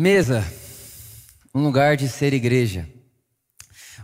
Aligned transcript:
Mesa, 0.00 0.44
um 1.52 1.60
lugar 1.60 1.96
de 1.96 2.08
ser 2.08 2.32
igreja. 2.32 2.88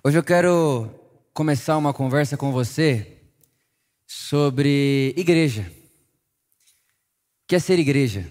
Hoje 0.02 0.18
eu 0.18 0.24
quero 0.24 0.90
começar 1.32 1.76
uma 1.76 1.94
conversa 1.94 2.36
com 2.36 2.50
você 2.50 3.22
sobre 4.04 5.15
igreja. 5.17 5.72
O 7.44 7.46
que 7.46 7.54
é 7.54 7.60
ser 7.60 7.78
igreja? 7.78 8.29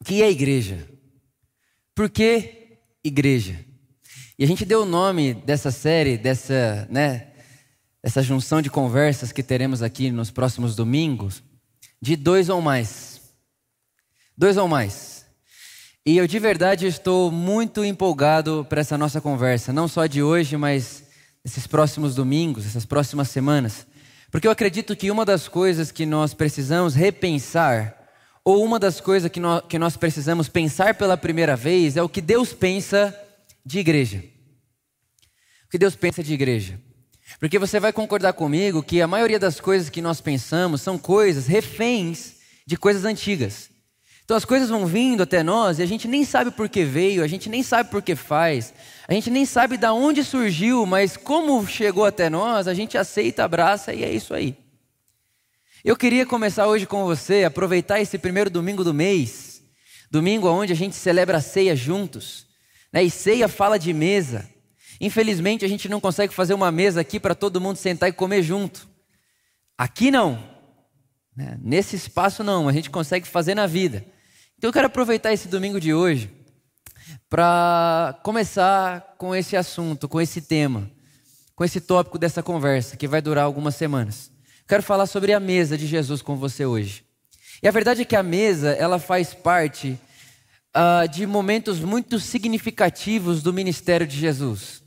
O 0.00 0.04
que 0.04 0.22
é 0.22 0.30
igreja? 0.30 0.88
Por 1.92 2.08
que 2.08 2.78
igreja? 3.02 3.64
E 4.38 4.44
a 4.44 4.46
gente 4.46 4.64
deu 4.64 4.82
o 4.82 4.86
nome 4.86 5.34
dessa 5.34 5.72
série, 5.72 6.16
dessa, 6.16 6.86
né, 6.88 7.32
dessa 8.00 8.22
junção 8.22 8.62
de 8.62 8.70
conversas 8.70 9.32
que 9.32 9.42
teremos 9.42 9.82
aqui 9.82 10.08
nos 10.12 10.30
próximos 10.30 10.76
domingos, 10.76 11.42
de 12.00 12.14
dois 12.14 12.48
ou 12.48 12.60
mais. 12.60 13.20
Dois 14.38 14.56
ou 14.56 14.68
mais. 14.68 15.19
E 16.06 16.16
eu 16.16 16.26
de 16.26 16.38
verdade 16.38 16.86
estou 16.86 17.30
muito 17.30 17.84
empolgado 17.84 18.66
para 18.68 18.80
essa 18.80 18.96
nossa 18.96 19.20
conversa, 19.20 19.70
não 19.70 19.86
só 19.86 20.06
de 20.06 20.22
hoje, 20.22 20.56
mas 20.56 21.04
esses 21.44 21.66
próximos 21.66 22.14
domingos, 22.14 22.66
essas 22.66 22.86
próximas 22.86 23.28
semanas. 23.28 23.86
Porque 24.30 24.46
eu 24.46 24.50
acredito 24.50 24.96
que 24.96 25.10
uma 25.10 25.26
das 25.26 25.46
coisas 25.46 25.92
que 25.92 26.06
nós 26.06 26.32
precisamos 26.32 26.94
repensar, 26.94 27.96
ou 28.42 28.64
uma 28.64 28.78
das 28.78 28.98
coisas 28.98 29.30
que 29.30 29.38
nós, 29.38 29.62
que 29.68 29.78
nós 29.78 29.94
precisamos 29.94 30.48
pensar 30.48 30.94
pela 30.94 31.18
primeira 31.18 31.54
vez, 31.54 31.98
é 31.98 32.02
o 32.02 32.08
que 32.08 32.22
Deus 32.22 32.54
pensa 32.54 33.14
de 33.64 33.78
igreja. 33.78 34.24
O 35.66 35.70
que 35.70 35.78
Deus 35.78 35.94
pensa 35.94 36.22
de 36.22 36.32
igreja. 36.32 36.80
Porque 37.38 37.58
você 37.58 37.78
vai 37.78 37.92
concordar 37.92 38.32
comigo 38.32 38.82
que 38.82 39.02
a 39.02 39.06
maioria 39.06 39.38
das 39.38 39.60
coisas 39.60 39.90
que 39.90 40.00
nós 40.00 40.20
pensamos 40.20 40.80
são 40.80 40.96
coisas 40.96 41.46
reféns 41.46 42.36
de 42.66 42.76
coisas 42.78 43.04
antigas. 43.04 43.69
Então 44.30 44.36
as 44.36 44.44
coisas 44.44 44.68
vão 44.68 44.86
vindo 44.86 45.24
até 45.24 45.42
nós 45.42 45.80
e 45.80 45.82
a 45.82 45.86
gente 45.86 46.06
nem 46.06 46.24
sabe 46.24 46.52
por 46.52 46.68
que 46.68 46.84
veio, 46.84 47.24
a 47.24 47.26
gente 47.26 47.48
nem 47.48 47.64
sabe 47.64 47.90
por 47.90 48.00
que 48.00 48.14
faz, 48.14 48.72
a 49.08 49.12
gente 49.12 49.28
nem 49.28 49.44
sabe 49.44 49.76
de 49.76 49.88
onde 49.88 50.22
surgiu, 50.22 50.86
mas 50.86 51.16
como 51.16 51.66
chegou 51.66 52.04
até 52.04 52.30
nós, 52.30 52.68
a 52.68 52.72
gente 52.72 52.96
aceita, 52.96 53.42
abraça 53.42 53.92
e 53.92 54.04
é 54.04 54.12
isso 54.12 54.32
aí. 54.32 54.56
Eu 55.84 55.96
queria 55.96 56.24
começar 56.24 56.68
hoje 56.68 56.86
com 56.86 57.04
você, 57.04 57.42
aproveitar 57.42 58.00
esse 58.00 58.18
primeiro 58.18 58.48
domingo 58.48 58.84
do 58.84 58.94
mês, 58.94 59.64
domingo 60.12 60.46
onde 60.48 60.72
a 60.72 60.76
gente 60.76 60.94
celebra 60.94 61.38
a 61.38 61.40
ceia 61.40 61.74
juntos, 61.74 62.46
né? 62.92 63.02
e 63.02 63.10
ceia 63.10 63.48
fala 63.48 63.80
de 63.80 63.92
mesa. 63.92 64.48
Infelizmente 65.00 65.64
a 65.64 65.68
gente 65.68 65.88
não 65.88 66.00
consegue 66.00 66.32
fazer 66.32 66.54
uma 66.54 66.70
mesa 66.70 67.00
aqui 67.00 67.18
para 67.18 67.34
todo 67.34 67.60
mundo 67.60 67.78
sentar 67.78 68.08
e 68.08 68.12
comer 68.12 68.44
junto. 68.44 68.88
Aqui 69.76 70.08
não, 70.08 70.40
né? 71.36 71.58
nesse 71.60 71.96
espaço 71.96 72.44
não, 72.44 72.68
a 72.68 72.72
gente 72.72 72.90
consegue 72.90 73.26
fazer 73.26 73.56
na 73.56 73.66
vida. 73.66 74.06
Então 74.60 74.68
eu 74.68 74.74
quero 74.74 74.88
aproveitar 74.88 75.32
esse 75.32 75.48
domingo 75.48 75.80
de 75.80 75.94
hoje 75.94 76.30
para 77.30 78.20
começar 78.22 79.14
com 79.16 79.34
esse 79.34 79.56
assunto, 79.56 80.06
com 80.06 80.20
esse 80.20 80.42
tema, 80.42 80.90
com 81.56 81.64
esse 81.64 81.80
tópico 81.80 82.18
dessa 82.18 82.42
conversa 82.42 82.94
que 82.94 83.08
vai 83.08 83.22
durar 83.22 83.44
algumas 83.44 83.74
semanas. 83.74 84.30
Quero 84.68 84.82
falar 84.82 85.06
sobre 85.06 85.32
a 85.32 85.40
mesa 85.40 85.78
de 85.78 85.86
Jesus 85.86 86.20
com 86.20 86.36
você 86.36 86.66
hoje. 86.66 87.02
E 87.62 87.68
a 87.68 87.70
verdade 87.70 88.02
é 88.02 88.04
que 88.04 88.14
a 88.14 88.22
mesa 88.22 88.72
ela 88.72 88.98
faz 88.98 89.32
parte 89.32 89.98
uh, 90.76 91.08
de 91.08 91.26
momentos 91.26 91.80
muito 91.80 92.20
significativos 92.20 93.42
do 93.42 93.54
ministério 93.54 94.06
de 94.06 94.18
Jesus. 94.18 94.82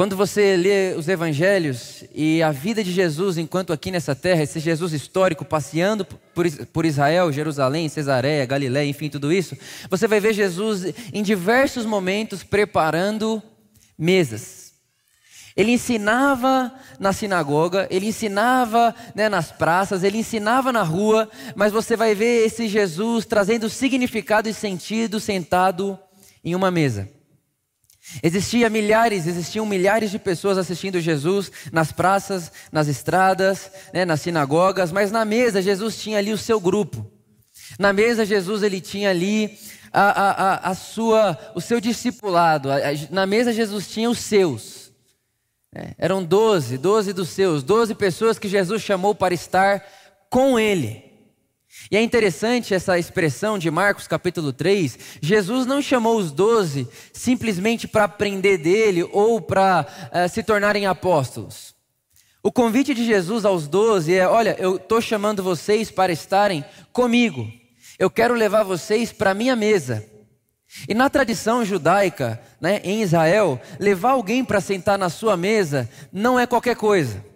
Quando 0.00 0.16
você 0.16 0.56
lê 0.56 0.94
os 0.94 1.08
evangelhos 1.08 2.04
e 2.14 2.42
a 2.42 2.50
vida 2.50 2.82
de 2.82 2.90
Jesus 2.90 3.36
enquanto 3.36 3.70
aqui 3.70 3.90
nessa 3.90 4.14
terra, 4.14 4.42
esse 4.42 4.58
Jesus 4.58 4.94
histórico 4.94 5.44
passeando 5.44 6.06
por 6.72 6.86
Israel, 6.86 7.30
Jerusalém, 7.30 7.86
Cesareia, 7.86 8.46
Galiléia, 8.46 8.88
enfim, 8.88 9.10
tudo 9.10 9.30
isso, 9.30 9.54
você 9.90 10.08
vai 10.08 10.18
ver 10.18 10.32
Jesus 10.32 10.86
em 11.12 11.22
diversos 11.22 11.84
momentos 11.84 12.42
preparando 12.42 13.42
mesas. 13.98 14.72
Ele 15.54 15.72
ensinava 15.72 16.72
na 16.98 17.12
sinagoga, 17.12 17.86
ele 17.90 18.06
ensinava 18.06 18.94
né, 19.14 19.28
nas 19.28 19.52
praças, 19.52 20.02
ele 20.02 20.16
ensinava 20.16 20.72
na 20.72 20.82
rua, 20.82 21.28
mas 21.54 21.74
você 21.74 21.94
vai 21.94 22.14
ver 22.14 22.46
esse 22.46 22.68
Jesus 22.68 23.26
trazendo 23.26 23.68
significado 23.68 24.48
e 24.48 24.54
sentido 24.54 25.20
sentado 25.20 25.98
em 26.42 26.54
uma 26.54 26.70
mesa. 26.70 27.19
Existia 28.22 28.68
milhares, 28.68 29.26
existiam 29.26 29.64
milhares 29.64 30.10
de 30.10 30.18
pessoas 30.18 30.58
assistindo 30.58 31.00
Jesus 31.00 31.50
nas 31.72 31.92
praças, 31.92 32.50
nas 32.72 32.88
estradas, 32.88 33.70
né, 33.92 34.04
nas 34.04 34.20
sinagogas, 34.20 34.90
mas 34.90 35.10
na 35.12 35.24
mesa 35.24 35.62
Jesus 35.62 35.96
tinha 35.96 36.18
ali 36.18 36.32
o 36.32 36.38
seu 36.38 36.60
grupo. 36.60 37.06
Na 37.78 37.92
mesa 37.92 38.24
Jesus 38.24 38.62
ele 38.62 38.80
tinha 38.80 39.10
ali 39.10 39.58
a, 39.92 40.10
a, 40.10 40.70
a, 40.70 40.74
sua, 40.74 41.38
o 41.54 41.60
seu 41.60 41.80
discipulado. 41.80 42.68
Na 43.10 43.26
mesa 43.26 43.52
Jesus 43.52 43.88
tinha 43.88 44.10
os 44.10 44.18
seus. 44.18 44.90
É, 45.74 45.94
eram 45.98 46.24
doze, 46.24 46.76
doze 46.76 47.12
dos 47.12 47.28
seus, 47.28 47.62
doze 47.62 47.94
pessoas 47.94 48.40
que 48.40 48.48
Jesus 48.48 48.82
chamou 48.82 49.14
para 49.14 49.32
estar 49.32 49.84
com 50.28 50.58
ele. 50.58 51.09
E 51.90 51.96
é 51.96 52.02
interessante 52.02 52.72
essa 52.72 52.96
expressão 53.00 53.58
de 53.58 53.68
Marcos 53.68 54.06
capítulo 54.06 54.52
3. 54.52 54.96
Jesus 55.20 55.66
não 55.66 55.82
chamou 55.82 56.16
os 56.16 56.30
doze 56.30 56.86
simplesmente 57.12 57.88
para 57.88 58.04
aprender 58.04 58.58
dele 58.58 59.02
ou 59.12 59.40
para 59.40 59.84
uh, 60.12 60.28
se 60.28 60.44
tornarem 60.44 60.86
apóstolos. 60.86 61.74
O 62.44 62.52
convite 62.52 62.94
de 62.94 63.04
Jesus 63.04 63.44
aos 63.44 63.66
doze 63.66 64.14
é: 64.14 64.24
olha, 64.26 64.54
eu 64.60 64.76
estou 64.76 65.00
chamando 65.00 65.42
vocês 65.42 65.90
para 65.90 66.12
estarem 66.12 66.64
comigo. 66.92 67.50
Eu 67.98 68.08
quero 68.08 68.34
levar 68.34 68.62
vocês 68.62 69.12
para 69.12 69.32
a 69.32 69.34
minha 69.34 69.56
mesa. 69.56 70.06
E 70.88 70.94
na 70.94 71.10
tradição 71.10 71.64
judaica, 71.64 72.40
né, 72.60 72.80
em 72.84 73.02
Israel, 73.02 73.60
levar 73.80 74.12
alguém 74.12 74.44
para 74.44 74.60
sentar 74.60 74.96
na 74.96 75.08
sua 75.08 75.36
mesa 75.36 75.90
não 76.12 76.38
é 76.38 76.46
qualquer 76.46 76.76
coisa. 76.76 77.29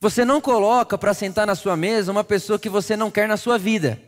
Você 0.00 0.24
não 0.24 0.40
coloca 0.40 0.96
para 0.96 1.12
sentar 1.12 1.46
na 1.46 1.54
sua 1.54 1.76
mesa 1.76 2.12
uma 2.12 2.22
pessoa 2.22 2.58
que 2.58 2.68
você 2.68 2.96
não 2.96 3.10
quer 3.10 3.26
na 3.26 3.36
sua 3.36 3.58
vida. 3.58 4.00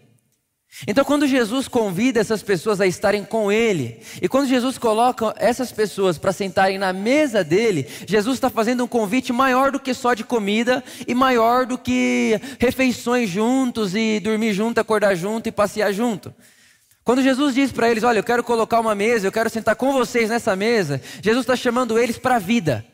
Então, 0.87 1.05
quando 1.05 1.27
Jesus 1.27 1.67
convida 1.67 2.21
essas 2.21 2.43
pessoas 2.43 2.81
a 2.81 2.87
estarem 2.87 3.25
com 3.25 3.51
Ele, 3.51 4.01
e 4.23 4.29
quando 4.29 4.49
Jesus 4.49 4.79
coloca 4.79 5.35
essas 5.37 5.73
pessoas 5.73 6.17
para 6.17 6.33
sentarem 6.33 6.79
na 6.79 6.93
mesa 6.93 7.43
dele, 7.43 7.89
Jesus 8.07 8.37
está 8.37 8.49
fazendo 8.49 8.85
um 8.85 8.87
convite 8.87 9.33
maior 9.33 9.73
do 9.73 9.81
que 9.81 9.93
só 9.93 10.15
de 10.15 10.23
comida 10.23 10.83
e 11.09 11.15
maior 11.15 11.67
do 11.67 11.77
que 11.77 12.41
refeições 12.61 13.29
juntos 13.29 13.97
e 13.97 14.21
dormir 14.21 14.53
junto, 14.53 14.79
acordar 14.79 15.17
junto 15.17 15.49
e 15.49 15.53
passear 15.53 15.93
junto. 15.93 16.33
Quando 17.03 17.23
Jesus 17.23 17.55
diz 17.57 17.73
para 17.73 17.91
eles: 17.91 18.05
Olha, 18.05 18.21
eu 18.21 18.25
quero 18.25 18.45
colocar 18.45 18.79
uma 18.79 18.95
mesa, 18.95 19.27
eu 19.27 19.33
quero 19.33 19.51
sentar 19.51 19.75
com 19.75 19.93
vocês 19.93 20.31
nessa 20.31 20.55
mesa, 20.55 21.03
Jesus 21.21 21.43
está 21.43 21.57
chamando 21.57 21.99
eles 21.99 22.17
para 22.17 22.37
a 22.37 22.39
vida. 22.39 22.87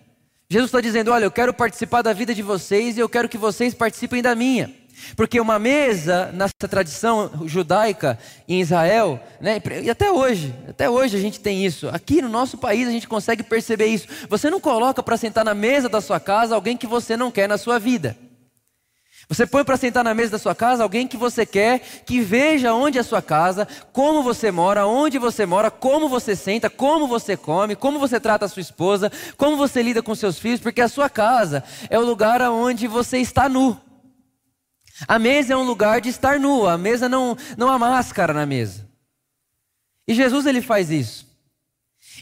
Jesus 0.48 0.68
está 0.68 0.80
dizendo: 0.80 1.10
Olha, 1.10 1.24
eu 1.24 1.30
quero 1.30 1.52
participar 1.52 2.02
da 2.02 2.12
vida 2.12 2.34
de 2.34 2.42
vocês 2.42 2.96
e 2.96 3.00
eu 3.00 3.08
quero 3.08 3.28
que 3.28 3.38
vocês 3.38 3.74
participem 3.74 4.22
da 4.22 4.34
minha. 4.34 4.72
Porque 5.14 5.40
uma 5.40 5.58
mesa, 5.58 6.32
nessa 6.32 6.68
tradição 6.68 7.30
judaica 7.44 8.18
em 8.48 8.60
Israel, 8.60 9.20
né, 9.40 9.60
e 9.82 9.90
até 9.90 10.10
hoje, 10.10 10.54
até 10.68 10.88
hoje 10.88 11.16
a 11.16 11.20
gente 11.20 11.38
tem 11.38 11.64
isso. 11.64 11.88
Aqui 11.88 12.22
no 12.22 12.28
nosso 12.28 12.56
país 12.56 12.88
a 12.88 12.90
gente 12.90 13.06
consegue 13.06 13.42
perceber 13.42 13.86
isso. 13.86 14.06
Você 14.28 14.48
não 14.48 14.58
coloca 14.58 15.02
para 15.02 15.16
sentar 15.16 15.44
na 15.44 15.54
mesa 15.54 15.88
da 15.88 16.00
sua 16.00 16.18
casa 16.18 16.54
alguém 16.54 16.76
que 16.76 16.86
você 16.86 17.16
não 17.16 17.30
quer 17.30 17.48
na 17.48 17.58
sua 17.58 17.78
vida. 17.78 18.16
Você 19.28 19.44
põe 19.44 19.64
para 19.64 19.76
sentar 19.76 20.04
na 20.04 20.14
mesa 20.14 20.32
da 20.32 20.38
sua 20.38 20.54
casa 20.54 20.84
alguém 20.84 21.08
que 21.08 21.16
você 21.16 21.44
quer 21.44 21.80
que 22.06 22.20
veja 22.20 22.72
onde 22.72 22.96
é 22.96 23.00
a 23.00 23.04
sua 23.04 23.20
casa, 23.20 23.66
como 23.92 24.22
você 24.22 24.52
mora, 24.52 24.86
onde 24.86 25.18
você 25.18 25.44
mora, 25.44 25.68
como 25.68 26.08
você 26.08 26.36
senta, 26.36 26.70
como 26.70 27.08
você 27.08 27.36
come, 27.36 27.74
como 27.74 27.98
você 27.98 28.20
trata 28.20 28.44
a 28.44 28.48
sua 28.48 28.60
esposa, 28.60 29.10
como 29.36 29.56
você 29.56 29.82
lida 29.82 30.00
com 30.00 30.14
seus 30.14 30.38
filhos, 30.38 30.60
porque 30.60 30.80
a 30.80 30.88
sua 30.88 31.10
casa 31.10 31.64
é 31.90 31.98
o 31.98 32.04
lugar 32.04 32.40
onde 32.42 32.86
você 32.86 33.18
está 33.18 33.48
nu. 33.48 33.80
A 35.08 35.18
mesa 35.18 35.54
é 35.54 35.56
um 35.56 35.64
lugar 35.64 36.00
de 36.00 36.08
estar 36.08 36.38
nu, 36.38 36.64
a 36.66 36.78
mesa 36.78 37.08
não, 37.08 37.36
não 37.58 37.68
há 37.68 37.78
máscara 37.78 38.32
na 38.32 38.46
mesa. 38.46 38.88
E 40.06 40.14
Jesus 40.14 40.46
ele 40.46 40.62
faz 40.62 40.88
isso. 40.88 41.26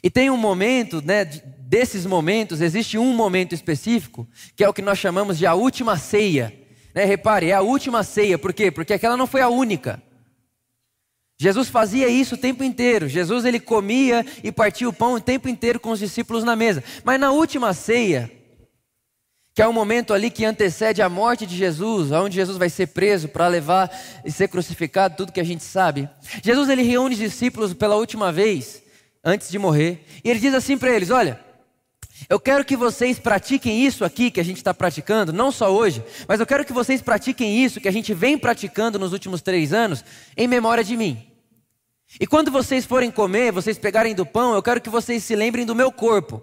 E 0.03 0.11
tem 0.11 0.31
um 0.31 0.39
momento, 0.39 1.03
né, 1.03 1.23
desses 1.25 2.07
momentos, 2.07 2.63
existe 2.63 2.97
um 2.97 3.15
momento 3.15 3.55
específico, 3.55 4.27
que 4.57 4.65
é 4.65 4.69
o 4.69 4.73
que 4.73 4.81
nós 4.81 4.99
chamamos 4.99 5.37
de 5.37 5.47
a 5.47 5.53
última 5.53 5.99
ceia 5.99 6.64
né, 6.95 7.05
repare, 7.05 7.51
é 7.51 7.55
a 7.55 7.61
última 7.61 8.03
ceia, 8.05 8.39
por 8.39 8.53
quê? 8.53 8.71
Porque 8.71 8.93
aquela 8.93 9.17
não 9.17 9.27
foi 9.27 9.41
a 9.41 9.49
única. 9.49 10.01
Jesus 11.37 11.69
fazia 11.69 12.09
isso 12.09 12.37
o 12.37 12.39
tempo 12.39 12.63
inteiro. 12.63 13.09
Jesus 13.09 13.45
ele 13.45 13.59
comia 13.59 14.25
e 14.43 14.53
partia 14.53 14.89
o 14.89 14.93
pão 14.93 15.15
o 15.15 15.21
tempo 15.21 15.49
inteiro 15.49 15.81
com 15.81 15.91
os 15.91 15.99
discípulos 15.99 16.45
na 16.45 16.55
mesa. 16.55 16.85
Mas 17.03 17.19
na 17.19 17.33
última 17.33 17.75
ceia, 17.75 18.31
que 19.53 19.61
é 19.61 19.67
o 19.67 19.73
momento 19.73 20.15
ali 20.15 20.31
que 20.31 20.45
antecede 20.45 21.03
a 21.03 21.09
morte 21.09 21.45
de 21.45 21.57
Jesus, 21.57 22.13
onde 22.13 22.37
Jesus 22.37 22.57
vai 22.57 22.71
ser 22.71 22.89
preso 22.89 23.29
para 23.29 23.49
levar 23.49 23.91
e 24.25 24.31
ser 24.31 24.49
crucificado, 24.49 25.17
tudo 25.17 25.33
que 25.33 25.41
a 25.41 25.45
gente 25.45 25.65
sabe. 25.65 26.09
Jesus 26.43 26.69
ele 26.69 26.83
reúne 26.83 27.15
os 27.15 27.21
discípulos 27.21 27.75
pela 27.75 27.97
última 27.97 28.33
vez 28.33 28.83
antes 29.25 29.51
de 29.51 29.59
morrer, 29.59 30.05
e 30.23 30.31
ele 30.31 30.39
diz 30.39 30.55
assim 30.55 30.77
para 30.77 30.93
eles: 30.93 31.11
"Olha, 31.11 31.44
eu 32.29 32.41
quero 32.41 32.65
que 32.65 32.77
vocês 32.77 33.19
pratiquem 33.19 33.85
isso 33.85 34.05
aqui 34.05 34.31
que 34.31 34.41
a 34.41 34.45
gente 34.45 34.57
está 34.59 34.73
praticando, 34.73 35.33
não 35.33 35.53
só 35.53 35.75
hoje, 35.75 36.03
mas 36.27 36.41
eu 36.41 36.47
quero 36.47 36.65
que 36.65 36.73
vocês 36.73 37.03
pratiquem 37.03 37.65
isso 37.65 37.81
que 37.81 37.89
a 37.89 37.93
gente 37.93 38.15
vem 38.15 38.39
praticando 38.39 38.99
nos 38.99 39.13
últimos 39.13 39.43
três 39.43 39.73
anos, 39.73 40.05
em 40.37 40.47
memória 40.49 40.83
de 40.83 40.97
mim. 40.97 41.27
E 42.21 42.27
quando 42.27 42.51
vocês 42.51 42.87
forem 42.87 43.11
comer, 43.11 43.53
vocês 43.53 43.79
pegarem 43.79 44.15
do 44.15 44.25
pão, 44.25 44.55
eu 44.55 44.63
quero 44.63 44.81
que 44.81 44.91
vocês 44.91 45.23
se 45.25 45.35
lembrem 45.35 45.67
do 45.67 45.75
meu 45.75 45.91
corpo. 45.91 46.43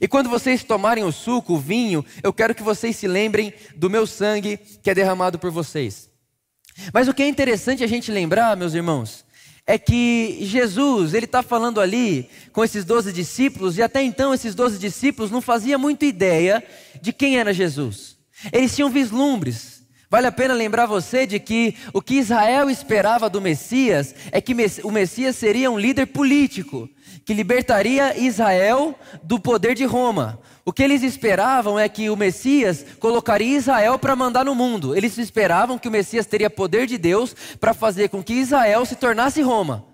E 0.00 0.06
quando 0.06 0.28
vocês 0.28 0.62
tomarem 0.62 1.02
o 1.02 1.10
suco, 1.10 1.54
o 1.54 1.58
vinho, 1.58 2.04
eu 2.22 2.32
quero 2.32 2.54
que 2.54 2.62
vocês 2.62 2.94
se 2.94 3.08
lembrem 3.08 3.52
do 3.74 3.90
meu 3.90 4.06
sangue 4.06 4.58
que 4.82 4.90
é 4.90 4.94
derramado 4.94 5.38
por 5.38 5.50
vocês. 5.50 6.08
Mas 6.92 7.08
o 7.08 7.14
que 7.14 7.22
é 7.22 7.28
interessante 7.28 7.82
a 7.82 7.86
gente 7.86 8.12
lembrar, 8.12 8.56
meus 8.56 8.72
irmãos, 8.72 9.24
é 9.70 9.78
que 9.78 10.38
Jesus, 10.40 11.14
ele 11.14 11.26
está 11.26 11.44
falando 11.44 11.80
ali 11.80 12.28
com 12.52 12.64
esses 12.64 12.84
doze 12.84 13.12
discípulos, 13.12 13.78
e 13.78 13.82
até 13.82 14.02
então 14.02 14.34
esses 14.34 14.52
doze 14.52 14.76
discípulos 14.76 15.30
não 15.30 15.40
faziam 15.40 15.78
muito 15.78 16.04
ideia 16.04 16.60
de 17.00 17.12
quem 17.12 17.38
era 17.38 17.54
Jesus. 17.54 18.16
Eles 18.52 18.74
tinham 18.74 18.90
vislumbres. 18.90 19.84
Vale 20.10 20.26
a 20.26 20.32
pena 20.32 20.54
lembrar 20.54 20.86
você 20.86 21.24
de 21.24 21.38
que 21.38 21.76
o 21.92 22.02
que 22.02 22.14
Israel 22.14 22.68
esperava 22.68 23.30
do 23.30 23.40
Messias 23.40 24.12
é 24.32 24.40
que 24.40 24.56
o 24.82 24.90
Messias 24.90 25.36
seria 25.36 25.70
um 25.70 25.78
líder 25.78 26.06
político, 26.06 26.90
que 27.24 27.32
libertaria 27.32 28.18
Israel 28.18 28.98
do 29.22 29.38
poder 29.38 29.76
de 29.76 29.84
Roma. 29.84 30.40
O 30.70 30.72
que 30.72 30.84
eles 30.84 31.02
esperavam 31.02 31.76
é 31.76 31.88
que 31.88 32.08
o 32.10 32.16
Messias 32.16 32.86
colocaria 33.00 33.56
Israel 33.56 33.98
para 33.98 34.14
mandar 34.14 34.44
no 34.44 34.54
mundo. 34.54 34.96
Eles 34.96 35.18
esperavam 35.18 35.76
que 35.76 35.88
o 35.88 35.90
Messias 35.90 36.26
teria 36.26 36.48
poder 36.48 36.86
de 36.86 36.96
Deus 36.96 37.34
para 37.58 37.74
fazer 37.74 38.08
com 38.08 38.22
que 38.22 38.34
Israel 38.34 38.86
se 38.86 38.94
tornasse 38.94 39.42
Roma. 39.42 39.84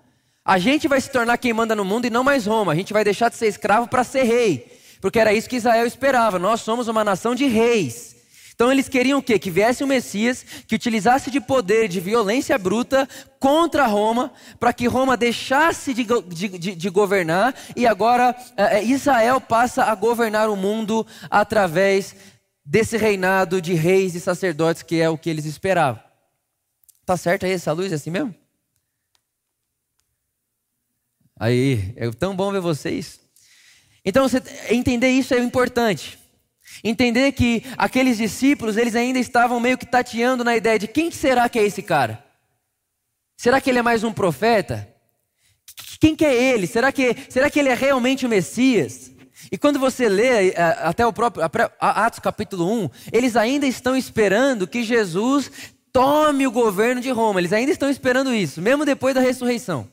A 0.45 0.59
gente 0.59 0.87
vai 0.87 1.01
se 1.01 1.09
tornar 1.09 1.35
quem 1.39 1.51
manda 1.51 1.73
no 1.73 1.83
mundo 1.83 2.05
e 2.05 2.11
não 2.11 2.23
mais 2.23 2.45
Roma. 2.45 2.73
A 2.73 2.75
gente 2.75 2.93
vai 2.93 3.03
deixar 3.03 3.29
de 3.29 3.37
ser 3.37 3.47
escravo 3.47 3.87
para 3.87 4.03
ser 4.03 4.21
rei. 4.21 4.71
Porque 5.01 5.17
era 5.17 5.33
isso 5.33 5.49
que 5.49 5.55
Israel 5.55 5.87
esperava. 5.87 6.37
Nós 6.37 6.61
somos 6.61 6.87
uma 6.87 7.03
nação 7.03 7.33
de 7.33 7.47
reis. 7.47 8.15
Então 8.57 8.71
eles 8.71 8.89
queriam 8.89 9.19
o 9.19 9.21
quê? 9.21 9.37
Que 9.37 9.51
viesse 9.51 9.83
um 9.83 9.87
Messias 9.87 10.43
que 10.65 10.73
utilizasse 10.73 11.29
de 11.29 11.39
poder, 11.39 11.87
de 11.87 11.99
violência 11.99 12.57
bruta 12.57 13.07
contra 13.39 13.85
Roma, 13.85 14.33
para 14.59 14.73
que 14.73 14.87
Roma 14.87 15.15
deixasse 15.15 15.93
de, 15.93 16.03
de, 16.03 16.75
de, 16.75 16.89
governar 16.89 17.53
e 17.75 17.85
agora 17.85 18.35
é, 18.57 18.83
Israel 18.83 19.39
passa 19.39 19.83
a 19.83 19.93
governar 19.93 20.49
o 20.49 20.55
mundo 20.55 21.05
através 21.29 22.15
desse 22.65 22.97
reinado 22.97 23.61
de 23.61 23.75
reis 23.75 24.15
e 24.15 24.19
sacerdotes 24.19 24.81
que 24.81 24.99
é 24.99 25.07
o 25.07 25.19
que 25.19 25.29
eles 25.29 25.45
esperavam. 25.45 26.01
Tá 27.05 27.15
certo 27.15 27.45
aí 27.45 27.51
essa 27.51 27.71
luz 27.73 27.91
é 27.91 27.95
assim 27.95 28.09
mesmo? 28.09 28.33
Aí, 31.39 31.93
é 31.95 32.09
tão 32.09 32.35
bom 32.35 32.51
ver 32.51 32.61
vocês. 32.61 33.19
Então, 34.03 34.27
você, 34.27 34.41
entender 34.71 35.09
isso 35.09 35.35
é 35.35 35.37
importante. 35.37 36.17
Entender 36.83 37.31
que 37.31 37.63
aqueles 37.77 38.17
discípulos, 38.17 38.77
eles 38.77 38.95
ainda 38.95 39.19
estavam 39.19 39.59
meio 39.59 39.77
que 39.77 39.85
tateando 39.85 40.43
na 40.43 40.55
ideia 40.55 40.77
de 40.77 40.87
quem 40.87 41.11
será 41.11 41.49
que 41.49 41.59
é 41.59 41.63
esse 41.63 41.81
cara? 41.81 42.23
Será 43.35 43.61
que 43.61 43.69
ele 43.69 43.79
é 43.79 43.83
mais 43.83 44.03
um 44.03 44.11
profeta? 44.11 44.87
Quem 45.99 46.15
que 46.15 46.25
é 46.25 46.33
ele? 46.33 46.67
Será 46.67 46.91
que, 46.91 47.15
será 47.29 47.49
que 47.49 47.59
ele 47.59 47.69
é 47.69 47.73
realmente 47.73 48.25
o 48.25 48.29
Messias? 48.29 49.11
E 49.51 49.57
quando 49.57 49.79
você 49.79 50.09
lê 50.09 50.49
é, 50.49 50.61
até 50.81 51.05
o 51.05 51.13
próprio 51.13 51.43
Atos 51.79 52.19
capítulo 52.19 52.83
1, 52.85 52.89
eles 53.11 53.35
ainda 53.35 53.65
estão 53.65 53.95
esperando 53.95 54.67
que 54.67 54.83
Jesus 54.83 55.51
tome 55.91 56.45
o 56.45 56.51
governo 56.51 57.01
de 57.01 57.09
Roma. 57.09 57.39
Eles 57.39 57.53
ainda 57.53 57.71
estão 57.71 57.89
esperando 57.89 58.33
isso, 58.33 58.61
mesmo 58.61 58.85
depois 58.85 59.15
da 59.15 59.21
ressurreição. 59.21 59.87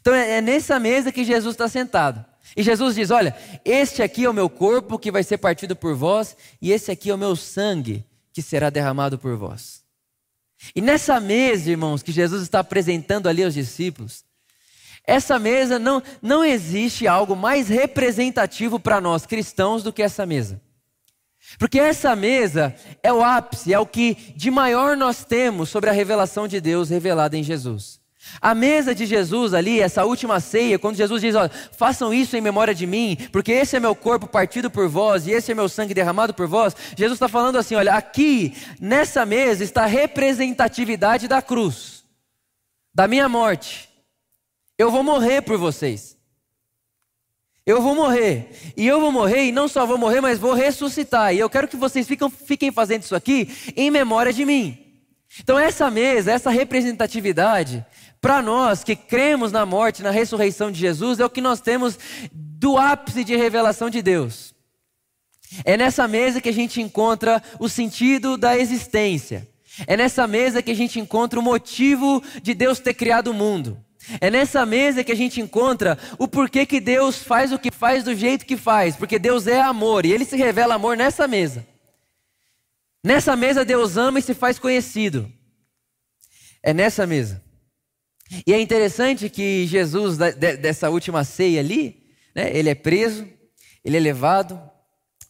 Então 0.00 0.14
é, 0.14 0.38
é 0.38 0.40
nessa 0.40 0.78
mesa 0.78 1.12
que 1.12 1.24
Jesus 1.24 1.54
está 1.54 1.68
sentado. 1.68 2.24
E 2.56 2.62
Jesus 2.62 2.94
diz: 2.94 3.10
Olha, 3.10 3.36
este 3.64 4.02
aqui 4.02 4.24
é 4.24 4.30
o 4.30 4.34
meu 4.34 4.48
corpo 4.48 4.98
que 4.98 5.10
vai 5.10 5.22
ser 5.22 5.38
partido 5.38 5.74
por 5.74 5.94
vós, 5.94 6.36
e 6.60 6.72
esse 6.72 6.90
aqui 6.90 7.10
é 7.10 7.14
o 7.14 7.18
meu 7.18 7.34
sangue 7.34 8.04
que 8.32 8.42
será 8.42 8.70
derramado 8.70 9.18
por 9.18 9.36
vós. 9.36 9.82
E 10.74 10.80
nessa 10.80 11.20
mesa, 11.20 11.70
irmãos, 11.70 12.02
que 12.02 12.12
Jesus 12.12 12.42
está 12.42 12.60
apresentando 12.60 13.28
ali 13.28 13.42
aos 13.42 13.54
discípulos, 13.54 14.24
essa 15.06 15.38
mesa 15.38 15.78
não, 15.78 16.02
não 16.22 16.44
existe 16.44 17.06
algo 17.06 17.36
mais 17.36 17.68
representativo 17.68 18.80
para 18.80 19.00
nós 19.00 19.26
cristãos 19.26 19.82
do 19.82 19.92
que 19.92 20.02
essa 20.02 20.24
mesa. 20.24 20.60
Porque 21.58 21.78
essa 21.78 22.16
mesa 22.16 22.74
é 23.02 23.12
o 23.12 23.22
ápice, 23.22 23.72
é 23.72 23.78
o 23.78 23.86
que 23.86 24.14
de 24.34 24.50
maior 24.50 24.96
nós 24.96 25.24
temos 25.24 25.68
sobre 25.68 25.90
a 25.90 25.92
revelação 25.92 26.48
de 26.48 26.60
Deus 26.60 26.88
revelada 26.88 27.36
em 27.36 27.42
Jesus. 27.42 28.00
A 28.40 28.54
mesa 28.54 28.94
de 28.94 29.06
Jesus 29.06 29.54
ali, 29.54 29.80
essa 29.80 30.04
última 30.04 30.40
ceia, 30.40 30.78
quando 30.78 30.96
Jesus 30.96 31.20
diz: 31.20 31.34
olha, 31.34 31.50
façam 31.50 32.12
isso 32.12 32.36
em 32.36 32.40
memória 32.40 32.74
de 32.74 32.86
mim, 32.86 33.16
porque 33.32 33.52
esse 33.52 33.76
é 33.76 33.80
meu 33.80 33.94
corpo 33.94 34.26
partido 34.26 34.70
por 34.70 34.88
vós 34.88 35.26
e 35.26 35.30
esse 35.30 35.52
é 35.52 35.54
meu 35.54 35.68
sangue 35.68 35.94
derramado 35.94 36.34
por 36.34 36.46
vós. 36.46 36.74
Jesus 36.96 37.16
está 37.16 37.28
falando 37.28 37.56
assim: 37.56 37.74
olha, 37.74 37.94
aqui 37.94 38.54
nessa 38.80 39.24
mesa 39.24 39.64
está 39.64 39.84
a 39.84 39.86
representatividade 39.86 41.28
da 41.28 41.40
cruz, 41.40 42.04
da 42.94 43.08
minha 43.08 43.28
morte. 43.28 43.88
Eu 44.76 44.90
vou 44.90 45.02
morrer 45.02 45.42
por 45.42 45.56
vocês. 45.56 46.14
Eu 47.66 47.80
vou 47.80 47.94
morrer. 47.94 48.50
E 48.76 48.86
eu 48.86 49.00
vou 49.00 49.10
morrer, 49.10 49.46
e 49.46 49.52
não 49.52 49.68
só 49.68 49.86
vou 49.86 49.96
morrer, 49.96 50.20
mas 50.20 50.38
vou 50.38 50.52
ressuscitar. 50.52 51.34
E 51.34 51.38
eu 51.38 51.48
quero 51.48 51.68
que 51.68 51.76
vocês 51.76 52.06
fiquem, 52.06 52.28
fiquem 52.28 52.70
fazendo 52.70 53.02
isso 53.02 53.14
aqui 53.14 53.72
em 53.74 53.90
memória 53.90 54.32
de 54.32 54.44
mim. 54.44 54.78
Então, 55.40 55.58
essa 55.58 55.90
mesa, 55.90 56.30
essa 56.30 56.50
representatividade, 56.50 57.84
para 58.24 58.40
nós 58.40 58.82
que 58.82 58.96
cremos 58.96 59.52
na 59.52 59.66
morte, 59.66 60.02
na 60.02 60.10
ressurreição 60.10 60.72
de 60.72 60.80
Jesus, 60.80 61.20
é 61.20 61.26
o 61.26 61.28
que 61.28 61.42
nós 61.42 61.60
temos 61.60 61.98
do 62.32 62.78
ápice 62.78 63.22
de 63.22 63.36
revelação 63.36 63.90
de 63.90 64.00
Deus. 64.00 64.54
É 65.62 65.76
nessa 65.76 66.08
mesa 66.08 66.40
que 66.40 66.48
a 66.48 66.52
gente 66.52 66.80
encontra 66.80 67.42
o 67.60 67.68
sentido 67.68 68.38
da 68.38 68.56
existência. 68.56 69.46
É 69.86 69.94
nessa 69.94 70.26
mesa 70.26 70.62
que 70.62 70.70
a 70.70 70.74
gente 70.74 70.98
encontra 70.98 71.38
o 71.38 71.42
motivo 71.42 72.24
de 72.42 72.54
Deus 72.54 72.80
ter 72.80 72.94
criado 72.94 73.28
o 73.28 73.34
mundo. 73.34 73.78
É 74.18 74.30
nessa 74.30 74.64
mesa 74.64 75.04
que 75.04 75.12
a 75.12 75.16
gente 75.16 75.38
encontra 75.38 75.98
o 76.18 76.26
porquê 76.26 76.64
que 76.64 76.80
Deus 76.80 77.22
faz 77.22 77.52
o 77.52 77.58
que 77.58 77.70
faz 77.70 78.04
do 78.04 78.14
jeito 78.14 78.46
que 78.46 78.56
faz, 78.56 78.96
porque 78.96 79.18
Deus 79.18 79.46
é 79.46 79.60
amor 79.60 80.06
e 80.06 80.12
ele 80.12 80.24
se 80.24 80.34
revela 80.38 80.76
amor 80.76 80.96
nessa 80.96 81.28
mesa. 81.28 81.66
Nessa 83.04 83.36
mesa 83.36 83.66
Deus 83.66 83.98
ama 83.98 84.18
e 84.18 84.22
se 84.22 84.32
faz 84.32 84.58
conhecido. 84.58 85.30
É 86.62 86.72
nessa 86.72 87.06
mesa. 87.06 87.43
E 88.46 88.52
é 88.52 88.60
interessante 88.60 89.28
que 89.28 89.66
Jesus, 89.66 90.16
dessa 90.16 90.90
última 90.90 91.24
ceia 91.24 91.60
ali, 91.60 92.04
né, 92.34 92.50
ele 92.56 92.68
é 92.68 92.74
preso, 92.74 93.26
ele 93.84 93.96
é 93.96 94.00
levado, 94.00 94.60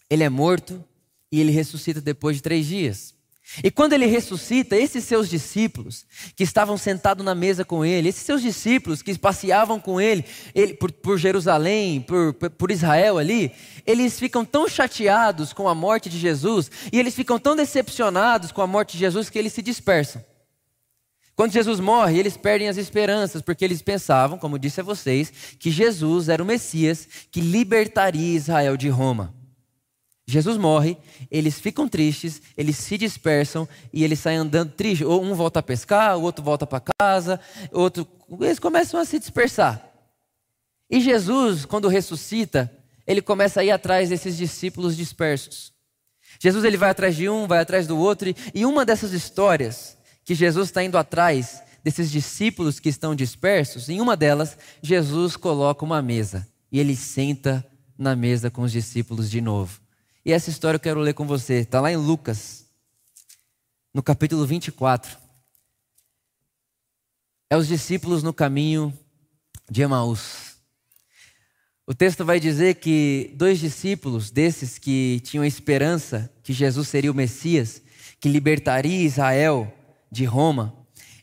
ele 0.08 0.22
é 0.22 0.28
morto 0.28 0.82
e 1.30 1.40
ele 1.40 1.50
ressuscita 1.50 2.00
depois 2.00 2.36
de 2.36 2.42
três 2.42 2.66
dias. 2.66 3.14
E 3.62 3.70
quando 3.70 3.92
ele 3.92 4.06
ressuscita, 4.06 4.74
esses 4.74 5.04
seus 5.04 5.28
discípulos 5.28 6.06
que 6.34 6.42
estavam 6.42 6.78
sentados 6.78 7.24
na 7.24 7.34
mesa 7.34 7.64
com 7.64 7.84
ele, 7.84 8.08
esses 8.08 8.22
seus 8.22 8.40
discípulos 8.40 9.02
que 9.02 9.16
passeavam 9.18 9.78
com 9.78 10.00
ele, 10.00 10.24
ele 10.54 10.74
por, 10.74 10.90
por 10.90 11.18
Jerusalém, 11.18 12.00
por, 12.00 12.32
por 12.32 12.70
Israel 12.70 13.18
ali, 13.18 13.52
eles 13.86 14.18
ficam 14.18 14.44
tão 14.44 14.66
chateados 14.66 15.52
com 15.52 15.68
a 15.68 15.74
morte 15.74 16.08
de 16.08 16.18
Jesus 16.18 16.70
e 16.90 16.98
eles 16.98 17.14
ficam 17.14 17.38
tão 17.38 17.54
decepcionados 17.54 18.50
com 18.50 18.62
a 18.62 18.66
morte 18.66 18.94
de 18.94 19.00
Jesus 19.00 19.28
que 19.28 19.38
eles 19.38 19.52
se 19.52 19.62
dispersam. 19.62 20.24
Quando 21.36 21.52
Jesus 21.52 21.80
morre, 21.80 22.18
eles 22.18 22.36
perdem 22.36 22.68
as 22.68 22.76
esperanças, 22.76 23.42
porque 23.42 23.64
eles 23.64 23.82
pensavam, 23.82 24.38
como 24.38 24.58
disse 24.58 24.80
a 24.80 24.84
vocês, 24.84 25.32
que 25.58 25.70
Jesus 25.70 26.28
era 26.28 26.42
o 26.42 26.46
Messias 26.46 27.08
que 27.30 27.40
libertaria 27.40 28.36
Israel 28.36 28.76
de 28.76 28.88
Roma. 28.88 29.34
Jesus 30.26 30.56
morre, 30.56 30.96
eles 31.30 31.58
ficam 31.60 31.88
tristes, 31.88 32.40
eles 32.56 32.78
se 32.78 32.96
dispersam 32.96 33.68
e 33.92 34.02
eles 34.02 34.20
saem 34.20 34.38
andando 34.38 34.72
tristes. 34.72 35.06
Ou 35.06 35.22
um 35.22 35.34
volta 35.34 35.58
a 35.58 35.62
pescar, 35.62 36.16
o 36.16 36.22
outro 36.22 36.42
volta 36.42 36.66
para 36.66 36.84
casa, 36.98 37.38
outro. 37.72 38.06
Eles 38.40 38.58
começam 38.58 38.98
a 38.98 39.04
se 39.04 39.18
dispersar. 39.18 39.84
E 40.88 41.00
Jesus, 41.00 41.66
quando 41.66 41.88
ressuscita, 41.88 42.72
ele 43.06 43.20
começa 43.20 43.60
a 43.60 43.64
ir 43.64 43.70
atrás 43.70 44.08
desses 44.08 44.36
discípulos 44.36 44.96
dispersos. 44.96 45.72
Jesus 46.40 46.64
ele 46.64 46.76
vai 46.76 46.90
atrás 46.90 47.14
de 47.16 47.28
um, 47.28 47.46
vai 47.46 47.58
atrás 47.58 47.86
do 47.86 47.98
outro, 47.98 48.32
e 48.54 48.64
uma 48.64 48.84
dessas 48.84 49.12
histórias 49.12 49.93
que 50.24 50.34
Jesus 50.34 50.68
está 50.68 50.82
indo 50.82 50.96
atrás 50.96 51.62
desses 51.84 52.10
discípulos 52.10 52.80
que 52.80 52.88
estão 52.88 53.14
dispersos, 53.14 53.88
em 53.88 54.00
uma 54.00 54.16
delas, 54.16 54.56
Jesus 54.82 55.36
coloca 55.36 55.84
uma 55.84 56.00
mesa 56.00 56.48
e 56.72 56.80
ele 56.80 56.96
senta 56.96 57.64
na 57.96 58.16
mesa 58.16 58.50
com 58.50 58.62
os 58.62 58.72
discípulos 58.72 59.30
de 59.30 59.40
novo. 59.40 59.80
E 60.24 60.32
essa 60.32 60.48
história 60.48 60.76
eu 60.76 60.80
quero 60.80 61.00
ler 61.00 61.12
com 61.12 61.26
você, 61.26 61.60
está 61.60 61.80
lá 61.80 61.92
em 61.92 61.96
Lucas, 61.96 62.64
no 63.92 64.02
capítulo 64.02 64.46
24. 64.46 65.18
É 67.50 67.56
os 67.56 67.68
discípulos 67.68 68.22
no 68.22 68.32
caminho 68.32 68.92
de 69.70 69.82
Emaús. 69.82 70.54
O 71.86 71.94
texto 71.94 72.24
vai 72.24 72.40
dizer 72.40 72.76
que 72.76 73.30
dois 73.36 73.58
discípulos 73.60 74.30
desses 74.30 74.78
que 74.78 75.20
tinham 75.22 75.44
a 75.44 75.46
esperança 75.46 76.32
que 76.42 76.54
Jesus 76.54 76.88
seria 76.88 77.12
o 77.12 77.14
Messias, 77.14 77.82
que 78.18 78.28
libertaria 78.28 79.04
Israel 79.04 79.70
de 80.14 80.24
Roma, 80.24 80.72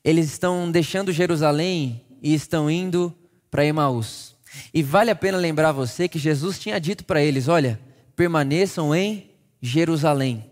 eles 0.04 0.26
estão 0.26 0.70
deixando 0.70 1.12
Jerusalém 1.12 2.04
e 2.22 2.34
estão 2.34 2.70
indo 2.70 3.16
para 3.50 3.66
Emaús. 3.66 4.36
E 4.74 4.84
vale 4.84 5.10
a 5.10 5.16
pena 5.16 5.38
lembrar 5.38 5.72
você 5.72 6.08
que 6.08 6.20
Jesus 6.20 6.60
tinha 6.60 6.80
dito 6.80 7.06
para 7.06 7.24
eles: 7.24 7.48
olha, 7.48 7.80
permaneçam 8.16 8.94
em 8.94 9.32
Jerusalém. 9.62 10.46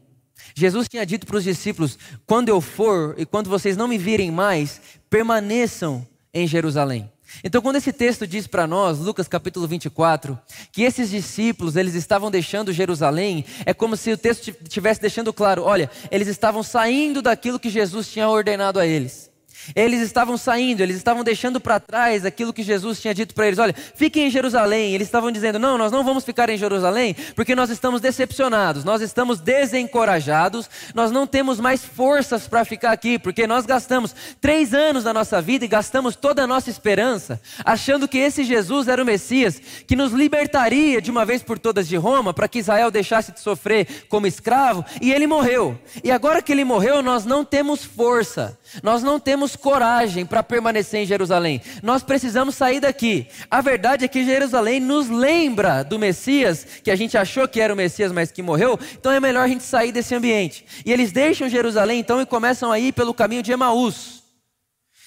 Jesus 0.55 0.87
tinha 0.87 1.05
dito 1.05 1.27
para 1.27 1.37
os 1.37 1.43
discípulos: 1.43 1.99
quando 2.25 2.49
eu 2.49 2.61
for 2.61 3.13
e 3.17 3.25
quando 3.25 3.49
vocês 3.49 3.75
não 3.75 3.87
me 3.87 3.97
virem 3.97 4.31
mais, 4.31 4.81
permaneçam 5.09 6.07
em 6.33 6.47
Jerusalém. 6.47 7.11
Então, 7.43 7.61
quando 7.61 7.77
esse 7.77 7.93
texto 7.93 8.27
diz 8.27 8.47
para 8.47 8.67
nós, 8.67 8.99
Lucas 8.99 9.27
capítulo 9.27 9.67
24, 9.67 10.37
que 10.71 10.83
esses 10.83 11.09
discípulos, 11.09 11.75
eles 11.75 11.95
estavam 11.95 12.31
deixando 12.31 12.73
Jerusalém, 12.73 13.45
é 13.65 13.73
como 13.73 13.95
se 13.95 14.11
o 14.11 14.17
texto 14.17 14.49
estivesse 14.49 15.01
deixando 15.01 15.31
claro, 15.31 15.63
olha, 15.63 15.89
eles 16.11 16.27
estavam 16.27 16.63
saindo 16.63 17.21
daquilo 17.21 17.59
que 17.59 17.69
Jesus 17.69 18.07
tinha 18.09 18.27
ordenado 18.27 18.79
a 18.79 18.85
eles. 18.85 19.28
Eles 19.75 20.01
estavam 20.01 20.37
saindo, 20.37 20.81
eles 20.81 20.95
estavam 20.95 21.23
deixando 21.23 21.59
para 21.59 21.79
trás 21.79 22.25
aquilo 22.25 22.53
que 22.53 22.63
Jesus 22.63 23.01
tinha 23.01 23.13
dito 23.13 23.33
para 23.33 23.47
eles: 23.47 23.59
olha, 23.59 23.75
fiquem 23.95 24.27
em 24.27 24.29
Jerusalém. 24.29 24.93
Eles 24.93 25.07
estavam 25.07 25.31
dizendo: 25.31 25.59
não, 25.59 25.77
nós 25.77 25.91
não 25.91 26.03
vamos 26.03 26.23
ficar 26.23 26.49
em 26.49 26.57
Jerusalém 26.57 27.15
porque 27.35 27.55
nós 27.55 27.69
estamos 27.69 28.01
decepcionados, 28.01 28.83
nós 28.83 29.01
estamos 29.01 29.39
desencorajados, 29.39 30.69
nós 30.93 31.11
não 31.11 31.25
temos 31.25 31.59
mais 31.59 31.83
forças 31.83 32.47
para 32.47 32.65
ficar 32.65 32.91
aqui, 32.91 33.17
porque 33.17 33.47
nós 33.47 33.65
gastamos 33.65 34.15
três 34.41 34.73
anos 34.73 35.03
da 35.03 35.13
nossa 35.13 35.41
vida 35.41 35.65
e 35.65 35.67
gastamos 35.67 36.15
toda 36.15 36.43
a 36.43 36.47
nossa 36.47 36.69
esperança, 36.69 37.41
achando 37.63 38.07
que 38.07 38.17
esse 38.17 38.43
Jesus 38.43 38.87
era 38.87 39.01
o 39.01 39.05
Messias 39.05 39.61
que 39.87 39.95
nos 39.95 40.11
libertaria 40.11 41.01
de 41.01 41.11
uma 41.11 41.25
vez 41.25 41.41
por 41.41 41.57
todas 41.57 41.87
de 41.87 41.95
Roma, 41.95 42.33
para 42.33 42.47
que 42.47 42.59
Israel 42.59 42.91
deixasse 42.91 43.31
de 43.31 43.39
sofrer 43.39 44.05
como 44.09 44.27
escravo, 44.27 44.85
e 45.01 45.11
ele 45.11 45.27
morreu. 45.27 45.79
E 46.03 46.11
agora 46.11 46.41
que 46.41 46.51
ele 46.51 46.63
morreu, 46.63 47.01
nós 47.01 47.25
não 47.25 47.43
temos 47.45 47.83
força, 47.83 48.57
nós 48.83 49.03
não 49.03 49.19
temos 49.19 49.55
coragem 49.59 50.25
para 50.25 50.41
permanecer 50.41 51.01
em 51.01 51.05
Jerusalém. 51.05 51.61
Nós 51.83 52.01
precisamos 52.01 52.55
sair 52.55 52.79
daqui. 52.79 53.27
A 53.51 53.61
verdade 53.61 54.05
é 54.05 54.07
que 54.07 54.25
Jerusalém 54.25 54.79
nos 54.79 55.09
lembra 55.09 55.83
do 55.83 55.99
Messias, 55.99 56.65
que 56.83 56.89
a 56.89 56.95
gente 56.95 57.17
achou 57.17 57.47
que 57.47 57.61
era 57.61 57.73
o 57.73 57.77
Messias, 57.77 58.11
mas 58.11 58.31
que 58.31 58.41
morreu. 58.41 58.79
Então 58.93 59.11
é 59.11 59.19
melhor 59.19 59.43
a 59.43 59.47
gente 59.47 59.63
sair 59.63 59.91
desse 59.91 60.15
ambiente. 60.15 60.65
E 60.85 60.91
eles 60.91 61.11
deixam 61.11 61.47
Jerusalém 61.47 61.99
então 61.99 62.21
e 62.21 62.25
começam 62.25 62.71
a 62.71 62.79
ir 62.79 62.93
pelo 62.93 63.13
caminho 63.13 63.43
de 63.43 63.51
Emaús. 63.51 64.23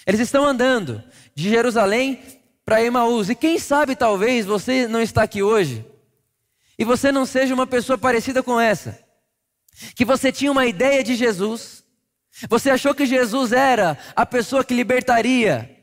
Eles 0.06 0.20
estão 0.20 0.44
andando 0.44 1.02
de 1.34 1.48
Jerusalém 1.48 2.20
para 2.64 2.82
Emaús. 2.82 3.28
E 3.30 3.34
quem 3.34 3.58
sabe 3.58 3.96
talvez 3.96 4.46
você 4.46 4.86
não 4.86 5.00
está 5.00 5.22
aqui 5.22 5.42
hoje 5.42 5.84
e 6.78 6.84
você 6.84 7.12
não 7.12 7.24
seja 7.26 7.54
uma 7.54 7.66
pessoa 7.66 7.98
parecida 7.98 8.42
com 8.42 8.58
essa. 8.58 8.98
Que 9.94 10.04
você 10.04 10.30
tinha 10.30 10.50
uma 10.50 10.66
ideia 10.66 11.02
de 11.02 11.14
Jesus, 11.14 11.81
você 12.48 12.70
achou 12.70 12.94
que 12.94 13.06
Jesus 13.06 13.52
era 13.52 13.96
a 14.16 14.26
pessoa 14.26 14.64
que 14.64 14.74
libertaria 14.74 15.82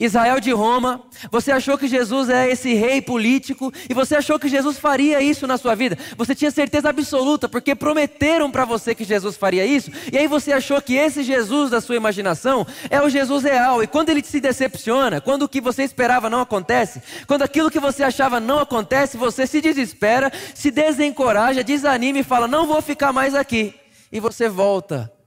Israel 0.00 0.38
de 0.38 0.52
Roma, 0.52 1.02
você 1.28 1.50
achou 1.50 1.76
que 1.76 1.88
Jesus 1.88 2.28
é 2.28 2.48
esse 2.48 2.72
rei 2.72 3.02
político 3.02 3.72
e 3.90 3.94
você 3.94 4.14
achou 4.14 4.38
que 4.38 4.48
Jesus 4.48 4.78
faria 4.78 5.20
isso 5.20 5.44
na 5.44 5.58
sua 5.58 5.74
vida. 5.74 5.98
Você 6.16 6.36
tinha 6.36 6.52
certeza 6.52 6.88
absoluta 6.88 7.48
porque 7.48 7.74
prometeram 7.74 8.48
para 8.48 8.64
você 8.64 8.94
que 8.94 9.02
Jesus 9.02 9.36
faria 9.36 9.66
isso, 9.66 9.90
e 10.12 10.16
aí 10.16 10.28
você 10.28 10.52
achou 10.52 10.80
que 10.80 10.94
esse 10.94 11.24
Jesus 11.24 11.70
da 11.70 11.80
sua 11.80 11.96
imaginação 11.96 12.64
é 12.88 13.02
o 13.02 13.08
Jesus 13.08 13.42
real. 13.42 13.82
E 13.82 13.88
quando 13.88 14.10
ele 14.10 14.22
se 14.22 14.40
decepciona, 14.40 15.20
quando 15.20 15.42
o 15.42 15.48
que 15.48 15.60
você 15.60 15.82
esperava 15.82 16.30
não 16.30 16.42
acontece, 16.42 17.02
quando 17.26 17.42
aquilo 17.42 17.70
que 17.70 17.80
você 17.80 18.04
achava 18.04 18.38
não 18.38 18.60
acontece, 18.60 19.16
você 19.16 19.48
se 19.48 19.60
desespera, 19.60 20.30
se 20.54 20.70
desencoraja, 20.70 21.64
desanima 21.64 22.20
e 22.20 22.22
fala: 22.22 22.46
"Não 22.46 22.68
vou 22.68 22.80
ficar 22.80 23.12
mais 23.12 23.34
aqui". 23.34 23.74
E 24.12 24.20
você 24.20 24.48
volta 24.48 25.17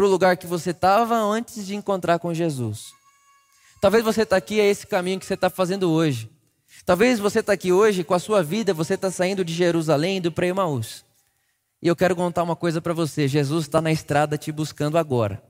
para 0.00 0.06
o 0.06 0.10
lugar 0.10 0.38
que 0.38 0.46
você 0.46 0.70
estava 0.70 1.14
antes 1.14 1.66
de 1.66 1.76
encontrar 1.76 2.18
com 2.18 2.32
Jesus. 2.32 2.94
Talvez 3.82 4.02
você 4.02 4.22
está 4.22 4.34
aqui, 4.34 4.58
é 4.58 4.64
esse 4.64 4.86
caminho 4.86 5.20
que 5.20 5.26
você 5.26 5.34
está 5.34 5.50
fazendo 5.50 5.90
hoje. 5.90 6.30
Talvez 6.86 7.18
você 7.18 7.40
está 7.40 7.52
aqui 7.52 7.70
hoje, 7.70 8.02
com 8.02 8.14
a 8.14 8.18
sua 8.18 8.42
vida, 8.42 8.72
você 8.72 8.94
está 8.94 9.10
saindo 9.10 9.44
de 9.44 9.52
Jerusalém 9.52 10.16
indo 10.16 10.32
para 10.32 10.46
Emaús. 10.46 11.04
E 11.82 11.86
eu 11.86 11.94
quero 11.94 12.16
contar 12.16 12.42
uma 12.44 12.56
coisa 12.56 12.80
para 12.80 12.94
você: 12.94 13.28
Jesus 13.28 13.66
está 13.66 13.82
na 13.82 13.92
estrada 13.92 14.38
te 14.38 14.50
buscando 14.50 14.96
agora. 14.96 15.42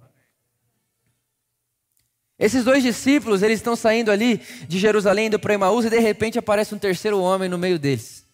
Esses 2.37 2.65
dois 2.65 2.83
discípulos, 2.83 3.45
eles 3.45 3.61
estão 3.61 3.77
saindo 3.77 4.11
ali 4.11 4.39
de 4.67 4.81
Jerusalém 4.81 5.29
indo 5.29 5.39
para 5.39 5.55
Emaús 5.55 5.85
e 5.85 5.91
de 5.91 6.01
repente 6.01 6.41
aparece 6.41 6.75
um 6.75 6.79
terceiro 6.79 7.21
homem 7.21 7.49
no 7.49 7.57
meio 7.57 7.79
deles. 7.79 8.27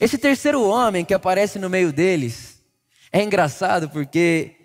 Esse 0.00 0.18
terceiro 0.18 0.60
homem 0.64 1.04
que 1.04 1.14
aparece 1.14 1.56
no 1.56 1.70
meio 1.70 1.92
deles 1.92 2.60
é 3.12 3.22
engraçado 3.22 3.88
porque 3.90 4.56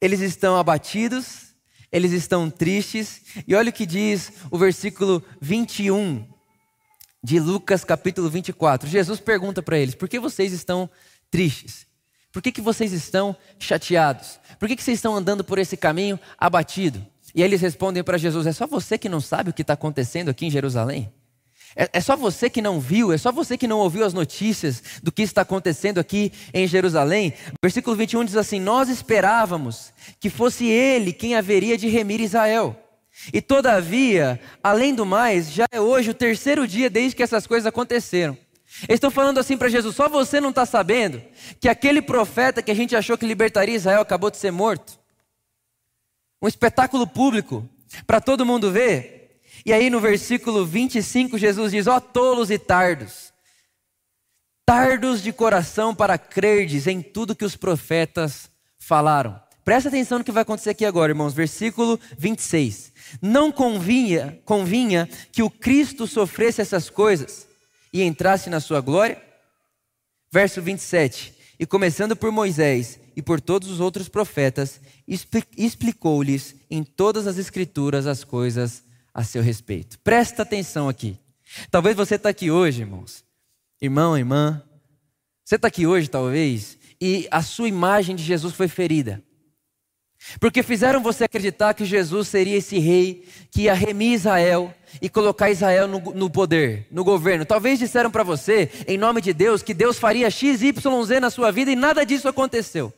eles 0.00 0.20
estão 0.20 0.56
abatidos, 0.56 1.54
eles 1.90 2.12
estão 2.12 2.50
tristes, 2.50 3.22
e 3.46 3.54
olha 3.54 3.70
o 3.70 3.72
que 3.72 3.86
diz 3.86 4.32
o 4.50 4.58
versículo 4.58 5.24
21 5.40 6.26
de 7.22 7.40
Lucas 7.40 7.84
capítulo 7.84 8.28
24. 8.28 8.88
Jesus 8.88 9.20
pergunta 9.20 9.62
para 9.62 9.78
eles: 9.78 9.94
por 9.94 10.08
que 10.08 10.20
vocês 10.20 10.52
estão 10.52 10.90
tristes? 11.30 11.86
Por 12.30 12.42
que, 12.42 12.50
que 12.50 12.60
vocês 12.60 12.92
estão 12.92 13.36
chateados? 13.58 14.40
Por 14.58 14.68
que, 14.68 14.74
que 14.74 14.82
vocês 14.82 14.98
estão 14.98 15.14
andando 15.14 15.44
por 15.44 15.56
esse 15.58 15.76
caminho 15.76 16.18
abatido? 16.36 17.06
E 17.34 17.42
eles 17.42 17.60
respondem 17.60 18.02
para 18.02 18.18
Jesus: 18.18 18.46
é 18.46 18.52
só 18.52 18.66
você 18.66 18.98
que 18.98 19.08
não 19.08 19.20
sabe 19.20 19.50
o 19.50 19.52
que 19.52 19.62
está 19.62 19.74
acontecendo 19.74 20.28
aqui 20.28 20.46
em 20.46 20.50
Jerusalém? 20.50 21.12
É, 21.76 21.90
é, 21.92 22.00
só 22.00 22.16
você 22.16 22.48
que 22.48 22.62
não 22.62 22.78
viu, 22.78 23.12
é 23.12 23.18
só 23.18 23.32
você 23.32 23.58
que 23.58 23.66
não 23.66 23.78
ouviu 23.78 24.04
as 24.04 24.14
notícias 24.14 24.82
do 25.02 25.10
que 25.10 25.22
está 25.22 25.42
acontecendo 25.42 25.98
aqui 25.98 26.32
em 26.52 26.66
Jerusalém. 26.66 27.34
Versículo 27.62 27.96
21 27.96 28.24
diz 28.24 28.36
assim: 28.36 28.60
Nós 28.60 28.88
esperávamos 28.88 29.92
que 30.20 30.30
fosse 30.30 30.66
Ele 30.66 31.12
quem 31.12 31.34
haveria 31.34 31.76
de 31.76 31.88
remir 31.88 32.20
Israel. 32.20 32.76
E 33.32 33.40
todavia, 33.40 34.40
além 34.62 34.94
do 34.94 35.06
mais, 35.06 35.52
já 35.52 35.66
é 35.70 35.80
hoje 35.80 36.10
o 36.10 36.14
terceiro 36.14 36.66
dia 36.66 36.90
desde 36.90 37.16
que 37.16 37.22
essas 37.22 37.46
coisas 37.46 37.66
aconteceram. 37.66 38.36
Eles 38.88 38.96
estão 38.96 39.10
falando 39.10 39.38
assim 39.38 39.56
para 39.56 39.68
Jesus: 39.68 39.94
só 39.94 40.08
você 40.08 40.40
não 40.40 40.50
está 40.50 40.66
sabendo 40.66 41.22
que 41.60 41.68
aquele 41.68 42.02
profeta 42.02 42.62
que 42.62 42.70
a 42.70 42.74
gente 42.74 42.94
achou 42.94 43.16
que 43.16 43.26
libertaria 43.26 43.74
Israel 43.74 44.00
acabou 44.00 44.30
de 44.30 44.36
ser 44.36 44.50
morto? 44.50 44.98
Um 46.42 46.48
espetáculo 46.48 47.06
público 47.06 47.68
para 48.06 48.20
todo 48.20 48.46
mundo 48.46 48.70
ver. 48.70 49.23
E 49.66 49.72
aí 49.72 49.88
no 49.88 50.00
versículo 50.00 50.66
25, 50.66 51.38
Jesus 51.38 51.72
diz: 51.72 51.86
Ó 51.86 51.96
oh, 51.96 52.00
tolos 52.00 52.50
e 52.50 52.58
tardos, 52.58 53.32
tardos 54.66 55.22
de 55.22 55.32
coração 55.32 55.94
para 55.94 56.18
crerdes 56.18 56.86
em 56.86 57.00
tudo 57.00 57.34
que 57.34 57.44
os 57.44 57.56
profetas 57.56 58.50
falaram. 58.78 59.40
Presta 59.64 59.88
atenção 59.88 60.18
no 60.18 60.24
que 60.24 60.32
vai 60.32 60.42
acontecer 60.42 60.70
aqui 60.70 60.84
agora, 60.84 61.12
irmãos. 61.12 61.32
Versículo 61.32 61.98
26. 62.18 62.92
Não 63.22 63.50
convinha, 63.50 64.38
convinha 64.44 65.08
que 65.32 65.42
o 65.42 65.48
Cristo 65.48 66.06
sofresse 66.06 66.60
essas 66.60 66.90
coisas 66.90 67.48
e 67.90 68.02
entrasse 68.02 68.50
na 68.50 68.60
sua 68.60 68.82
glória? 68.82 69.22
Verso 70.30 70.60
27. 70.60 71.32
E 71.58 71.64
começando 71.64 72.14
por 72.14 72.30
Moisés 72.30 73.00
e 73.16 73.22
por 73.22 73.40
todos 73.40 73.70
os 73.70 73.80
outros 73.80 74.08
profetas, 74.08 74.80
explicou-lhes 75.56 76.54
em 76.70 76.82
todas 76.82 77.26
as 77.26 77.38
escrituras 77.38 78.06
as 78.06 78.22
coisas 78.22 78.82
a 79.14 79.22
seu 79.22 79.42
respeito. 79.42 79.98
Presta 80.00 80.42
atenção 80.42 80.88
aqui. 80.88 81.18
Talvez 81.70 81.96
você 81.96 82.16
está 82.16 82.30
aqui 82.30 82.50
hoje, 82.50 82.82
irmãos, 82.82 83.24
irmão, 83.80 84.18
irmã. 84.18 84.62
Você 85.44 85.54
está 85.54 85.68
aqui 85.68 85.86
hoje, 85.86 86.08
talvez, 86.08 86.76
e 87.00 87.28
a 87.30 87.42
sua 87.42 87.68
imagem 87.68 88.16
de 88.16 88.24
Jesus 88.24 88.54
foi 88.54 88.66
ferida. 88.66 89.22
Porque 90.40 90.62
fizeram 90.62 91.02
você 91.02 91.24
acreditar 91.24 91.74
que 91.74 91.84
Jesus 91.84 92.28
seria 92.28 92.56
esse 92.56 92.78
rei 92.78 93.28
que 93.50 93.62
ia 93.62 93.74
remir 93.74 94.14
Israel 94.14 94.74
e 95.00 95.08
colocar 95.08 95.50
Israel 95.50 95.86
no, 95.86 96.00
no 96.00 96.30
poder, 96.30 96.86
no 96.90 97.04
governo. 97.04 97.44
Talvez 97.44 97.78
disseram 97.78 98.10
para 98.10 98.22
você, 98.22 98.70
em 98.88 98.96
nome 98.96 99.20
de 99.20 99.34
Deus, 99.34 99.62
que 99.62 99.74
Deus 99.74 99.98
faria 99.98 100.30
X, 100.30 100.62
Y, 100.62 101.04
Z 101.04 101.20
na 101.20 101.28
sua 101.30 101.52
vida 101.52 101.70
e 101.70 101.76
nada 101.76 102.06
disso 102.06 102.26
aconteceu. 102.26 102.92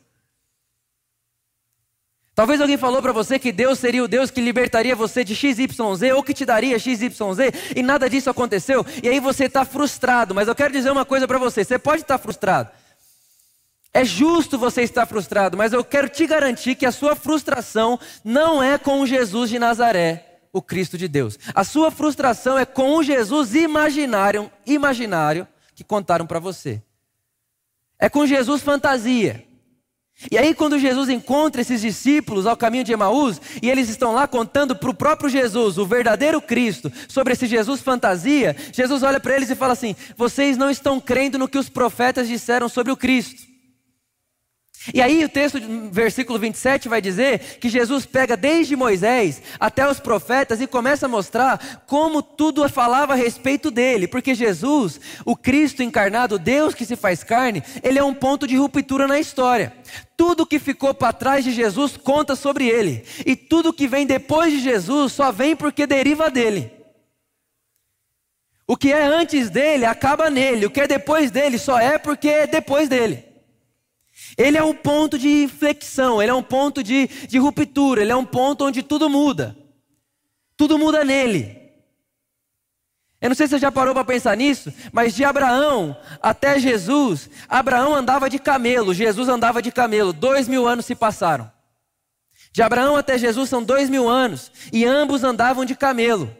Talvez 2.37 2.61
alguém 2.61 2.77
falou 2.77 3.01
para 3.01 3.11
você 3.11 3.39
que 3.39 3.51
Deus 3.51 3.79
seria 3.79 4.03
o 4.03 4.07
Deus 4.07 4.29
que 4.29 4.39
libertaria 4.39 4.95
você 4.95 5.23
de 5.23 5.33
XYZ 5.33 6.13
ou 6.15 6.21
que 6.21 6.35
te 6.35 6.45
daria 6.45 6.77
XYZ 6.77 7.19
e 7.75 7.81
nada 7.81 8.07
disso 8.07 8.29
aconteceu 8.29 8.85
e 9.01 9.09
aí 9.09 9.19
você 9.19 9.45
está 9.45 9.65
frustrado. 9.65 10.35
Mas 10.35 10.47
eu 10.47 10.53
quero 10.53 10.71
dizer 10.71 10.91
uma 10.91 11.03
coisa 11.03 11.27
para 11.27 11.39
você: 11.39 11.63
você 11.63 11.79
pode 11.79 12.03
estar 12.03 12.19
tá 12.19 12.21
frustrado. 12.21 12.69
É 13.91 14.05
justo 14.05 14.55
você 14.55 14.83
estar 14.83 15.07
frustrado, 15.07 15.57
mas 15.57 15.73
eu 15.73 15.83
quero 15.83 16.07
te 16.07 16.27
garantir 16.27 16.75
que 16.75 16.85
a 16.85 16.91
sua 16.91 17.15
frustração 17.15 17.99
não 18.23 18.61
é 18.61 18.77
com 18.77 19.03
Jesus 19.03 19.49
de 19.49 19.57
Nazaré, 19.57 20.41
o 20.53 20.61
Cristo 20.61 20.95
de 20.95 21.07
Deus. 21.07 21.39
A 21.55 21.63
sua 21.63 21.89
frustração 21.89 22.55
é 22.55 22.67
com 22.67 22.97
o 22.97 23.03
Jesus 23.03 23.55
imaginário, 23.55 24.51
imaginário 24.63 25.47
que 25.73 25.83
contaram 25.83 26.27
para 26.27 26.37
você. 26.37 26.83
É 27.97 28.07
com 28.07 28.27
Jesus 28.27 28.61
fantasia. 28.61 29.46
E 30.31 30.37
aí, 30.37 30.55
quando 30.55 30.79
Jesus 30.79 31.09
encontra 31.09 31.61
esses 31.61 31.81
discípulos 31.81 32.47
ao 32.47 32.57
caminho 32.57 32.83
de 32.83 32.91
Emaús, 32.91 33.39
e 33.61 33.69
eles 33.69 33.87
estão 33.87 34.13
lá 34.13 34.27
contando 34.27 34.75
para 34.75 34.89
o 34.89 34.93
próprio 34.93 35.29
Jesus, 35.29 35.77
o 35.77 35.85
verdadeiro 35.85 36.41
Cristo, 36.41 36.91
sobre 37.07 37.33
esse 37.33 37.45
Jesus 37.45 37.81
fantasia, 37.81 38.55
Jesus 38.73 39.03
olha 39.03 39.19
para 39.19 39.35
eles 39.35 39.49
e 39.51 39.55
fala 39.55 39.73
assim: 39.73 39.95
Vocês 40.17 40.57
não 40.57 40.71
estão 40.71 40.99
crendo 40.99 41.37
no 41.37 41.47
que 41.47 41.57
os 41.57 41.69
profetas 41.69 42.27
disseram 42.27 42.67
sobre 42.67 42.91
o 42.91 42.97
Cristo. 42.97 43.46
E 44.93 45.01
aí 45.01 45.23
o 45.23 45.29
texto, 45.29 45.59
versículo 45.91 46.39
27, 46.39 46.87
vai 46.87 47.01
dizer 47.01 47.39
que 47.59 47.69
Jesus 47.69 48.05
pega 48.05 48.37
desde 48.37 48.75
Moisés 48.75 49.41
até 49.59 49.89
os 49.89 49.99
profetas 49.99 50.61
e 50.61 50.67
começa 50.67 51.05
a 51.05 51.09
mostrar 51.09 51.83
como 51.85 52.21
tudo 52.21 52.67
falava 52.69 53.13
a 53.13 53.15
respeito 53.15 53.69
dele, 53.71 54.07
porque 54.07 54.35
Jesus, 54.35 54.99
o 55.25 55.35
Cristo 55.35 55.83
encarnado, 55.83 56.39
Deus 56.39 56.73
que 56.73 56.85
se 56.85 56.95
faz 56.95 57.23
carne, 57.23 57.63
ele 57.83 57.99
é 57.99 58.03
um 58.03 58.13
ponto 58.13 58.47
de 58.47 58.55
ruptura 58.55 59.07
na 59.07 59.19
história. 59.19 59.73
Tudo 60.15 60.45
que 60.45 60.59
ficou 60.59 60.93
para 60.93 61.13
trás 61.13 61.43
de 61.43 61.51
Jesus 61.51 61.97
conta 61.97 62.35
sobre 62.35 62.67
ele, 62.67 63.03
e 63.25 63.35
tudo 63.35 63.73
que 63.73 63.87
vem 63.87 64.05
depois 64.05 64.51
de 64.51 64.59
Jesus 64.59 65.13
só 65.13 65.31
vem 65.31 65.55
porque 65.55 65.85
deriva 65.85 66.29
dele. 66.29 66.71
O 68.65 68.75
que 68.75 68.91
é 68.91 69.05
antes 69.05 69.49
dele 69.49 69.85
acaba 69.85 70.29
nele, 70.29 70.65
o 70.65 70.69
que 70.69 70.81
é 70.81 70.87
depois 70.87 71.31
dele 71.31 71.57
só 71.57 71.79
é 71.79 71.97
porque 71.97 72.27
é 72.27 72.47
depois 72.47 72.89
dele. 72.89 73.26
Ele 74.37 74.57
é 74.57 74.63
um 74.63 74.73
ponto 74.73 75.17
de 75.17 75.43
inflexão, 75.43 76.21
ele 76.21 76.29
é 76.29 76.33
um 76.33 76.43
ponto 76.43 76.83
de, 76.83 77.07
de 77.07 77.39
ruptura, 77.39 78.01
ele 78.01 78.11
é 78.11 78.15
um 78.15 78.25
ponto 78.25 78.65
onde 78.65 78.83
tudo 78.83 79.09
muda. 79.09 79.57
Tudo 80.55 80.77
muda 80.77 81.03
nele. 81.03 81.57
Eu 83.19 83.29
não 83.29 83.35
sei 83.35 83.47
se 83.47 83.51
você 83.51 83.59
já 83.59 83.71
parou 83.71 83.95
para 83.95 84.05
pensar 84.05 84.37
nisso, 84.37 84.71
mas 84.91 85.15
de 85.15 85.23
Abraão 85.23 85.97
até 86.21 86.59
Jesus, 86.59 87.29
Abraão 87.49 87.95
andava 87.95 88.29
de 88.29 88.37
camelo, 88.37 88.93
Jesus 88.93 89.27
andava 89.27 89.59
de 89.59 89.71
camelo. 89.71 90.13
Dois 90.13 90.47
mil 90.47 90.67
anos 90.67 90.85
se 90.85 90.93
passaram. 90.93 91.51
De 92.51 92.61
Abraão 92.61 92.95
até 92.95 93.17
Jesus 93.17 93.49
são 93.49 93.63
dois 93.63 93.89
mil 93.89 94.07
anos, 94.07 94.51
e 94.71 94.85
ambos 94.85 95.23
andavam 95.23 95.65
de 95.65 95.75
camelo. 95.75 96.31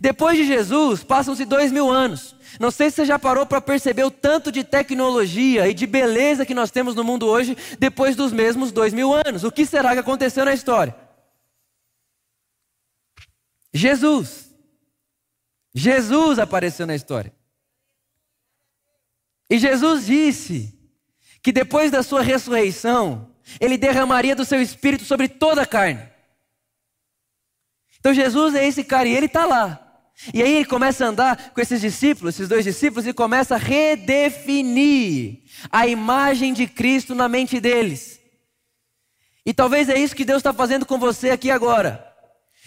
Depois 0.00 0.36
de 0.36 0.46
Jesus, 0.46 1.02
passam-se 1.02 1.44
dois 1.44 1.72
mil 1.72 1.90
anos. 1.90 2.36
Não 2.58 2.70
sei 2.70 2.90
se 2.90 2.96
você 2.96 3.04
já 3.04 3.18
parou 3.18 3.46
para 3.46 3.60
perceber 3.60 4.04
o 4.04 4.10
tanto 4.10 4.50
de 4.50 4.64
tecnologia 4.64 5.68
e 5.68 5.74
de 5.74 5.86
beleza 5.86 6.44
que 6.44 6.54
nós 6.54 6.70
temos 6.70 6.94
no 6.94 7.04
mundo 7.04 7.26
hoje, 7.26 7.56
depois 7.78 8.16
dos 8.16 8.32
mesmos 8.32 8.72
dois 8.72 8.92
mil 8.92 9.12
anos. 9.12 9.44
O 9.44 9.52
que 9.52 9.64
será 9.64 9.92
que 9.92 10.00
aconteceu 10.00 10.44
na 10.44 10.54
história? 10.54 10.94
Jesus. 13.72 14.50
Jesus 15.74 16.38
apareceu 16.38 16.86
na 16.86 16.94
história. 16.94 17.32
E 19.48 19.58
Jesus 19.58 20.06
disse 20.06 20.78
que 21.42 21.52
depois 21.52 21.90
da 21.90 22.02
sua 22.02 22.22
ressurreição, 22.22 23.34
ele 23.60 23.76
derramaria 23.76 24.36
do 24.36 24.44
seu 24.44 24.60
espírito 24.60 25.04
sobre 25.04 25.28
toda 25.28 25.62
a 25.62 25.66
carne. 25.66 26.08
Então 27.98 28.14
Jesus 28.14 28.54
é 28.54 28.66
esse 28.66 28.82
cara 28.82 29.08
e 29.08 29.14
ele 29.14 29.26
está 29.26 29.44
lá. 29.44 29.89
E 30.34 30.42
aí 30.42 30.56
ele 30.56 30.64
começa 30.64 31.04
a 31.04 31.08
andar 31.08 31.50
com 31.50 31.60
esses 31.60 31.80
discípulos, 31.80 32.34
esses 32.34 32.48
dois 32.48 32.64
discípulos, 32.64 33.06
e 33.06 33.12
começa 33.12 33.54
a 33.54 33.58
redefinir 33.58 35.38
a 35.70 35.86
imagem 35.86 36.52
de 36.52 36.66
Cristo 36.66 37.14
na 37.14 37.28
mente 37.28 37.58
deles. 37.58 38.20
E 39.44 39.54
talvez 39.54 39.88
é 39.88 39.98
isso 39.98 40.14
que 40.14 40.24
Deus 40.24 40.40
está 40.40 40.52
fazendo 40.52 40.84
com 40.84 40.98
você 40.98 41.30
aqui 41.30 41.50
agora. 41.50 42.06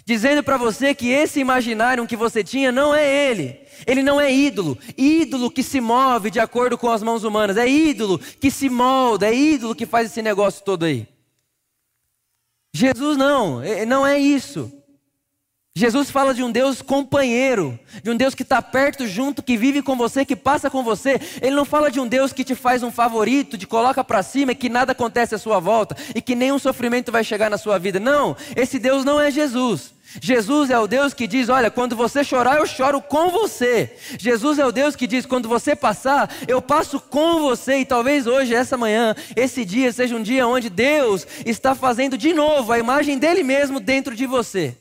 Dizendo 0.06 0.44
para 0.44 0.58
você 0.58 0.94
que 0.94 1.10
esse 1.10 1.40
imaginário 1.40 2.06
que 2.06 2.16
você 2.16 2.44
tinha 2.44 2.72
não 2.72 2.94
é 2.94 3.08
ele. 3.30 3.62
Ele 3.88 4.04
não 4.04 4.20
é 4.20 4.34
ídolo. 4.34 4.78
Ídolo 4.98 5.50
que 5.50 5.64
se 5.64 5.80
move 5.80 6.30
de 6.30 6.40
acordo 6.40 6.78
com 6.78 6.90
as 6.90 7.02
mãos 7.02 7.24
humanas. 7.24 7.56
É 7.56 7.68
ídolo 7.68 8.20
que 8.20 8.52
se 8.52 8.70
molda. 8.70 9.28
É 9.28 9.34
ídolo 9.34 9.74
que 9.74 9.86
faz 9.86 10.12
esse 10.12 10.22
negócio 10.22 10.64
todo 10.64 10.84
aí. 10.84 11.08
Jesus 12.74 13.16
não, 13.16 13.62
não 13.88 14.06
é 14.06 14.20
isso. 14.20 14.83
Jesus 15.75 16.12
fala 16.12 16.36
de 16.36 16.44
um 16.44 16.51
Deus 16.51 16.84
companheiro, 16.84 17.80
de 18.03 18.12
um 18.12 18.15
Deus 18.15 18.36
que 18.36 18.44
está 18.44 18.62
perto, 18.62 19.08
junto, 19.08 19.42
que 19.42 19.58
vive 19.58 19.82
com 19.82 19.96
você, 19.96 20.24
que 20.24 20.36
passa 20.36 20.70
com 20.70 20.84
você. 20.84 21.20
Ele 21.42 21.56
não 21.56 21.65
fala 21.65 21.89
de 21.89 22.00
um 22.00 22.08
Deus 22.08 22.32
que 22.32 22.44
te 22.44 22.53
faz 22.53 22.84
um 22.84 22.92
favorito, 22.92 23.58
te 23.58 23.65
coloca 23.65 24.03
para 24.03 24.22
cima 24.22 24.51
e 24.51 24.56
que 24.56 24.70
nada 24.70 24.92
acontece 24.92 25.34
à 25.34 25.39
sua 25.39 25.60
volta 25.60 25.98
e 26.13 26.22
que 26.22 26.36
nenhum 26.36 26.60
sofrimento 26.60 27.12
vai 27.12 27.24
chegar 27.24 27.50
na 27.50 27.58
sua 27.58 27.80
vida. 27.80 28.00
Não, 28.00 28.38
esse 28.56 28.77
Deus 28.77 29.03
não 29.03 29.20
é 29.20 29.32
Jesus. 29.32 29.96
Jesus 30.22 30.70
é 30.70 30.77
o 30.77 30.86
Deus 30.86 31.12
que 31.12 31.25
diz: 31.25 31.50
Olha, 31.50 31.72
quando 31.72 31.96
você 31.96 32.24
chorar, 32.24 32.58
eu 32.58 32.68
choro 32.68 33.01
com 33.01 33.32
você. 33.32 33.98
Jesus 34.20 34.60
é 34.60 34.65
o 34.68 34.72
Deus 34.72 34.96
que 34.96 35.08
diz: 35.08 35.25
Quando 35.25 35.50
você 35.50 35.75
passar, 35.75 36.30
eu 36.48 36.62
passo 36.62 37.00
com 37.00 37.39
você. 37.39 37.80
E 37.80 37.86
talvez 37.86 38.27
hoje, 38.27 38.53
essa 38.53 38.77
manhã, 38.77 39.15
esse 39.36 39.65
dia 39.65 39.92
seja 39.92 40.15
um 40.15 40.22
dia 40.22 40.46
onde 40.46 40.70
Deus 40.70 41.25
está 41.44 41.74
fazendo 41.74 42.15
de 42.15 42.32
novo 42.32 42.72
a 42.72 42.77
imagem 42.77 43.18
dele 43.18 43.42
mesmo 43.42 43.80
dentro 43.80 44.15
de 44.15 44.27
você 44.27 44.77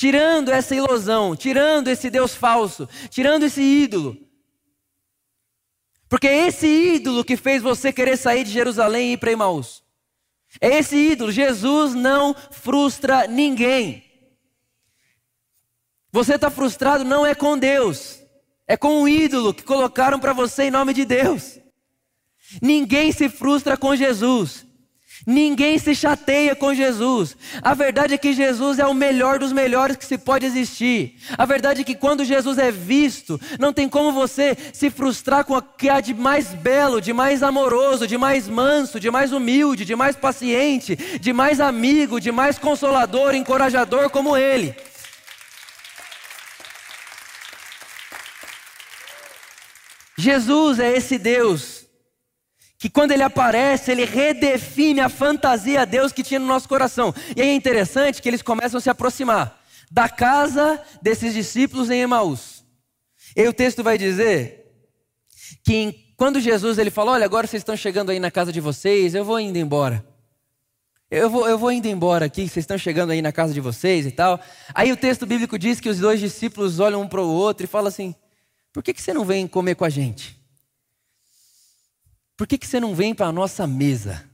tirando 0.00 0.48
essa 0.48 0.74
ilusão, 0.74 1.36
tirando 1.36 1.88
esse 1.88 2.08
Deus 2.08 2.34
falso, 2.34 2.88
tirando 3.10 3.42
esse 3.42 3.60
ídolo. 3.60 4.16
Porque 6.08 6.26
é 6.26 6.46
esse 6.46 6.66
ídolo 6.66 7.22
que 7.22 7.36
fez 7.36 7.62
você 7.62 7.92
querer 7.92 8.16
sair 8.16 8.42
de 8.42 8.50
Jerusalém 8.50 9.10
e 9.10 9.12
ir 9.12 9.16
para 9.18 9.32
Emaús. 9.32 9.84
É 10.58 10.78
esse 10.78 10.96
ídolo. 10.96 11.30
Jesus 11.30 11.94
não 11.94 12.34
frustra 12.50 13.26
ninguém. 13.26 14.02
Você 16.10 16.36
está 16.36 16.48
frustrado 16.48 17.04
não 17.04 17.26
é 17.26 17.34
com 17.34 17.58
Deus, 17.58 18.22
é 18.66 18.78
com 18.78 19.02
o 19.02 19.08
ídolo 19.08 19.52
que 19.52 19.62
colocaram 19.62 20.18
para 20.18 20.32
você 20.32 20.62
em 20.62 20.70
nome 20.70 20.94
de 20.94 21.04
Deus. 21.04 21.60
Ninguém 22.62 23.12
se 23.12 23.28
frustra 23.28 23.76
com 23.76 23.94
Jesus. 23.94 24.66
Ninguém 25.30 25.78
se 25.78 25.94
chateia 25.94 26.56
com 26.56 26.74
Jesus. 26.74 27.36
A 27.62 27.72
verdade 27.72 28.14
é 28.14 28.18
que 28.18 28.32
Jesus 28.32 28.80
é 28.80 28.86
o 28.86 28.92
melhor 28.92 29.38
dos 29.38 29.52
melhores 29.52 29.96
que 29.96 30.04
se 30.04 30.18
pode 30.18 30.44
existir. 30.44 31.14
A 31.38 31.46
verdade 31.46 31.82
é 31.82 31.84
que 31.84 31.94
quando 31.94 32.24
Jesus 32.24 32.58
é 32.58 32.72
visto, 32.72 33.40
não 33.56 33.72
tem 33.72 33.88
como 33.88 34.10
você 34.10 34.56
se 34.72 34.90
frustrar 34.90 35.44
com 35.44 35.54
o 35.56 35.62
que 35.62 35.88
há 35.88 36.00
de 36.00 36.12
mais 36.12 36.48
belo, 36.48 37.00
de 37.00 37.12
mais 37.12 37.44
amoroso, 37.44 38.08
de 38.08 38.18
mais 38.18 38.48
manso, 38.48 38.98
de 38.98 39.08
mais 39.08 39.32
humilde, 39.32 39.84
de 39.84 39.94
mais 39.94 40.16
paciente, 40.16 40.96
de 40.96 41.32
mais 41.32 41.60
amigo, 41.60 42.20
de 42.20 42.32
mais 42.32 42.58
consolador, 42.58 43.32
encorajador 43.32 44.10
como 44.10 44.36
Ele. 44.36 44.74
Jesus 50.18 50.80
é 50.80 50.96
esse 50.96 51.16
Deus 51.18 51.79
que 52.80 52.88
quando 52.88 53.12
ele 53.12 53.22
aparece, 53.22 53.92
ele 53.92 54.06
redefine 54.06 55.00
a 55.00 55.10
fantasia 55.10 55.82
a 55.82 55.84
Deus 55.84 56.12
que 56.12 56.22
tinha 56.22 56.40
no 56.40 56.46
nosso 56.46 56.66
coração. 56.66 57.14
E 57.36 57.42
aí 57.42 57.48
é 57.48 57.54
interessante 57.54 58.22
que 58.22 58.28
eles 58.28 58.40
começam 58.40 58.78
a 58.78 58.80
se 58.80 58.88
aproximar 58.88 59.60
da 59.90 60.08
casa 60.08 60.82
desses 61.02 61.34
discípulos 61.34 61.90
em 61.90 62.00
Emaús. 62.00 62.64
E 63.36 63.46
o 63.46 63.52
texto 63.52 63.84
vai 63.84 63.98
dizer 63.98 64.64
que 65.62 66.14
quando 66.16 66.40
Jesus 66.40 66.78
ele 66.78 66.90
falou: 66.90 67.12
Olha, 67.12 67.26
agora 67.26 67.46
vocês 67.46 67.60
estão 67.60 67.76
chegando 67.76 68.08
aí 68.08 68.18
na 68.18 68.30
casa 68.30 68.50
de 68.50 68.62
vocês, 68.62 69.14
eu 69.14 69.26
vou 69.26 69.38
indo 69.38 69.58
embora. 69.58 70.02
Eu 71.10 71.28
vou, 71.28 71.46
eu 71.46 71.58
vou 71.58 71.70
indo 71.70 71.86
embora 71.86 72.24
aqui, 72.24 72.48
vocês 72.48 72.62
estão 72.62 72.78
chegando 72.78 73.10
aí 73.10 73.20
na 73.20 73.30
casa 73.30 73.52
de 73.52 73.60
vocês 73.60 74.06
e 74.06 74.10
tal. 74.10 74.40
Aí 74.74 74.90
o 74.90 74.96
texto 74.96 75.26
bíblico 75.26 75.58
diz 75.58 75.80
que 75.80 75.88
os 75.90 75.98
dois 75.98 76.18
discípulos 76.18 76.80
olham 76.80 77.02
um 77.02 77.08
para 77.08 77.20
o 77.20 77.30
outro 77.30 77.64
e 77.64 77.66
falam 77.66 77.88
assim: 77.88 78.14
Por 78.72 78.82
que, 78.82 78.94
que 78.94 79.02
você 79.02 79.12
não 79.12 79.26
vem 79.26 79.46
comer 79.46 79.74
com 79.74 79.84
a 79.84 79.90
gente? 79.90 80.39
Por 82.40 82.46
que, 82.46 82.56
que 82.56 82.66
você 82.66 82.80
não 82.80 82.94
vem 82.94 83.14
para 83.14 83.26
a 83.26 83.32
nossa 83.32 83.66
mesa? 83.66 84.24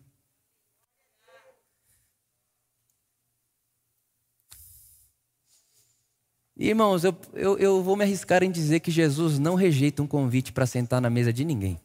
Irmãos, 6.56 7.02
eu, 7.02 7.16
eu, 7.34 7.58
eu 7.58 7.82
vou 7.82 7.96
me 7.96 8.04
arriscar 8.04 8.44
em 8.44 8.50
dizer 8.52 8.78
que 8.78 8.92
Jesus 8.92 9.40
não 9.40 9.56
rejeita 9.56 10.04
um 10.04 10.06
convite 10.06 10.52
para 10.52 10.66
sentar 10.66 11.00
na 11.00 11.10
mesa 11.10 11.32
de 11.32 11.44
ninguém. 11.44 11.80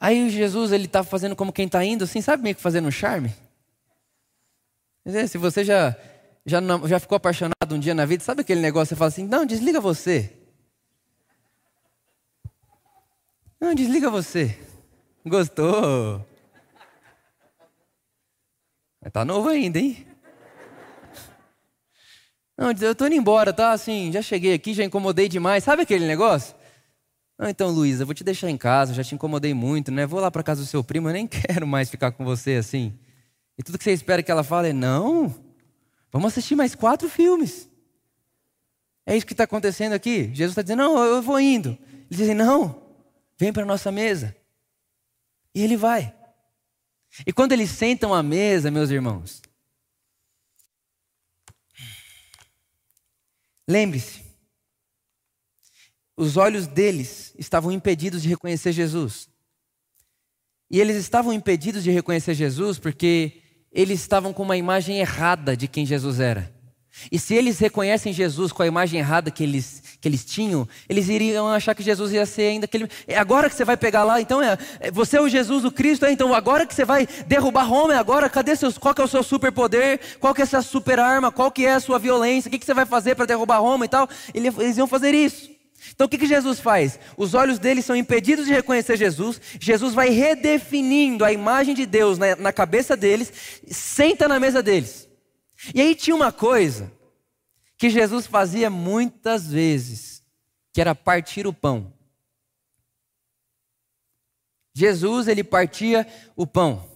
Aí 0.00 0.28
Jesus 0.30 0.72
ele 0.72 0.86
está 0.86 1.04
fazendo 1.04 1.36
como 1.36 1.52
quem 1.52 1.66
está 1.66 1.84
indo, 1.84 2.02
assim, 2.02 2.20
sabe 2.20 2.42
meio 2.42 2.56
que 2.56 2.60
fazendo 2.60 2.88
um 2.88 2.90
charme? 2.90 3.32
Se 5.28 5.38
você 5.38 5.62
já, 5.62 5.96
já, 6.44 6.58
já 6.88 6.98
ficou 6.98 7.14
apaixonado 7.14 7.54
um 7.70 7.78
dia 7.78 7.94
na 7.94 8.04
vida, 8.04 8.24
sabe 8.24 8.40
aquele 8.40 8.60
negócio? 8.60 8.88
Você 8.88 8.98
fala 8.98 9.08
assim: 9.10 9.28
não, 9.28 9.46
desliga 9.46 9.80
você. 9.80 10.40
Não, 13.64 13.74
desliga 13.74 14.10
você. 14.10 14.58
Gostou? 15.24 16.22
Tá 19.10 19.24
novo 19.24 19.48
ainda, 19.48 19.78
hein? 19.78 20.06
Não, 22.58 22.72
eu 22.72 22.94
tô 22.94 23.06
indo 23.06 23.14
embora, 23.14 23.54
tá? 23.54 23.72
Assim, 23.72 24.12
já 24.12 24.20
cheguei 24.20 24.52
aqui, 24.52 24.74
já 24.74 24.84
incomodei 24.84 25.30
demais. 25.30 25.64
Sabe 25.64 25.80
aquele 25.80 26.06
negócio? 26.06 26.54
Não, 27.38 27.48
então, 27.48 27.70
Luísa, 27.70 28.04
vou 28.04 28.14
te 28.14 28.22
deixar 28.22 28.50
em 28.50 28.58
casa, 28.58 28.92
já 28.92 29.02
te 29.02 29.14
incomodei 29.14 29.54
muito, 29.54 29.90
né? 29.90 30.04
Vou 30.04 30.20
lá 30.20 30.30
para 30.30 30.42
casa 30.42 30.60
do 30.60 30.66
seu 30.66 30.84
primo, 30.84 31.08
eu 31.08 31.14
nem 31.14 31.26
quero 31.26 31.66
mais 31.66 31.88
ficar 31.88 32.12
com 32.12 32.22
você 32.22 32.56
assim. 32.56 32.92
E 33.56 33.62
tudo 33.62 33.78
que 33.78 33.84
você 33.84 33.92
espera 33.92 34.22
que 34.22 34.30
ela 34.30 34.44
fale 34.44 34.68
é: 34.68 34.72
não, 34.74 35.34
vamos 36.12 36.32
assistir 36.32 36.54
mais 36.54 36.74
quatro 36.74 37.08
filmes. 37.08 37.66
É 39.06 39.16
isso 39.16 39.24
que 39.24 39.32
está 39.32 39.44
acontecendo 39.44 39.94
aqui. 39.94 40.24
Jesus 40.34 40.50
está 40.50 40.60
dizendo: 40.60 40.80
não, 40.80 41.02
eu 41.02 41.22
vou 41.22 41.40
indo. 41.40 41.78
Eles 42.10 42.18
dizem: 42.18 42.34
não, 42.34 42.83
Vem 43.44 43.52
para 43.52 43.62
a 43.62 43.66
nossa 43.66 43.92
mesa. 43.92 44.34
E 45.54 45.60
ele 45.60 45.76
vai. 45.76 46.16
E 47.26 47.30
quando 47.30 47.52
eles 47.52 47.68
sentam 47.68 48.14
à 48.14 48.22
mesa, 48.22 48.70
meus 48.70 48.88
irmãos, 48.88 49.42
lembre-se, 53.68 54.24
os 56.16 56.38
olhos 56.38 56.66
deles 56.66 57.34
estavam 57.38 57.70
impedidos 57.70 58.22
de 58.22 58.30
reconhecer 58.30 58.72
Jesus. 58.72 59.28
E 60.70 60.80
eles 60.80 60.96
estavam 60.96 61.30
impedidos 61.30 61.84
de 61.84 61.90
reconhecer 61.90 62.32
Jesus 62.32 62.78
porque 62.78 63.42
eles 63.70 64.00
estavam 64.00 64.32
com 64.32 64.42
uma 64.42 64.56
imagem 64.56 65.00
errada 65.00 65.54
de 65.54 65.68
quem 65.68 65.84
Jesus 65.84 66.18
era. 66.18 66.53
E 67.10 67.18
se 67.18 67.34
eles 67.34 67.58
reconhecem 67.58 68.12
Jesus 68.12 68.52
com 68.52 68.62
a 68.62 68.66
imagem 68.66 69.00
errada 69.00 69.30
que 69.30 69.42
eles, 69.42 69.82
que 70.00 70.08
eles 70.08 70.24
tinham, 70.24 70.66
eles 70.88 71.08
iriam 71.08 71.48
achar 71.48 71.74
que 71.74 71.82
Jesus 71.82 72.12
ia 72.12 72.24
ser 72.24 72.42
ainda 72.42 72.64
aquele. 72.64 72.88
É 73.06 73.18
agora 73.18 73.50
que 73.50 73.56
você 73.56 73.64
vai 73.64 73.76
pegar 73.76 74.04
lá, 74.04 74.20
então 74.20 74.40
é, 74.40 74.56
é 74.80 74.90
você 74.90 75.16
é 75.16 75.20
o 75.20 75.28
Jesus, 75.28 75.64
o 75.64 75.70
Cristo, 75.70 76.06
é, 76.06 76.12
então 76.12 76.32
agora 76.32 76.66
que 76.66 76.74
você 76.74 76.84
vai 76.84 77.06
derrubar 77.26 77.64
Roma, 77.64 77.94
é 77.94 77.98
agora, 77.98 78.30
cadê 78.30 78.54
seus, 78.56 78.78
qual 78.78 78.94
que 78.94 79.00
é 79.00 79.04
o 79.04 79.08
seu 79.08 79.22
superpoder, 79.22 80.00
qual 80.20 80.34
que 80.34 80.40
é 80.40 80.44
a 80.44 80.46
sua 80.46 80.62
super 80.62 81.00
arma, 81.00 81.32
qual 81.32 81.50
que 81.50 81.66
é 81.66 81.74
a 81.74 81.80
sua 81.80 81.98
violência, 81.98 82.48
o 82.48 82.50
que, 82.50 82.58
que 82.58 82.66
você 82.66 82.74
vai 82.74 82.86
fazer 82.86 83.14
para 83.14 83.26
derrubar 83.26 83.58
Roma 83.58 83.84
e 83.84 83.88
tal? 83.88 84.08
Eles 84.32 84.76
iam 84.76 84.86
fazer 84.86 85.14
isso. 85.14 85.50
Então 85.94 86.06
o 86.06 86.08
que, 86.08 86.16
que 86.16 86.26
Jesus 86.26 86.60
faz? 86.60 86.98
Os 87.16 87.34
olhos 87.34 87.58
deles 87.58 87.84
são 87.84 87.94
impedidos 87.94 88.46
de 88.46 88.52
reconhecer 88.52 88.96
Jesus, 88.96 89.40
Jesus 89.60 89.94
vai 89.94 90.10
redefinindo 90.10 91.24
a 91.24 91.32
imagem 91.32 91.74
de 91.74 91.86
Deus 91.86 92.18
na, 92.18 92.36
na 92.36 92.52
cabeça 92.52 92.96
deles, 92.96 93.32
senta 93.68 94.26
na 94.26 94.40
mesa 94.40 94.62
deles. 94.62 95.08
E 95.72 95.80
aí 95.80 95.94
tinha 95.94 96.16
uma 96.16 96.32
coisa 96.32 96.92
que 97.78 97.88
Jesus 97.88 98.26
fazia 98.26 98.68
muitas 98.68 99.46
vezes, 99.50 100.22
que 100.72 100.80
era 100.80 100.94
partir 100.94 101.46
o 101.46 101.52
pão. 101.52 101.92
Jesus, 104.74 105.28
ele 105.28 105.44
partia 105.44 106.06
o 106.34 106.46
pão. 106.46 106.88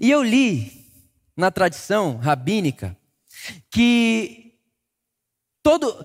E 0.00 0.10
eu 0.10 0.22
li 0.22 0.90
na 1.36 1.50
tradição 1.50 2.16
rabínica 2.16 2.96
que 3.70 4.58
todo 5.62 6.04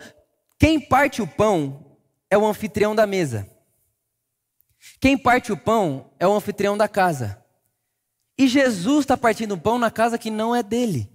quem 0.60 0.80
parte 0.80 1.22
o 1.22 1.28
pão 1.28 1.98
é 2.30 2.38
o 2.38 2.46
anfitrião 2.46 2.96
da 2.96 3.08
mesa. 3.08 3.50
Quem 5.00 5.18
parte 5.18 5.52
o 5.52 5.58
pão 5.58 6.12
é 6.20 6.28
o 6.28 6.34
anfitrião 6.34 6.78
da 6.78 6.88
casa. 6.88 7.44
E 8.38 8.48
Jesus 8.48 9.02
está 9.02 9.18
partindo 9.18 9.54
o 9.54 9.60
pão 9.60 9.80
na 9.80 9.90
casa 9.90 10.18
que 10.18 10.30
não 10.30 10.56
é 10.56 10.62
dele. 10.62 11.11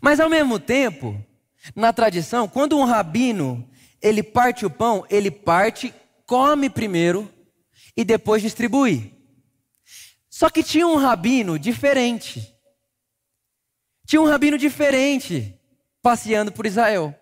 Mas 0.00 0.20
ao 0.20 0.28
mesmo 0.28 0.58
tempo, 0.58 1.22
na 1.74 1.92
tradição, 1.92 2.48
quando 2.48 2.76
um 2.76 2.84
rabino 2.84 3.68
ele 4.00 4.22
parte 4.22 4.64
o 4.64 4.70
pão, 4.70 5.04
ele 5.10 5.30
parte, 5.30 5.92
come 6.26 6.70
primeiro 6.70 7.32
e 7.96 8.04
depois 8.04 8.42
distribui. 8.42 9.14
Só 10.30 10.48
que 10.48 10.62
tinha 10.62 10.86
um 10.86 10.96
rabino 10.96 11.58
diferente. 11.58 12.54
Tinha 14.06 14.22
um 14.22 14.26
rabino 14.26 14.56
diferente 14.56 15.58
passeando 16.00 16.52
por 16.52 16.64
Israel. 16.64 17.14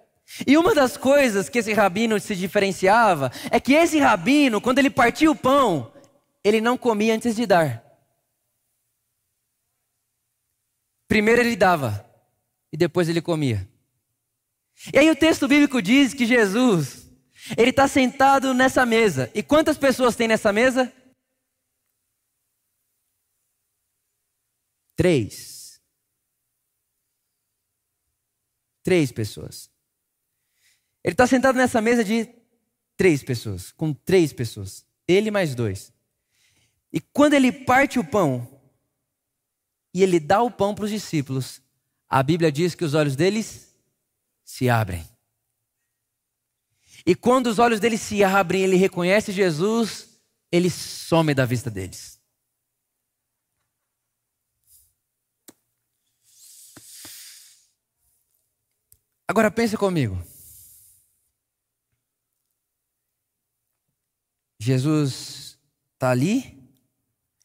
E 0.47 0.59
uma 0.59 0.75
das 0.75 0.97
coisas 0.97 1.49
que 1.49 1.59
esse 1.59 1.73
rabino 1.73 2.19
se 2.21 2.35
diferenciava 2.35 3.33
é 3.51 3.59
que 3.59 3.73
esse 3.73 3.99
rabino, 3.99 4.61
quando 4.61 4.79
ele 4.79 4.91
partia 4.91 5.31
o 5.31 5.37
pão, 5.37 5.93
ele 6.45 6.61
não 6.61 6.77
comia 6.77 7.15
antes 7.15 7.35
de 7.35 7.47
dar. 7.47 7.83
Primeiro 11.09 11.41
ele 11.41 11.57
dava 11.57 12.06
e 12.77 12.79
depois 12.79 13.09
ele 13.09 13.23
comia. 13.23 13.67
E 14.93 14.99
aí 14.99 15.11
o 15.11 15.17
texto 15.17 15.49
bíblico 15.49 15.81
diz 15.81 16.13
que 16.13 16.27
Jesus, 16.27 17.11
ele 17.57 17.71
está 17.71 17.89
sentado 17.89 18.53
nessa 18.53 18.85
mesa. 18.85 19.31
E 19.35 19.43
quantas 19.43 19.79
pessoas 19.79 20.15
tem 20.15 20.29
nessa 20.29 20.53
mesa? 20.53 20.93
Três. 24.95 25.81
Três 28.83 29.11
pessoas. 29.11 29.71
Ele 31.03 31.15
está 31.15 31.27
sentado 31.27 31.57
nessa 31.57 31.81
mesa 31.81 32.05
de 32.05 32.29
três 32.95 33.23
pessoas, 33.23 33.73
com 33.73 33.95
três 33.95 34.35
pessoas. 34.35 34.85
Ele 35.09 35.31
mais 35.31 35.55
dois. 35.55 35.95
E 36.93 37.01
quando 37.01 37.33
ele 37.33 37.51
parte 37.51 37.99
o 37.99 38.05
pão 38.05 38.61
e 39.95 40.03
ele 40.03 40.21
dá 40.21 40.43
o 40.43 40.51
pão 40.51 40.75
para 40.75 40.85
os 40.85 40.91
discípulos, 40.91 41.63
a 42.09 42.23
Bíblia 42.23 42.51
diz 42.53 42.75
que 42.75 42.85
os 42.85 42.95
olhos 42.95 43.17
deles 43.17 43.75
se 44.45 44.69
abrem. 44.69 45.07
E 47.05 47.15
quando 47.15 47.47
os 47.47 47.59
olhos 47.59 47.79
deles 47.79 48.01
se 48.01 48.23
abrem, 48.25 48.63
ele 48.63 48.77
reconhece 48.77 49.33
Jesus, 49.33 50.09
ele 50.51 50.71
some 50.71 51.35
da 51.35 51.45
vista 51.45 51.71
deles. 51.71 52.21
Agora 59.29 59.51
pense 59.51 59.77
comigo. 59.77 60.17
Jesus 64.59 65.59
está 65.93 66.11
ali, 66.11 66.57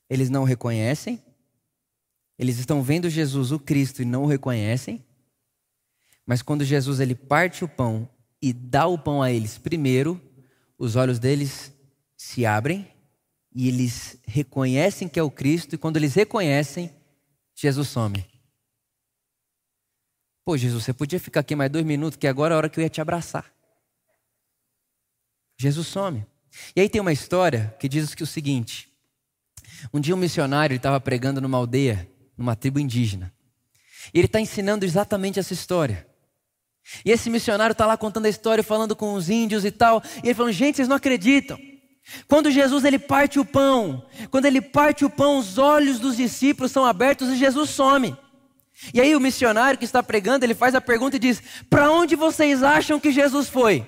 eles 0.09 0.29
não 0.29 0.43
reconhecem, 0.43 1.23
eles 2.41 2.57
estão 2.57 2.81
vendo 2.81 3.07
Jesus, 3.07 3.51
o 3.51 3.59
Cristo, 3.59 4.01
e 4.01 4.05
não 4.05 4.23
o 4.23 4.25
reconhecem. 4.25 5.05
Mas 6.25 6.41
quando 6.41 6.65
Jesus 6.65 6.99
ele 6.99 7.13
parte 7.13 7.63
o 7.63 7.69
pão 7.69 8.09
e 8.41 8.51
dá 8.51 8.87
o 8.87 8.97
pão 8.97 9.21
a 9.21 9.31
eles 9.31 9.59
primeiro, 9.59 10.19
os 10.75 10.95
olhos 10.95 11.19
deles 11.19 11.71
se 12.17 12.43
abrem 12.43 12.91
e 13.53 13.67
eles 13.67 14.17
reconhecem 14.25 15.07
que 15.07 15.19
é 15.19 15.23
o 15.23 15.29
Cristo, 15.29 15.75
e 15.75 15.77
quando 15.77 15.97
eles 15.97 16.15
reconhecem, 16.15 16.91
Jesus 17.53 17.89
some. 17.89 18.25
Pô, 20.43 20.57
Jesus, 20.57 20.83
você 20.83 20.93
podia 20.93 21.19
ficar 21.19 21.41
aqui 21.41 21.55
mais 21.55 21.69
dois 21.69 21.85
minutos, 21.85 22.17
que 22.17 22.25
agora 22.25 22.53
é 22.53 22.55
a 22.55 22.57
hora 22.57 22.69
que 22.69 22.79
eu 22.79 22.83
ia 22.83 22.89
te 22.89 22.99
abraçar. 22.99 23.53
Jesus 25.59 25.85
some. 25.85 26.25
E 26.75 26.81
aí 26.81 26.89
tem 26.89 26.99
uma 26.99 27.13
história 27.13 27.75
que 27.79 27.87
diz 27.87 28.15
que 28.15 28.23
o 28.23 28.27
seguinte: 28.27 28.91
um 29.93 29.99
dia 29.99 30.15
um 30.15 30.17
missionário 30.17 30.75
estava 30.75 30.99
pregando 30.99 31.39
numa 31.39 31.59
aldeia 31.59 32.09
numa 32.41 32.55
tribo 32.55 32.79
indígena. 32.79 33.33
E 34.13 34.19
ele 34.19 34.25
está 34.25 34.39
ensinando 34.39 34.83
exatamente 34.83 35.39
essa 35.39 35.53
história. 35.53 36.07
E 37.05 37.11
esse 37.11 37.29
missionário 37.29 37.73
está 37.73 37.85
lá 37.85 37.95
contando 37.95 38.25
a 38.25 38.29
história, 38.29 38.63
falando 38.63 38.95
com 38.95 39.13
os 39.13 39.29
índios 39.29 39.63
e 39.63 39.71
tal. 39.71 40.01
E 40.23 40.27
ele 40.27 40.33
falando: 40.33 40.53
gente, 40.53 40.75
vocês 40.75 40.87
não 40.87 40.95
acreditam. 40.95 41.57
Quando 42.27 42.49
Jesus 42.49 42.83
ele 42.83 42.97
parte 42.97 43.39
o 43.39 43.45
pão, 43.45 44.03
quando 44.31 44.45
ele 44.45 44.59
parte 44.59 45.05
o 45.05 45.09
pão, 45.09 45.37
os 45.37 45.59
olhos 45.59 45.99
dos 45.99 46.17
discípulos 46.17 46.71
são 46.71 46.83
abertos 46.83 47.29
e 47.29 47.37
Jesus 47.37 47.69
some. 47.69 48.17
E 48.91 48.99
aí 48.99 49.15
o 49.15 49.19
missionário 49.19 49.77
que 49.77 49.85
está 49.85 50.01
pregando, 50.01 50.43
ele 50.43 50.55
faz 50.55 50.73
a 50.73 50.81
pergunta 50.81 51.15
e 51.15 51.19
diz: 51.19 51.41
"Para 51.69 51.91
onde 51.91 52.15
vocês 52.15 52.63
acham 52.63 52.99
que 52.99 53.11
Jesus 53.11 53.47
foi?" 53.47 53.85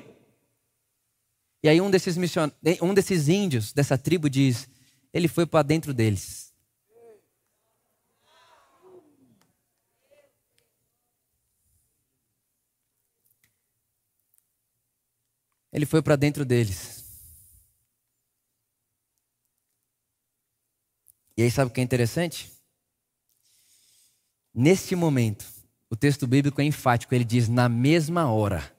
E 1.64 1.68
aí 1.68 1.82
um 1.82 1.90
desses 1.90 2.16
mission... 2.16 2.52
um 2.82 2.94
desses 2.94 3.28
índios 3.28 3.74
dessa 3.74 3.98
tribo 3.98 4.30
diz: 4.30 4.70
"Ele 5.12 5.28
foi 5.28 5.48
para 5.48 5.64
dentro 5.64 5.92
deles." 5.92 6.43
Ele 15.74 15.88
foi 15.88 16.04
para 16.04 16.16
dentro 16.16 16.46
deles. 16.46 17.04
E 21.36 21.42
aí, 21.42 21.50
sabe 21.50 21.72
o 21.72 21.74
que 21.74 21.82
é 21.82 21.84
interessante? 21.84 22.54
Neste 24.54 24.96
momento, 24.96 25.44
o 25.90 25.96
texto 25.96 26.28
bíblico 26.28 26.62
é 26.62 26.64
enfático, 26.64 27.16
ele 27.16 27.24
diz 27.24 27.50
na 27.50 27.68
mesma 27.68 28.32
hora. 28.32 28.72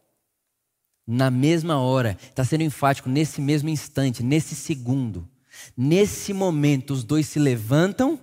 Na 1.04 1.32
mesma 1.32 1.80
hora, 1.80 2.16
está 2.22 2.44
sendo 2.44 2.62
enfático, 2.62 3.08
nesse 3.08 3.40
mesmo 3.40 3.68
instante, 3.68 4.22
nesse 4.22 4.54
segundo. 4.54 5.28
Nesse 5.76 6.32
momento, 6.32 6.92
os 6.92 7.02
dois 7.02 7.26
se 7.26 7.40
levantam 7.40 8.20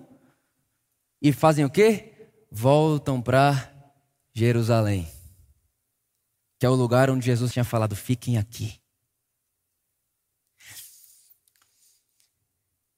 e 1.22 1.34
fazem 1.34 1.66
o 1.66 1.70
quê? 1.70 2.14
Voltam 2.50 3.22
para 3.22 3.70
Jerusalém 4.34 5.21
que 6.62 6.66
é 6.68 6.70
o 6.70 6.76
lugar 6.76 7.10
onde 7.10 7.26
Jesus 7.26 7.52
tinha 7.52 7.66
falado: 7.66 7.96
fiquem 7.96 8.38
aqui. 8.38 8.80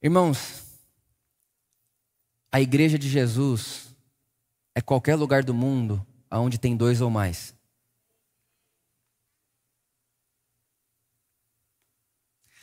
Irmãos, 0.02 0.66
a 2.52 2.60
igreja 2.60 3.00
de 3.00 3.08
Jesus 3.08 3.96
é 4.76 4.82
qualquer 4.82 5.16
lugar 5.16 5.46
do 5.46 5.54
mundo 5.54 6.06
onde 6.30 6.58
tem 6.58 6.76
dois 6.76 7.00
ou 7.00 7.10
mais. 7.10 7.56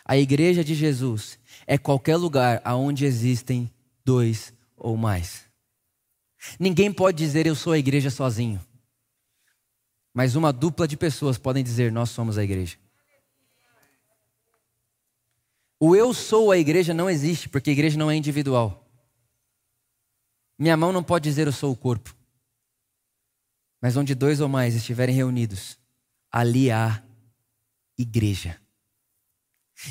A 0.04 0.18
igreja 0.18 0.62
de 0.62 0.74
Jesus 0.74 1.38
é 1.66 1.78
qualquer 1.78 2.16
lugar 2.18 2.60
onde 2.74 3.06
existem 3.06 3.72
dois 4.04 4.52
ou 4.76 4.98
mais. 4.98 5.46
Ninguém 6.58 6.92
pode 6.92 7.16
dizer 7.16 7.46
eu 7.46 7.54
sou 7.54 7.72
a 7.72 7.78
igreja 7.78 8.10
sozinho. 8.10 8.60
Mas 10.12 10.34
uma 10.34 10.52
dupla 10.52 10.86
de 10.88 10.96
pessoas 10.96 11.38
podem 11.38 11.62
dizer: 11.62 11.92
Nós 11.92 12.10
somos 12.10 12.36
a 12.36 12.44
igreja. 12.44 12.76
O 15.78 15.96
eu 15.96 16.12
sou 16.12 16.50
a 16.50 16.58
igreja 16.58 16.92
não 16.92 17.08
existe, 17.08 17.48
porque 17.48 17.70
a 17.70 17.72
igreja 17.72 17.98
não 17.98 18.10
é 18.10 18.14
individual. 18.14 18.86
Minha 20.58 20.76
mão 20.76 20.92
não 20.92 21.02
pode 21.02 21.24
dizer 21.24 21.46
eu 21.46 21.52
sou 21.52 21.72
o 21.72 21.76
corpo. 21.76 22.14
Mas 23.80 23.96
onde 23.96 24.14
dois 24.14 24.40
ou 24.40 24.48
mais 24.48 24.74
estiverem 24.74 25.14
reunidos, 25.14 25.78
ali 26.30 26.70
há 26.70 27.02
igreja. 27.96 28.60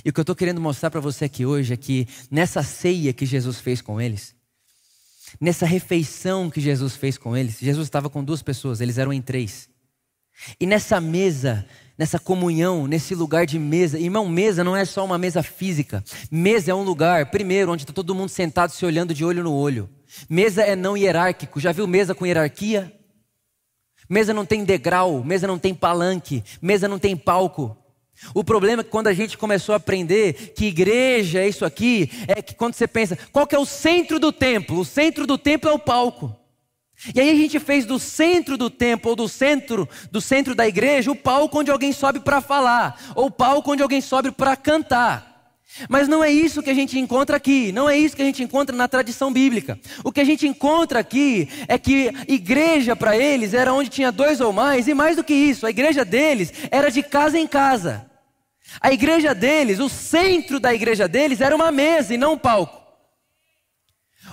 E 0.05 0.09
o 0.09 0.13
que 0.13 0.19
eu 0.19 0.21
estou 0.23 0.35
querendo 0.35 0.61
mostrar 0.61 0.91
para 0.91 0.99
você 0.99 1.25
aqui 1.25 1.43
hoje 1.43 1.73
é 1.73 1.77
que 1.77 2.07
nessa 2.29 2.61
ceia 2.61 3.11
que 3.11 3.25
Jesus 3.25 3.59
fez 3.59 3.81
com 3.81 3.99
eles, 3.99 4.35
nessa 5.41 5.65
refeição 5.65 6.51
que 6.51 6.61
Jesus 6.61 6.95
fez 6.95 7.17
com 7.17 7.35
eles, 7.35 7.57
Jesus 7.57 7.87
estava 7.87 8.11
com 8.11 8.23
duas 8.23 8.43
pessoas, 8.43 8.79
eles 8.79 8.99
eram 8.99 9.11
em 9.11 9.23
três. 9.23 9.67
E 10.59 10.65
nessa 10.65 10.99
mesa, 11.01 11.65
nessa 11.99 12.17
comunhão, 12.17 12.87
nesse 12.87 13.13
lugar 13.13 13.45
de 13.45 13.59
mesa. 13.59 13.99
Irmão, 13.99 14.27
mesa 14.29 14.63
não 14.63 14.75
é 14.75 14.85
só 14.85 15.03
uma 15.03 15.17
mesa 15.17 15.43
física. 15.43 16.01
Mesa 16.31 16.71
é 16.71 16.73
um 16.73 16.83
lugar, 16.83 17.25
primeiro, 17.25 17.73
onde 17.73 17.83
está 17.83 17.91
todo 17.91 18.15
mundo 18.15 18.29
sentado 18.29 18.71
se 18.71 18.85
olhando 18.85 19.13
de 19.13 19.25
olho 19.25 19.43
no 19.43 19.53
olho. 19.53 19.89
Mesa 20.29 20.63
é 20.63 20.77
não 20.77 20.95
hierárquico. 20.95 21.59
Já 21.59 21.73
viu 21.73 21.85
mesa 21.85 22.15
com 22.15 22.25
hierarquia? 22.25 22.93
Mesa 24.09 24.33
não 24.33 24.45
tem 24.45 24.63
degrau, 24.63 25.23
mesa 25.23 25.45
não 25.45 25.59
tem 25.59 25.75
palanque, 25.75 26.43
mesa 26.61 26.87
não 26.87 26.97
tem 26.97 27.15
palco. 27.15 27.77
O 28.33 28.43
problema 28.43 28.81
é 28.81 28.83
que 28.83 28.89
quando 28.89 29.07
a 29.07 29.13
gente 29.13 29.37
começou 29.37 29.73
a 29.73 29.75
aprender 29.77 30.53
que 30.55 30.65
igreja 30.65 31.39
é 31.39 31.47
isso 31.47 31.65
aqui, 31.65 32.09
é 32.27 32.41
que 32.41 32.55
quando 32.55 32.73
você 32.73 32.87
pensa, 32.87 33.17
qual 33.31 33.45
que 33.45 33.55
é 33.55 33.59
o 33.59 33.65
centro 33.65 34.19
do 34.19 34.31
templo? 34.31 34.79
O 34.79 34.85
centro 34.85 35.27
do 35.27 35.37
templo 35.37 35.69
é 35.69 35.73
o 35.73 35.79
palco. 35.79 36.35
E 37.13 37.19
aí 37.19 37.29
a 37.29 37.35
gente 37.35 37.59
fez 37.59 37.85
do 37.85 37.97
centro 37.97 38.57
do 38.57 38.69
templo, 38.69 39.11
ou 39.11 39.15
do 39.15 39.29
centro, 39.29 39.87
do 40.11 40.19
centro 40.19 40.53
da 40.53 40.67
igreja, 40.67 41.11
o 41.11 41.15
palco 41.15 41.59
onde 41.59 41.71
alguém 41.71 41.93
sobe 41.93 42.19
para 42.19 42.41
falar, 42.41 42.99
ou 43.15 43.27
o 43.27 43.31
palco 43.31 43.71
onde 43.71 43.81
alguém 43.81 44.01
sobe 44.01 44.31
para 44.31 44.55
cantar. 44.55 45.29
Mas 45.87 46.07
não 46.07 46.23
é 46.23 46.31
isso 46.31 46.63
que 46.63 46.69
a 46.69 46.73
gente 46.73 46.99
encontra 46.99 47.37
aqui, 47.37 47.71
não 47.71 47.87
é 47.89 47.97
isso 47.97 48.15
que 48.15 48.21
a 48.21 48.25
gente 48.25 48.43
encontra 48.43 48.75
na 48.75 48.87
tradição 48.87 49.31
bíblica. 49.31 49.79
O 50.03 50.11
que 50.11 50.19
a 50.19 50.25
gente 50.25 50.47
encontra 50.47 50.99
aqui 50.99 51.47
é 51.67 51.77
que 51.77 52.11
igreja 52.27 52.95
para 52.95 53.15
eles 53.15 53.53
era 53.53 53.71
onde 53.71 53.89
tinha 53.89 54.11
dois 54.11 54.41
ou 54.41 54.51
mais, 54.51 54.87
e 54.87 54.93
mais 54.93 55.15
do 55.15 55.23
que 55.23 55.33
isso, 55.33 55.65
a 55.65 55.69
igreja 55.69 56.03
deles 56.03 56.51
era 56.69 56.89
de 56.89 57.01
casa 57.03 57.39
em 57.39 57.47
casa. 57.47 58.05
A 58.81 58.91
igreja 58.91 59.33
deles, 59.33 59.79
o 59.79 59.87
centro 59.87 60.59
da 60.59 60.73
igreja 60.73 61.07
deles 61.07 61.39
era 61.39 61.55
uma 61.55 61.71
mesa 61.71 62.13
e 62.13 62.17
não 62.17 62.33
um 62.33 62.37
palco. 62.37 62.78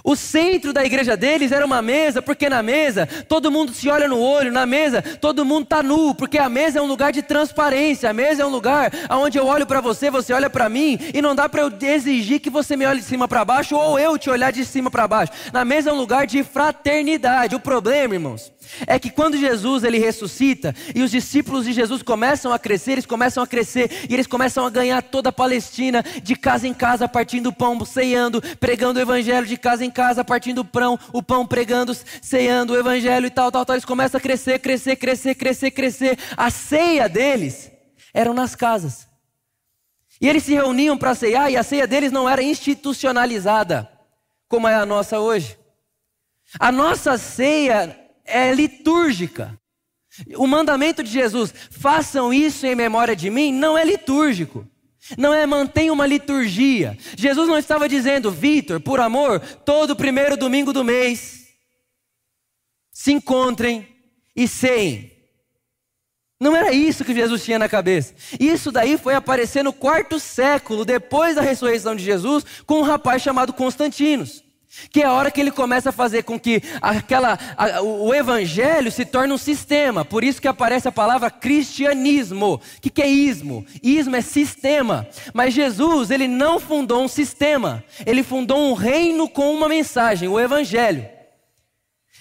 O 0.04 0.14
centro 0.14 0.72
da 0.72 0.84
igreja 0.84 1.16
deles 1.16 1.52
era 1.52 1.64
uma 1.64 1.80
mesa, 1.80 2.20
porque 2.20 2.48
na 2.48 2.62
mesa 2.62 3.06
todo 3.28 3.50
mundo 3.50 3.72
se 3.72 3.88
olha 3.88 4.06
no 4.06 4.18
olho, 4.18 4.52
na 4.52 4.66
mesa 4.66 5.02
todo 5.02 5.44
mundo 5.44 5.64
está 5.64 5.82
nu, 5.82 6.14
porque 6.14 6.38
a 6.38 6.48
mesa 6.48 6.78
é 6.78 6.82
um 6.82 6.86
lugar 6.86 7.12
de 7.12 7.22
transparência, 7.22 8.10
a 8.10 8.12
mesa 8.12 8.42
é 8.42 8.46
um 8.46 8.50
lugar 8.50 8.92
onde 9.10 9.38
eu 9.38 9.46
olho 9.46 9.66
para 9.66 9.80
você, 9.80 10.10
você 10.10 10.32
olha 10.32 10.50
para 10.50 10.68
mim, 10.68 10.98
e 11.14 11.22
não 11.22 11.34
dá 11.34 11.48
para 11.48 11.62
eu 11.62 11.72
exigir 11.82 12.40
que 12.40 12.50
você 12.50 12.76
me 12.76 12.86
olhe 12.86 13.00
de 13.00 13.06
cima 13.06 13.26
para 13.26 13.44
baixo 13.44 13.76
ou 13.76 13.98
eu 13.98 14.18
te 14.18 14.30
olhar 14.30 14.52
de 14.52 14.64
cima 14.64 14.90
para 14.90 15.08
baixo. 15.08 15.32
Na 15.52 15.64
mesa 15.64 15.90
é 15.90 15.92
um 15.92 15.96
lugar 15.96 16.26
de 16.26 16.42
fraternidade. 16.42 17.54
O 17.54 17.60
problema, 17.60 18.14
irmãos, 18.14 18.52
é 18.86 18.98
que 18.98 19.10
quando 19.10 19.36
Jesus 19.36 19.84
ele 19.84 19.98
ressuscita 19.98 20.74
e 20.94 21.02
os 21.02 21.10
discípulos 21.10 21.64
de 21.64 21.72
Jesus 21.72 22.02
começam 22.02 22.52
a 22.52 22.58
crescer, 22.58 22.92
eles 22.92 23.06
começam 23.06 23.42
a 23.42 23.46
crescer 23.46 23.90
e 24.08 24.14
eles 24.14 24.26
começam 24.26 24.64
a 24.66 24.70
ganhar 24.70 25.02
toda 25.02 25.30
a 25.30 25.32
Palestina 25.32 26.04
de 26.22 26.34
casa 26.36 26.66
em 26.66 26.74
casa, 26.74 27.08
partindo 27.08 27.52
pão, 27.52 27.82
ceando, 27.84 28.42
pregando 28.58 28.98
o 28.98 29.02
evangelho 29.02 29.46
de 29.46 29.56
casa 29.56 29.75
em 29.80 29.90
casa, 29.90 30.24
partindo 30.24 30.60
o 30.60 30.64
pão, 30.64 30.98
o 31.12 31.22
pão 31.22 31.46
pregando, 31.46 31.96
ceando 32.22 32.72
o 32.72 32.76
evangelho 32.76 33.26
e 33.26 33.30
tal, 33.30 33.50
tal, 33.50 33.64
tal. 33.64 33.74
Eles 33.74 33.84
começam 33.84 34.18
a 34.18 34.20
crescer, 34.20 34.58
crescer, 34.58 34.96
crescer, 34.96 35.34
crescer, 35.34 35.70
crescer. 35.70 36.18
A 36.36 36.50
ceia 36.50 37.08
deles 37.08 37.70
eram 38.12 38.34
nas 38.34 38.54
casas. 38.54 39.08
E 40.20 40.28
eles 40.28 40.44
se 40.44 40.54
reuniam 40.54 40.96
para 40.96 41.14
ceiar 41.14 41.50
e 41.50 41.56
a 41.56 41.62
ceia 41.62 41.86
deles 41.86 42.10
não 42.10 42.28
era 42.28 42.42
institucionalizada, 42.42 43.90
como 44.48 44.66
é 44.66 44.74
a 44.74 44.86
nossa 44.86 45.20
hoje. 45.20 45.58
A 46.58 46.72
nossa 46.72 47.18
ceia 47.18 47.98
é 48.24 48.52
litúrgica. 48.52 49.58
O 50.36 50.46
mandamento 50.46 51.02
de 51.02 51.10
Jesus, 51.10 51.52
façam 51.70 52.32
isso 52.32 52.66
em 52.66 52.74
memória 52.74 53.14
de 53.14 53.28
mim, 53.28 53.52
não 53.52 53.76
é 53.76 53.84
litúrgico. 53.84 54.66
Não 55.16 55.32
é 55.32 55.46
mantenha 55.46 55.92
uma 55.92 56.06
liturgia. 56.06 56.96
Jesus 57.16 57.48
não 57.48 57.58
estava 57.58 57.88
dizendo, 57.88 58.30
Vitor, 58.30 58.80
por 58.80 59.00
amor, 59.00 59.40
todo 59.64 59.94
primeiro 59.94 60.36
domingo 60.36 60.72
do 60.72 60.82
mês, 60.82 61.48
se 62.92 63.12
encontrem 63.12 63.86
e 64.34 64.48
ceiem. 64.48 65.12
Não 66.38 66.54
era 66.54 66.72
isso 66.72 67.04
que 67.04 67.14
Jesus 67.14 67.44
tinha 67.44 67.58
na 67.58 67.68
cabeça. 67.68 68.14
Isso 68.38 68.70
daí 68.70 68.98
foi 68.98 69.14
aparecer 69.14 69.62
no 69.62 69.72
quarto 69.72 70.20
século, 70.20 70.84
depois 70.84 71.36
da 71.36 71.42
ressurreição 71.42 71.96
de 71.96 72.04
Jesus, 72.04 72.44
com 72.66 72.80
um 72.80 72.82
rapaz 72.82 73.22
chamado 73.22 73.52
Constantinos. 73.52 74.45
Que 74.90 75.02
é 75.02 75.06
a 75.06 75.12
hora 75.12 75.30
que 75.30 75.40
ele 75.40 75.50
começa 75.50 75.90
a 75.90 75.92
fazer 75.92 76.22
com 76.22 76.38
que 76.38 76.62
aquela, 76.80 77.38
a, 77.56 77.80
o 77.82 78.14
evangelho 78.14 78.90
se 78.90 79.04
torne 79.04 79.32
um 79.32 79.38
sistema. 79.38 80.04
Por 80.04 80.24
isso 80.24 80.40
que 80.40 80.48
aparece 80.48 80.88
a 80.88 80.92
palavra 80.92 81.30
cristianismo. 81.30 82.54
O 82.54 82.60
que, 82.80 82.90
que 82.90 83.02
é 83.02 83.08
ismo? 83.08 83.64
Ismo 83.82 84.16
é 84.16 84.20
sistema. 84.20 85.06
Mas 85.32 85.54
Jesus, 85.54 86.10
ele 86.10 86.28
não 86.28 86.60
fundou 86.60 87.02
um 87.02 87.08
sistema. 87.08 87.84
Ele 88.04 88.22
fundou 88.22 88.70
um 88.70 88.74
reino 88.74 89.28
com 89.28 89.54
uma 89.54 89.68
mensagem, 89.68 90.28
o 90.28 90.38
evangelho. 90.38 91.08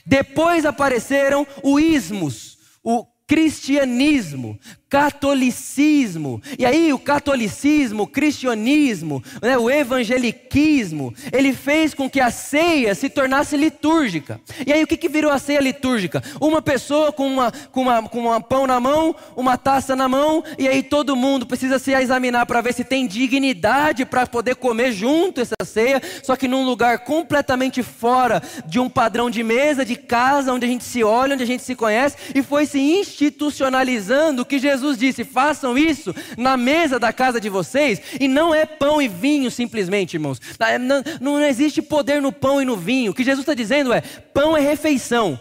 Depois 0.05 0.65
apareceram 0.65 1.47
o 1.63 1.79
ismos, 1.79 2.57
o 2.83 3.05
cristianismo, 3.27 4.59
catolicismo. 4.89 6.41
E 6.57 6.65
aí 6.65 6.93
o 6.93 6.99
catolicismo, 6.99 8.03
o 8.03 8.07
cristianismo, 8.07 9.23
né, 9.41 9.57
o 9.57 9.69
evangeliquismo, 9.69 11.13
ele 11.33 11.53
fez 11.53 11.93
com 11.93 12.09
que 12.09 12.19
a 12.19 12.29
ceia 12.29 12.93
se 12.93 13.09
tornasse 13.09 13.57
litúrgica. 13.57 14.39
E 14.65 14.71
aí 14.71 14.83
o 14.83 14.87
que, 14.87 14.95
que 14.95 15.09
virou 15.09 15.31
a 15.31 15.39
ceia 15.39 15.59
litúrgica? 15.59 16.23
Uma 16.39 16.61
pessoa 16.61 17.11
com 17.11 17.27
uma, 17.27 17.51
com, 17.71 17.81
uma, 17.81 18.03
com 18.03 18.31
um 18.31 18.41
pão 18.41 18.67
na 18.67 18.79
mão, 18.79 19.15
uma 19.35 19.57
taça 19.57 19.95
na 19.95 20.07
mão, 20.07 20.43
e 20.57 20.67
aí 20.67 20.83
todo 20.83 21.15
mundo 21.15 21.45
precisa 21.45 21.79
se 21.79 21.91
examinar 21.91 22.45
para 22.45 22.61
ver 22.61 22.73
se 22.73 22.83
tem 22.83 23.07
dignidade 23.07 24.05
para 24.05 24.27
poder 24.27 24.55
comer 24.55 24.91
junto 24.91 25.41
essa 25.41 25.55
ceia, 25.63 26.01
só 26.23 26.35
que 26.35 26.47
num 26.47 26.63
lugar 26.63 26.99
completamente 26.99 27.81
fora 27.81 28.41
de 28.65 28.79
um 28.79 28.89
padrão 28.89 29.29
de 29.29 29.43
mesa, 29.43 29.83
de 29.83 29.95
casa, 29.95 30.53
onde 30.53 30.65
a 30.65 30.69
gente 30.69 30.83
se 30.83 31.03
olha, 31.03 31.33
onde 31.33 31.43
a 31.43 31.47
gente 31.47 31.63
se 31.63 31.75
conhece, 31.75 32.17
e 32.35 32.43
foi 32.43 32.65
se 32.65 32.79
institucionalizando 32.79 34.45
que 34.45 34.59
Jesus 34.59 34.74
Jesus 34.75 34.97
disse: 34.97 35.23
façam 35.23 35.77
isso 35.77 36.13
na 36.37 36.55
mesa 36.55 36.99
da 36.99 37.11
casa 37.11 37.39
de 37.39 37.49
vocês, 37.49 38.01
e 38.19 38.27
não 38.27 38.53
é 38.53 38.65
pão 38.65 39.01
e 39.01 39.07
vinho 39.07 39.49
simplesmente, 39.49 40.15
irmãos. 40.15 40.39
Ah, 40.59 40.77
não, 40.77 41.03
não 41.19 41.41
existe 41.41 41.81
poder 41.81 42.21
no 42.21 42.31
pão 42.31 42.61
e 42.61 42.65
no 42.65 42.75
vinho. 42.75 43.11
O 43.11 43.13
que 43.15 43.23
Jesus 43.23 43.41
está 43.41 43.53
dizendo 43.53 43.93
é: 43.93 44.01
pão 44.01 44.55
é 44.55 44.61
refeição. 44.61 45.39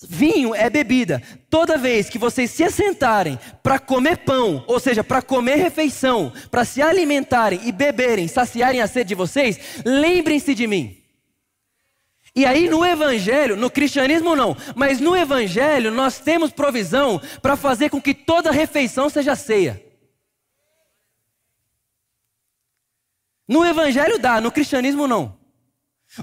Vinho 0.00 0.54
é 0.54 0.70
bebida. 0.70 1.20
Toda 1.50 1.76
vez 1.76 2.08
que 2.08 2.18
vocês 2.18 2.52
se 2.52 2.62
assentarem 2.62 3.36
para 3.64 3.80
comer 3.80 4.18
pão, 4.18 4.62
ou 4.68 4.78
seja, 4.78 5.02
para 5.02 5.20
comer 5.20 5.56
refeição, 5.56 6.32
para 6.52 6.64
se 6.64 6.80
alimentarem 6.80 7.60
e 7.64 7.72
beberem, 7.72 8.28
saciarem 8.28 8.80
a 8.80 8.86
sede 8.86 9.08
de 9.08 9.14
vocês, 9.16 9.58
lembrem-se 9.84 10.54
de 10.54 10.68
mim. 10.68 10.97
E 12.38 12.46
aí 12.46 12.68
no 12.68 12.84
Evangelho, 12.84 13.56
no 13.56 13.68
cristianismo 13.68 14.36
não, 14.36 14.56
mas 14.76 15.00
no 15.00 15.16
Evangelho 15.16 15.90
nós 15.90 16.20
temos 16.20 16.52
provisão 16.52 17.20
para 17.42 17.56
fazer 17.56 17.90
com 17.90 18.00
que 18.00 18.14
toda 18.14 18.52
refeição 18.52 19.10
seja 19.10 19.34
ceia. 19.34 19.82
No 23.48 23.64
Evangelho 23.64 24.20
dá, 24.20 24.40
no 24.40 24.52
cristianismo 24.52 25.08
não. 25.08 25.36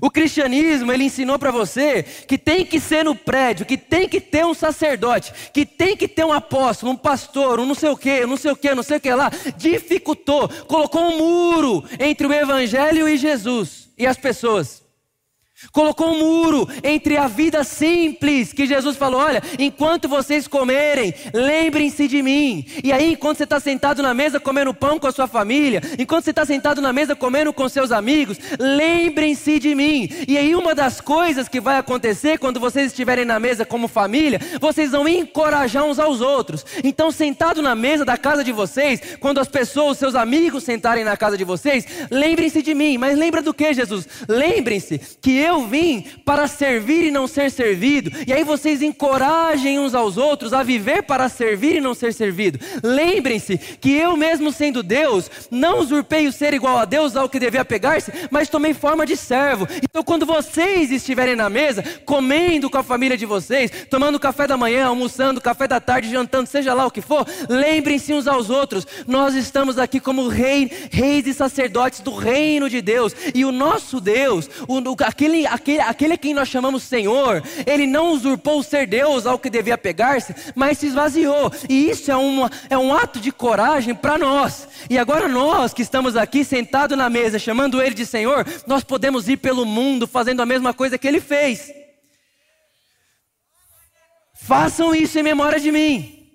O 0.02 0.10
cristianismo, 0.10 0.90
ele 0.90 1.04
ensinou 1.04 1.38
para 1.38 1.52
você 1.52 2.04
que 2.04 2.38
tem 2.38 2.66
que 2.66 2.80
ser 2.80 3.04
no 3.04 3.14
prédio, 3.14 3.66
que 3.66 3.78
tem 3.78 4.08
que 4.08 4.22
ter 4.22 4.46
um 4.46 4.54
sacerdote, 4.54 5.34
que 5.52 5.66
tem 5.66 5.98
que 5.98 6.08
ter 6.08 6.24
um 6.24 6.32
apóstolo, 6.32 6.94
um 6.94 6.96
pastor, 6.96 7.60
um 7.60 7.66
não 7.66 7.76
sei 7.76 7.90
o 7.90 7.98
que, 7.98 8.26
não 8.26 8.38
sei 8.38 8.52
o 8.54 8.56
que, 8.56 8.74
não 8.74 8.84
sei 8.84 8.96
o 8.96 9.02
que 9.02 9.14
lá. 9.14 9.30
Dificultou, 9.58 10.48
colocou 10.66 11.02
um 11.02 11.18
muro 11.18 11.84
entre 12.00 12.26
o 12.26 12.32
evangelho 12.32 13.06
e 13.10 13.18
Jesus 13.18 13.90
e 13.98 14.08
as 14.08 14.16
pessoas. 14.16 14.85
Colocou 15.72 16.10
um 16.10 16.20
muro 16.20 16.68
entre 16.84 17.18
a 17.18 17.28
vida 17.28 17.64
simples, 17.64 18.54
que 18.54 18.66
Jesus 18.66 18.96
falou: 18.96 19.22
olha, 19.22 19.42
enquanto 19.60 20.08
vocês 20.08 20.48
comerem, 20.48 21.14
lembrem-se 21.34 22.08
de 22.08 22.22
mim. 22.22 22.66
E 22.84 22.92
aí, 22.92 23.14
enquanto 23.14 23.38
você 23.38 23.44
está 23.44 23.60
sentado 23.60 24.02
na 24.02 24.14
mesa 24.14 24.40
comendo 24.40 24.74
pão 24.74 25.00
com 25.00 25.08
a 25.08 25.12
sua 25.12 25.28
família, 25.28 25.82
enquanto 25.98 26.26
você 26.26 26.30
está 26.30 26.46
sentado 26.46 26.82
na 26.82 26.94
mesa 26.94 27.16
comendo 27.16 27.52
com 27.54 27.68
seus 27.68 27.92
amigos, 27.92 28.38
lembrem-se 28.60 29.60
de 29.60 29.76
mim. 29.76 30.10
E 30.28 30.38
aí, 30.38 30.56
uma 30.56 30.74
das 30.74 31.02
coisas 31.02 31.48
que 31.48 31.60
vai 31.60 31.78
acontecer 31.78 32.38
quando 32.40 32.60
vocês 32.60 32.88
estiverem 32.88 33.26
na 33.26 33.40
mesa 33.40 33.66
como 33.66 33.88
família, 33.88 34.40
vocês 34.60 34.92
vão 34.92 35.08
encorajar 35.08 35.84
uns 35.84 36.00
aos 36.00 36.22
outros. 36.22 36.66
Então, 36.84 37.12
sentado 37.12 37.62
na 37.62 37.76
mesa 37.76 38.06
da 38.06 38.18
casa 38.18 38.44
de 38.44 38.52
vocês, 38.52 39.02
quando 39.20 39.40
as 39.40 39.48
pessoas, 39.48 39.98
seus 39.98 40.16
amigos 40.16 40.64
sentarem 40.64 41.04
na 41.04 41.18
casa 41.18 41.38
de 41.38 41.44
vocês, 41.44 41.86
lembrem-se 42.10 42.62
de 42.62 42.74
mim. 42.74 42.98
Mas 42.98 43.18
lembra 43.18 43.42
do 43.42 43.54
que, 43.54 43.74
Jesus? 43.74 44.08
Lembrem-se 44.28 45.00
que 45.22 45.38
eu 45.38 45.55
vim 45.64 46.04
para 46.24 46.48
servir 46.48 47.06
e 47.06 47.12
não 47.12 47.28
ser 47.28 47.50
servido. 47.50 48.12
E 48.28 48.34
aí 48.34 48.44
vocês 48.44 48.82
encorajem 48.82 49.80
uns 49.80 49.96
aos 49.96 50.18
outros 50.18 50.54
a 50.54 50.64
viver 50.64 51.04
para 51.04 51.30
servir 51.30 51.76
e 51.76 51.82
não 51.82 51.94
ser 51.94 52.14
servido. 52.14 52.60
Lembrem-se 52.84 53.58
que 53.58 53.92
eu 53.92 54.16
mesmo 54.18 54.52
sendo 54.52 54.84
Deus, 54.84 55.30
não 55.50 55.80
usurpei 55.80 56.28
o 56.28 56.32
ser 56.32 56.54
igual 56.54 56.78
a 56.78 56.86
Deus 56.86 57.16
ao 57.16 57.30
que 57.30 57.40
devia 57.40 57.66
pegar-se, 57.66 58.12
mas 58.30 58.50
tomei 58.50 58.74
forma 58.74 59.06
de 59.06 59.16
servo. 59.16 59.68
Então 59.84 60.04
quando 60.04 60.26
vocês 60.26 60.92
estiverem 60.92 61.36
na 61.36 61.50
mesa, 61.50 61.84
comendo 62.06 62.70
com 62.70 62.78
a 62.78 62.84
família 62.84 63.18
de 63.18 63.26
vocês, 63.26 63.72
tomando 63.90 64.20
café 64.20 64.48
da 64.48 64.58
manhã, 64.58 64.86
almoçando, 64.88 65.42
café 65.42 65.68
da 65.68 65.80
tarde, 65.80 66.10
jantando, 66.10 66.50
seja 66.50 66.74
lá 66.74 66.86
o 66.86 66.92
que 66.92 67.02
for, 67.02 67.26
lembrem-se 67.50 68.14
uns 68.14 68.28
aos 68.28 68.50
outros. 68.50 68.86
Nós 69.08 69.36
estamos 69.36 69.78
aqui 69.78 70.00
como 70.00 70.28
rei, 70.28 70.72
reis 70.92 71.28
e 71.28 71.34
sacerdotes 71.34 72.00
do 72.00 72.14
reino 72.14 72.70
de 72.70 72.82
Deus. 72.82 73.16
E 73.34 73.46
o 73.46 73.52
nosso 73.52 74.00
Deus, 74.00 74.50
o, 74.68 74.82
aquele 75.04 75.35
ele, 75.36 75.48
aquele, 75.48 75.82
aquele 75.82 76.14
a 76.14 76.18
quem 76.18 76.34
nós 76.34 76.48
chamamos 76.48 76.84
Senhor, 76.84 77.44
ele 77.66 77.86
não 77.86 78.12
usurpou 78.12 78.60
o 78.60 78.64
ser 78.64 78.88
Deus 78.88 79.26
ao 79.26 79.38
que 79.38 79.50
devia 79.50 79.78
pegar-se, 79.78 80.34
mas 80.56 80.78
se 80.78 80.88
esvaziou. 80.88 81.52
E 81.70 81.90
isso 81.90 82.12
é, 82.12 82.16
uma, 82.16 82.50
é 82.70 82.78
um 82.78 82.94
ato 82.94 83.20
de 83.20 83.32
coragem 83.32 83.94
para 83.94 84.18
nós. 84.18 84.68
E 84.90 84.98
agora 84.98 85.28
nós 85.28 85.74
que 85.74 85.82
estamos 85.82 86.16
aqui 86.16 86.44
sentados 86.44 86.98
na 86.98 87.10
mesa, 87.10 87.38
chamando 87.38 87.82
ele 87.82 87.96
de 87.96 88.06
Senhor, 88.06 88.46
nós 88.66 88.84
podemos 88.84 89.28
ir 89.28 89.38
pelo 89.38 89.66
mundo 89.66 90.08
fazendo 90.08 90.42
a 90.42 90.46
mesma 90.46 90.74
coisa 90.74 90.98
que 90.98 91.08
ele 91.08 91.20
fez. 91.20 91.72
Façam 94.42 94.94
isso 94.94 95.18
em 95.18 95.24
memória 95.24 95.60
de 95.60 95.72
mim. 95.72 96.30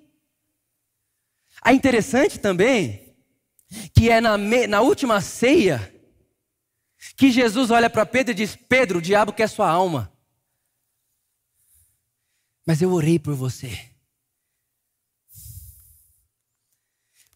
É 1.64 1.72
interessante 1.72 2.38
também 2.38 3.14
que 3.94 4.10
é 4.10 4.20
na, 4.20 4.36
na 4.36 4.80
última 4.80 5.20
ceia 5.20 5.99
que 7.16 7.30
Jesus 7.30 7.70
olha 7.70 7.88
para 7.88 8.06
Pedro 8.06 8.32
e 8.32 8.34
diz: 8.34 8.56
Pedro, 8.56 8.98
o 8.98 9.02
diabo 9.02 9.32
quer 9.32 9.48
sua 9.48 9.68
alma. 9.68 10.12
Mas 12.66 12.82
eu 12.82 12.92
orei 12.92 13.18
por 13.18 13.34
você. 13.34 13.90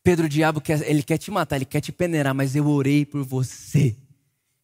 Pedro, 0.03 0.27
o 0.27 0.29
diabo 0.29 0.61
quer, 0.61 0.83
ele 0.89 1.03
quer 1.03 1.17
te 1.17 1.31
matar, 1.31 1.57
ele 1.57 1.65
quer 1.65 1.81
te 1.81 1.91
peneirar, 1.91 2.35
mas 2.35 2.55
eu 2.55 2.67
orei 2.69 3.07
por 3.07 3.25
você. 3.25 3.97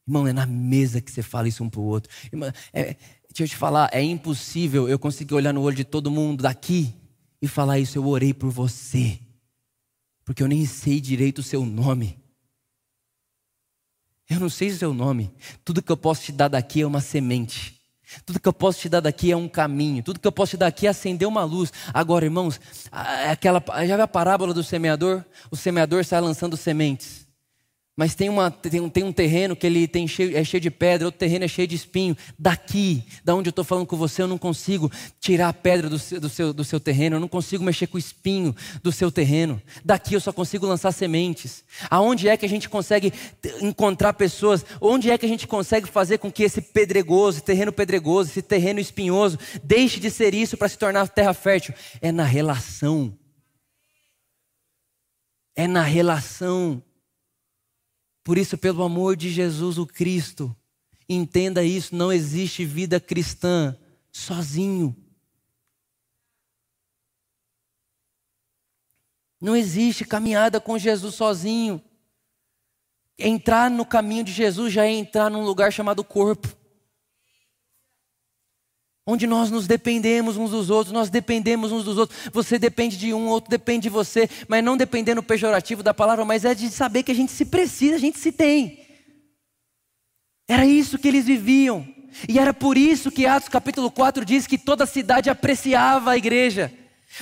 Irmão, 0.06 0.26
é 0.26 0.32
na 0.32 0.44
mesa 0.44 1.00
que 1.00 1.10
você 1.10 1.22
fala 1.22 1.48
isso 1.48 1.64
um 1.64 1.70
para 1.70 1.80
o 1.80 1.84
outro. 1.84 2.12
Irmão, 2.30 2.52
é, 2.72 2.94
deixa 3.28 3.44
eu 3.44 3.48
te 3.48 3.56
falar, 3.56 3.88
é 3.90 4.02
impossível 4.02 4.86
eu 4.86 4.98
conseguir 4.98 5.32
olhar 5.34 5.54
no 5.54 5.62
olho 5.62 5.76
de 5.76 5.84
todo 5.84 6.10
mundo 6.10 6.42
daqui 6.42 6.94
e 7.40 7.48
falar 7.48 7.78
isso, 7.78 7.96
eu 7.96 8.06
orei 8.06 8.34
por 8.34 8.50
você. 8.50 9.18
Porque 10.24 10.42
eu 10.42 10.48
nem 10.48 10.66
sei 10.66 11.00
direito 11.00 11.38
o 11.38 11.42
seu 11.42 11.64
nome. 11.64 12.18
Eu 14.30 14.38
não 14.38 14.48
sei 14.48 14.68
o 14.68 14.76
seu 14.76 14.94
nome. 14.94 15.32
Tudo 15.64 15.82
que 15.82 15.90
eu 15.90 15.96
posso 15.96 16.22
te 16.22 16.32
dar 16.32 16.46
daqui 16.46 16.80
é 16.82 16.86
uma 16.86 17.00
semente. 17.00 17.80
Tudo 18.24 18.40
que 18.40 18.48
eu 18.48 18.52
posso 18.52 18.80
te 18.80 18.88
dar 18.88 19.00
daqui 19.00 19.32
é 19.32 19.36
um 19.36 19.48
caminho. 19.48 20.02
Tudo 20.02 20.20
que 20.20 20.26
eu 20.26 20.32
posso 20.32 20.50
te 20.50 20.56
dar 20.56 20.68
aqui 20.68 20.86
é 20.86 20.90
acender 20.90 21.26
uma 21.26 21.44
luz. 21.44 21.72
Agora, 21.92 22.24
irmãos, 22.24 22.60
aquela, 22.90 23.62
já 23.86 23.96
viu 23.96 24.04
a 24.04 24.08
parábola 24.08 24.54
do 24.54 24.62
semeador? 24.62 25.24
O 25.50 25.56
semeador 25.56 26.04
sai 26.04 26.20
lançando 26.20 26.56
sementes. 26.56 27.26
Mas 27.96 28.14
tem, 28.14 28.30
uma, 28.30 28.50
tem, 28.50 28.80
um, 28.80 28.88
tem 28.88 29.04
um 29.04 29.12
terreno 29.12 29.54
que 29.54 29.66
ele 29.66 29.86
tem 29.86 30.08
cheio, 30.08 30.34
é 30.36 30.42
cheio 30.42 30.60
de 30.60 30.70
pedra, 30.70 31.08
outro 31.08 31.18
terreno 31.18 31.44
é 31.44 31.48
cheio 31.48 31.68
de 31.68 31.74
espinho. 31.74 32.16
Daqui, 32.38 33.04
da 33.22 33.34
onde 33.34 33.48
eu 33.48 33.50
estou 33.50 33.64
falando 33.64 33.86
com 33.86 33.96
você, 33.96 34.22
eu 34.22 34.28
não 34.28 34.38
consigo 34.38 34.90
tirar 35.20 35.48
a 35.48 35.52
pedra 35.52 35.88
do 35.88 35.98
seu, 35.98 36.20
do, 36.20 36.28
seu, 36.28 36.52
do 36.52 36.64
seu 36.64 36.80
terreno, 36.80 37.16
eu 37.16 37.20
não 37.20 37.28
consigo 37.28 37.62
mexer 37.62 37.88
com 37.88 37.96
o 37.96 38.00
espinho 38.00 38.56
do 38.82 38.90
seu 38.90 39.10
terreno. 39.10 39.60
Daqui 39.84 40.14
eu 40.14 40.20
só 40.20 40.32
consigo 40.32 40.66
lançar 40.66 40.92
sementes. 40.92 41.62
Aonde 41.90 42.26
é 42.28 42.36
que 42.36 42.46
a 42.46 42.48
gente 42.48 42.70
consegue 42.70 43.12
encontrar 43.60 44.14
pessoas? 44.14 44.64
Onde 44.80 45.10
é 45.10 45.18
que 45.18 45.26
a 45.26 45.28
gente 45.28 45.46
consegue 45.46 45.86
fazer 45.86 46.18
com 46.18 46.32
que 46.32 46.44
esse 46.44 46.62
pedregoso, 46.62 47.42
terreno 47.42 47.72
pedregoso, 47.72 48.30
esse 48.30 48.40
terreno 48.40 48.80
espinhoso, 48.80 49.38
deixe 49.62 50.00
de 50.00 50.10
ser 50.10 50.32
isso 50.32 50.56
para 50.56 50.68
se 50.68 50.78
tornar 50.78 51.06
terra 51.08 51.34
fértil? 51.34 51.74
É 52.00 52.10
na 52.10 52.24
relação. 52.24 53.12
É 55.54 55.66
na 55.66 55.82
relação. 55.82 56.82
Por 58.22 58.38
isso, 58.38 58.58
pelo 58.58 58.82
amor 58.82 59.16
de 59.16 59.30
Jesus 59.30 59.78
o 59.78 59.86
Cristo, 59.86 60.54
entenda 61.08 61.62
isso: 61.62 61.94
não 61.94 62.12
existe 62.12 62.64
vida 62.64 63.00
cristã 63.00 63.76
sozinho. 64.12 64.96
Não 69.40 69.56
existe 69.56 70.04
caminhada 70.04 70.60
com 70.60 70.78
Jesus 70.78 71.14
sozinho. 71.14 71.82
Entrar 73.18 73.70
no 73.70 73.86
caminho 73.86 74.24
de 74.24 74.32
Jesus 74.32 74.72
já 74.72 74.84
é 74.84 74.90
entrar 74.90 75.30
num 75.30 75.44
lugar 75.44 75.72
chamado 75.72 76.04
corpo 76.04 76.59
onde 79.06 79.26
nós 79.26 79.50
nos 79.50 79.66
dependemos 79.66 80.36
uns 80.36 80.50
dos 80.50 80.70
outros, 80.70 80.92
nós 80.92 81.10
dependemos 81.10 81.72
uns 81.72 81.84
dos 81.84 81.98
outros. 81.98 82.18
Você 82.32 82.58
depende 82.58 82.96
de 82.96 83.12
um, 83.12 83.28
outro 83.28 83.50
depende 83.50 83.84
de 83.84 83.88
você, 83.88 84.28
mas 84.48 84.62
não 84.62 84.76
dependendo 84.76 85.22
pejorativo 85.22 85.82
da 85.82 85.94
palavra, 85.94 86.24
mas 86.24 86.44
é 86.44 86.54
de 86.54 86.70
saber 86.70 87.02
que 87.02 87.12
a 87.12 87.14
gente 87.14 87.32
se 87.32 87.44
precisa, 87.44 87.96
a 87.96 88.00
gente 88.00 88.18
se 88.18 88.32
tem. 88.32 88.86
Era 90.48 90.66
isso 90.66 90.98
que 90.98 91.08
eles 91.08 91.26
viviam. 91.26 91.86
E 92.28 92.38
era 92.38 92.52
por 92.52 92.76
isso 92.76 93.10
que 93.10 93.26
Atos 93.26 93.48
capítulo 93.48 93.90
4 93.90 94.24
diz 94.24 94.46
que 94.46 94.58
toda 94.58 94.84
a 94.84 94.86
cidade 94.86 95.30
apreciava 95.30 96.10
a 96.10 96.16
igreja. 96.16 96.72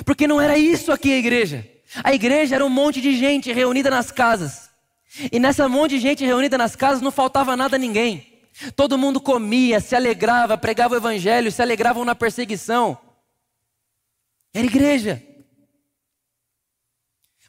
Porque 0.05 0.27
não 0.27 0.41
era 0.41 0.59
isso 0.59 0.91
aqui 0.93 1.13
a 1.13 1.19
igreja. 1.19 1.67
A 2.03 2.15
igreja 2.15 2.55
era 2.55 2.65
um 2.65 2.71
monte 2.71 3.01
de 3.01 3.17
gente 3.17 3.53
reunida 3.53 3.91
nas 3.91 4.11
casas. 4.11 4.69
E 5.33 5.39
nessa 5.39 5.69
monte 5.69 5.93
de 5.93 6.01
gente 6.01 6.25
reunida 6.25 6.59
nas 6.59 6.77
casas 6.77 7.03
não 7.03 7.11
faltava 7.11 7.57
nada 7.57 7.77
a 7.77 7.79
ninguém. 7.79 8.28
Todo 8.75 8.99
mundo 8.99 9.21
comia, 9.21 9.81
se 9.81 9.95
alegrava, 9.95 10.59
pregava 10.59 10.95
o 10.95 10.97
evangelho, 10.97 11.53
se 11.53 11.63
alegravam 11.63 12.05
na 12.05 12.15
perseguição. 12.15 12.99
Era 14.53 14.67
igreja. 14.67 15.23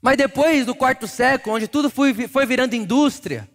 Mas 0.02 0.17
depois 0.17 0.65
do 0.65 0.76
quarto 0.76 1.08
século, 1.08 1.56
onde 1.56 1.67
tudo 1.67 1.89
foi, 1.89 2.13
foi 2.28 2.45
virando 2.45 2.76
indústria, 2.76 3.50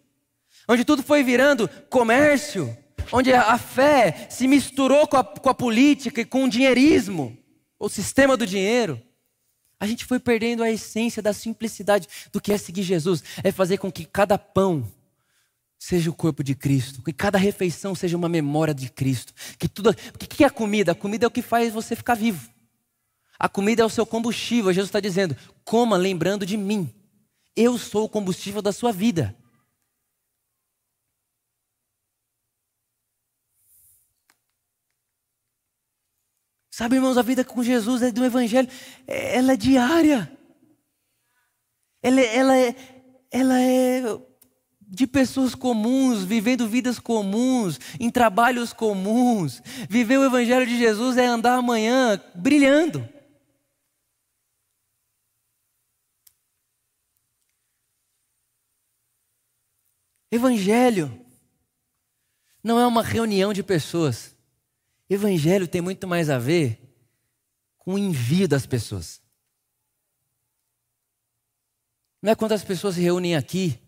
onde 0.68 0.84
tudo 0.84 1.02
foi 1.02 1.22
virando 1.22 1.68
comércio, 1.88 2.76
onde 3.12 3.32
a 3.32 3.56
fé 3.56 4.26
se 4.28 4.46
misturou 4.46 5.06
com 5.06 5.16
a, 5.16 5.24
com 5.24 5.48
a 5.48 5.54
política 5.54 6.20
e 6.20 6.24
com 6.24 6.44
o 6.44 6.48
dinheirismo, 6.48 7.36
o 7.78 7.88
sistema 7.88 8.36
do 8.36 8.46
dinheiro, 8.46 9.00
a 9.78 9.86
gente 9.86 10.04
foi 10.04 10.18
perdendo 10.18 10.62
a 10.62 10.70
essência 10.70 11.22
da 11.22 11.32
simplicidade 11.32 12.08
do 12.32 12.40
que 12.40 12.52
é 12.52 12.58
seguir 12.58 12.82
Jesus, 12.82 13.22
é 13.42 13.52
fazer 13.52 13.78
com 13.78 13.90
que 13.90 14.04
cada 14.04 14.38
pão 14.38 14.90
seja 15.84 16.08
o 16.08 16.14
corpo 16.14 16.42
de 16.42 16.54
Cristo, 16.54 17.02
que 17.02 17.12
cada 17.12 17.36
refeição 17.36 17.94
seja 17.94 18.16
uma 18.16 18.28
memória 18.28 18.72
de 18.72 18.88
Cristo, 18.88 19.34
que 19.58 19.68
tudo, 19.68 19.90
o 19.90 20.18
que 20.18 20.42
é 20.42 20.46
a 20.46 20.50
comida? 20.50 20.92
A 20.92 20.94
comida 20.94 21.26
é 21.26 21.28
o 21.28 21.30
que 21.30 21.42
faz 21.42 21.74
você 21.74 21.94
ficar 21.94 22.14
vivo. 22.14 22.48
A 23.38 23.50
comida 23.50 23.82
é 23.82 23.84
o 23.84 23.90
seu 23.90 24.06
combustível. 24.06 24.72
Jesus 24.72 24.88
está 24.88 24.98
dizendo: 24.98 25.36
coma 25.62 25.98
lembrando 25.98 26.46
de 26.46 26.56
mim. 26.56 26.90
Eu 27.54 27.76
sou 27.76 28.04
o 28.04 28.08
combustível 28.08 28.62
da 28.62 28.72
sua 28.72 28.92
vida. 28.92 29.36
Sabe, 36.70 36.96
irmãos, 36.96 37.18
a 37.18 37.22
vida 37.22 37.44
com 37.44 37.62
Jesus 37.62 38.00
é 38.00 38.10
do 38.10 38.24
Evangelho, 38.24 38.68
é, 39.06 39.36
ela 39.36 39.52
é 39.52 39.56
diária. 39.56 40.32
Ela, 42.02 42.20
é, 42.20 42.36
ela 42.36 42.56
é, 42.56 42.74
ela 43.30 43.60
é 43.60 44.33
de 44.88 45.06
pessoas 45.06 45.54
comuns, 45.54 46.24
vivendo 46.24 46.68
vidas 46.68 46.98
comuns, 46.98 47.78
em 47.98 48.10
trabalhos 48.10 48.72
comuns. 48.72 49.62
Viver 49.88 50.18
o 50.18 50.24
Evangelho 50.24 50.66
de 50.66 50.78
Jesus 50.78 51.16
é 51.16 51.26
andar 51.26 51.56
amanhã 51.56 52.20
brilhando. 52.34 53.08
Evangelho 60.30 61.24
não 62.62 62.78
é 62.78 62.86
uma 62.86 63.02
reunião 63.02 63.52
de 63.52 63.62
pessoas. 63.62 64.34
Evangelho 65.08 65.68
tem 65.68 65.80
muito 65.80 66.08
mais 66.08 66.28
a 66.28 66.38
ver 66.38 66.80
com 67.78 67.94
o 67.94 67.98
envio 67.98 68.48
das 68.48 68.66
pessoas. 68.66 69.22
Não 72.20 72.32
é 72.32 72.34
quando 72.34 72.52
as 72.52 72.64
pessoas 72.64 72.94
se 72.94 73.02
reúnem 73.02 73.36
aqui 73.36 73.78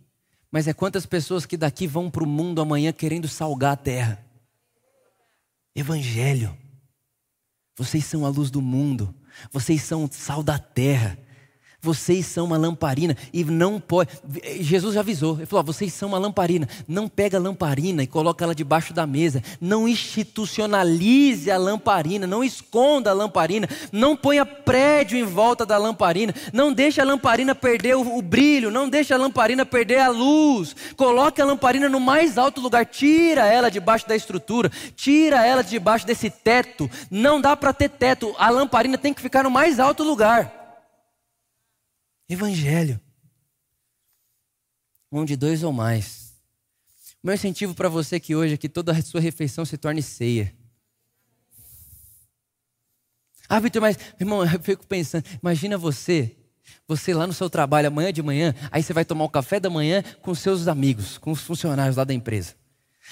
mas 0.50 0.68
é 0.68 0.72
quantas 0.72 1.06
pessoas 1.06 1.44
que 1.44 1.56
daqui 1.56 1.87
vão 1.87 2.11
para 2.11 2.24
o 2.24 2.26
mundo 2.26 2.61
amanhã 2.61 2.92
querendo 2.92 3.28
salgar 3.28 3.72
a 3.72 3.76
terra. 3.76 4.24
Evangelho. 5.74 6.56
Vocês 7.76 8.04
são 8.04 8.24
a 8.24 8.28
luz 8.28 8.50
do 8.50 8.62
mundo. 8.62 9.14
Vocês 9.52 9.82
são 9.82 10.04
o 10.04 10.09
sal 10.11 10.42
da 10.42 10.59
terra. 10.59 11.18
Vocês 11.87 12.27
são 12.27 12.46
uma 12.46 12.59
lamparina 12.59 13.16
e 13.33 13.44
não 13.44 13.79
pode. 13.79 14.11
Jesus 14.59 14.94
já 14.94 15.01
avisou. 15.01 15.37
Ele 15.37 15.46
falou: 15.46 15.62
vocês 15.62 15.92
são 15.92 16.09
uma 16.09 16.18
lamparina. 16.18 16.68
Não 16.88 17.09
pega 17.09 17.38
a 17.38 17.40
lamparina 17.40 18.03
e 18.03 18.09
coloca 18.09 18.44
ela 18.44 18.57
debaixo 18.57 18.92
da 18.92 19.07
mesa. 19.07 19.40
Não 19.61 19.87
institucionalize 19.87 21.49
a 21.49 21.57
lamparina. 21.57 22.27
Não 22.27 22.42
esconda 22.42 23.11
a 23.11 23.14
lamparina. 23.14 23.68
Não 23.92 24.16
ponha 24.16 24.44
prédio 24.44 25.16
em 25.16 25.22
volta 25.22 25.64
da 25.64 25.79
lamparina. 25.79 26.35
Não 26.53 26.72
deixe 26.72 27.01
a 27.01 27.05
lamparina 27.05 27.55
perder 27.55 27.94
o, 27.94 28.18
o 28.18 28.20
brilho. 28.20 28.68
Não 28.68 28.89
deixe 28.89 29.14
a 29.14 29.16
lamparina 29.16 29.64
perder 29.64 30.01
a 30.01 30.09
luz. 30.09 30.74
Coloque 30.97 31.41
a 31.41 31.45
lamparina 31.45 31.89
no 31.89 32.01
mais 32.01 32.37
alto 32.37 32.61
lugar. 32.61 32.84
Tira 32.84 33.47
ela 33.47 33.70
debaixo 33.70 34.09
da 34.09 34.16
estrutura. 34.16 34.72
Tira 34.97 35.47
ela 35.47 35.62
debaixo 35.62 36.05
desse 36.05 36.30
teto. 36.30 36.91
Não 37.09 37.41
dá 37.41 37.57
para 37.57 37.72
ter 37.72 37.91
teto. 37.91 38.34
A 38.41 38.51
lamparina 38.51 38.99
tem 38.99 39.14
que 39.14 39.22
ficar 39.22 39.45
no 39.45 39.51
mais 39.53 39.78
alto 39.78 40.03
lugar. 40.03 40.55
Evangelho. 42.29 43.01
Onde 45.11 45.37
dois 45.37 45.62
ou 45.62 45.72
mais. 45.72 46.35
O 47.22 47.27
meu 47.27 47.35
incentivo 47.35 47.74
para 47.74 47.89
você 47.89 48.18
que 48.18 48.35
hoje 48.35 48.55
é 48.55 48.57
que 48.57 48.68
toda 48.68 48.93
a 48.93 49.03
sua 49.03 49.20
refeição 49.20 49.64
se 49.64 49.77
torne 49.77 50.03
ceia. 50.03 50.55
Ah, 53.49 53.61
Vitor, 53.61 53.81
mas, 53.81 53.97
irmão, 54.18 54.45
eu 54.45 54.61
fico 54.61 54.85
pensando, 54.87 55.24
imagina 55.41 55.79
você, 55.79 56.37
você 56.87 57.14
lá 57.14 57.29
no 57.29 57.33
seu 57.33 57.49
trabalho 57.49 57.87
amanhã 57.87 58.12
de 58.12 58.20
manhã, 58.20 58.53
aí 58.72 58.83
você 58.83 58.93
vai 58.93 59.05
tomar 59.05 59.24
o 59.24 59.29
café 59.29 59.61
da 59.61 59.70
manhã 59.70 60.03
com 60.20 60.35
seus 60.35 60.66
amigos, 60.66 61.16
com 61.16 61.31
os 61.31 61.43
funcionários 61.43 61.97
lá 61.97 62.03
da 62.03 62.12
empresa. 62.12 62.55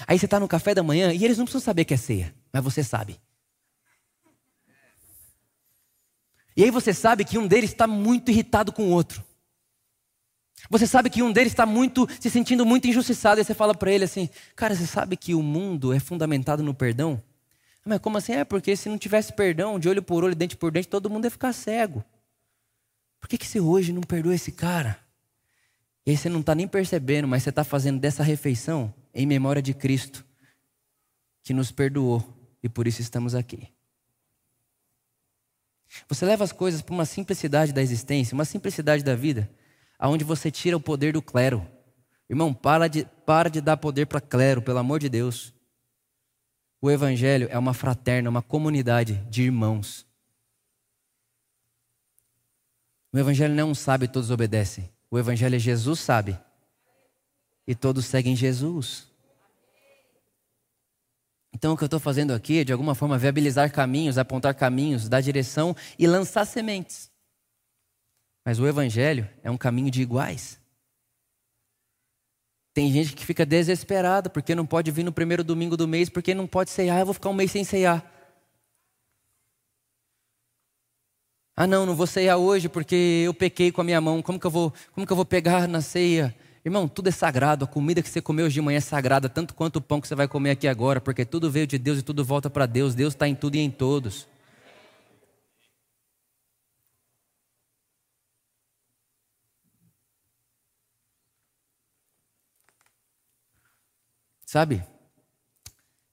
Aí 0.08 0.18
você 0.18 0.24
está 0.24 0.40
no 0.40 0.48
café 0.48 0.74
da 0.74 0.82
manhã 0.82 1.12
e 1.12 1.24
eles 1.24 1.38
não 1.38 1.44
precisam 1.44 1.64
saber 1.64 1.84
que 1.84 1.94
é 1.94 1.96
ceia, 1.96 2.34
mas 2.52 2.64
você 2.64 2.82
sabe. 2.82 3.20
E 6.56 6.64
aí 6.64 6.70
você 6.70 6.92
sabe 6.92 7.24
que 7.24 7.38
um 7.38 7.46
deles 7.46 7.70
está 7.70 7.86
muito 7.86 8.30
irritado 8.30 8.72
com 8.72 8.84
o 8.84 8.90
outro. 8.90 9.24
Você 10.70 10.86
sabe 10.86 11.10
que 11.10 11.22
um 11.22 11.32
deles 11.32 11.52
está 11.52 11.66
muito 11.66 12.08
se 12.20 12.30
sentindo 12.30 12.64
muito 12.64 12.86
injustiçado 12.86 13.40
e 13.40 13.44
você 13.44 13.54
fala 13.54 13.74
para 13.74 13.92
ele 13.92 14.04
assim: 14.04 14.28
"Cara, 14.56 14.74
você 14.74 14.86
sabe 14.86 15.16
que 15.16 15.34
o 15.34 15.42
mundo 15.42 15.92
é 15.92 16.00
fundamentado 16.00 16.62
no 16.62 16.74
perdão?" 16.74 17.22
Mas 17.84 17.98
como 17.98 18.16
assim? 18.16 18.32
É 18.32 18.44
porque 18.44 18.74
se 18.76 18.88
não 18.88 18.96
tivesse 18.96 19.32
perdão, 19.32 19.78
de 19.78 19.88
olho 19.88 20.02
por 20.02 20.24
olho, 20.24 20.34
dente 20.34 20.56
por 20.56 20.72
dente, 20.72 20.88
todo 20.88 21.10
mundo 21.10 21.24
ia 21.24 21.30
ficar 21.30 21.52
cego. 21.52 22.02
Por 23.20 23.28
que, 23.28 23.36
que 23.36 23.46
você 23.46 23.60
hoje 23.60 23.92
não 23.92 24.00
perdoa 24.00 24.34
esse 24.34 24.52
cara? 24.52 24.98
E 26.06 26.10
aí 26.10 26.16
você 26.16 26.28
não 26.28 26.40
está 26.40 26.54
nem 26.54 26.68
percebendo, 26.68 27.28
mas 27.28 27.42
você 27.42 27.50
está 27.50 27.64
fazendo 27.64 28.00
dessa 28.00 28.22
refeição 28.22 28.92
em 29.14 29.26
memória 29.26 29.60
de 29.60 29.74
Cristo, 29.74 30.24
que 31.42 31.52
nos 31.52 31.70
perdoou 31.70 32.22
e 32.62 32.68
por 32.68 32.86
isso 32.86 33.00
estamos 33.00 33.34
aqui. 33.34 33.68
Você 36.08 36.24
leva 36.24 36.44
as 36.44 36.52
coisas 36.52 36.82
para 36.82 36.94
uma 36.94 37.04
simplicidade 37.04 37.72
da 37.72 37.82
existência, 37.82 38.34
uma 38.34 38.44
simplicidade 38.44 39.02
da 39.02 39.14
vida, 39.14 39.50
aonde 39.98 40.24
você 40.24 40.50
tira 40.50 40.76
o 40.76 40.80
poder 40.80 41.12
do 41.12 41.22
clero. 41.22 41.66
Irmão, 42.28 42.52
para 42.52 42.88
de, 42.88 43.06
para 43.26 43.48
de 43.48 43.60
dar 43.60 43.76
poder 43.76 44.06
para 44.06 44.20
clero, 44.20 44.62
pelo 44.62 44.78
amor 44.78 45.00
de 45.00 45.08
Deus. 45.08 45.54
O 46.80 46.90
Evangelho 46.90 47.48
é 47.50 47.58
uma 47.58 47.72
fraterna, 47.72 48.28
uma 48.28 48.42
comunidade 48.42 49.14
de 49.30 49.42
irmãos. 49.42 50.06
O 53.12 53.18
Evangelho 53.18 53.54
não 53.54 53.62
é 53.62 53.70
um 53.70 53.74
sabe 53.74 54.06
e 54.06 54.08
todos 54.08 54.30
obedecem. 54.30 54.90
O 55.10 55.18
Evangelho 55.18 55.56
é 55.56 55.58
Jesus 55.58 56.00
sabe 56.00 56.38
e 57.66 57.74
todos 57.74 58.04
seguem 58.04 58.34
Jesus. 58.34 59.13
Então, 61.54 61.72
o 61.72 61.76
que 61.76 61.84
eu 61.84 61.86
estou 61.86 62.00
fazendo 62.00 62.32
aqui 62.32 62.58
é, 62.58 62.64
de 62.64 62.72
alguma 62.72 62.94
forma, 62.94 63.16
viabilizar 63.16 63.70
caminhos, 63.72 64.18
apontar 64.18 64.54
caminhos, 64.54 65.08
dar 65.08 65.20
direção 65.20 65.74
e 65.96 66.06
lançar 66.06 66.44
sementes. 66.44 67.10
Mas 68.44 68.58
o 68.58 68.66
Evangelho 68.66 69.28
é 69.42 69.50
um 69.50 69.56
caminho 69.56 69.90
de 69.90 70.02
iguais. 70.02 70.60
Tem 72.74 72.90
gente 72.90 73.14
que 73.14 73.24
fica 73.24 73.46
desesperada 73.46 74.28
porque 74.28 74.52
não 74.52 74.66
pode 74.66 74.90
vir 74.90 75.04
no 75.04 75.12
primeiro 75.12 75.44
domingo 75.44 75.76
do 75.76 75.86
mês, 75.86 76.08
porque 76.08 76.34
não 76.34 76.46
pode 76.46 76.70
ceiar, 76.70 76.98
eu 76.98 77.06
vou 77.06 77.14
ficar 77.14 77.30
um 77.30 77.34
mês 77.34 77.52
sem 77.52 77.62
ceiar. 77.62 78.04
Ah, 81.56 81.68
não, 81.68 81.86
não 81.86 81.94
vou 81.94 82.06
ceiar 82.06 82.36
hoje 82.36 82.68
porque 82.68 83.22
eu 83.24 83.32
pequei 83.32 83.70
com 83.70 83.80
a 83.80 83.84
minha 83.84 84.00
mão. 84.00 84.20
Como 84.20 84.40
que 84.40 84.46
eu 84.46 84.50
vou, 84.50 84.74
como 84.92 85.06
que 85.06 85.12
eu 85.12 85.16
vou 85.16 85.24
pegar 85.24 85.68
na 85.68 85.80
ceia? 85.80 86.34
Irmão, 86.64 86.88
tudo 86.88 87.08
é 87.08 87.12
sagrado. 87.12 87.64
A 87.66 87.68
comida 87.68 88.02
que 88.02 88.08
você 88.08 88.22
comeu 88.22 88.46
hoje 88.46 88.54
de 88.54 88.60
manhã 88.62 88.78
é 88.78 88.80
sagrada, 88.80 89.28
tanto 89.28 89.54
quanto 89.54 89.76
o 89.76 89.82
pão 89.82 90.00
que 90.00 90.08
você 90.08 90.14
vai 90.14 90.26
comer 90.26 90.52
aqui 90.52 90.66
agora, 90.66 91.00
porque 91.00 91.24
tudo 91.24 91.50
veio 91.50 91.66
de 91.66 91.78
Deus 91.78 91.98
e 91.98 92.02
tudo 92.02 92.24
volta 92.24 92.48
para 92.48 92.64
Deus. 92.64 92.94
Deus 92.94 93.12
está 93.12 93.28
em 93.28 93.34
tudo 93.34 93.56
e 93.56 93.60
em 93.60 93.70
todos. 93.70 94.26
Sabe? 104.46 104.82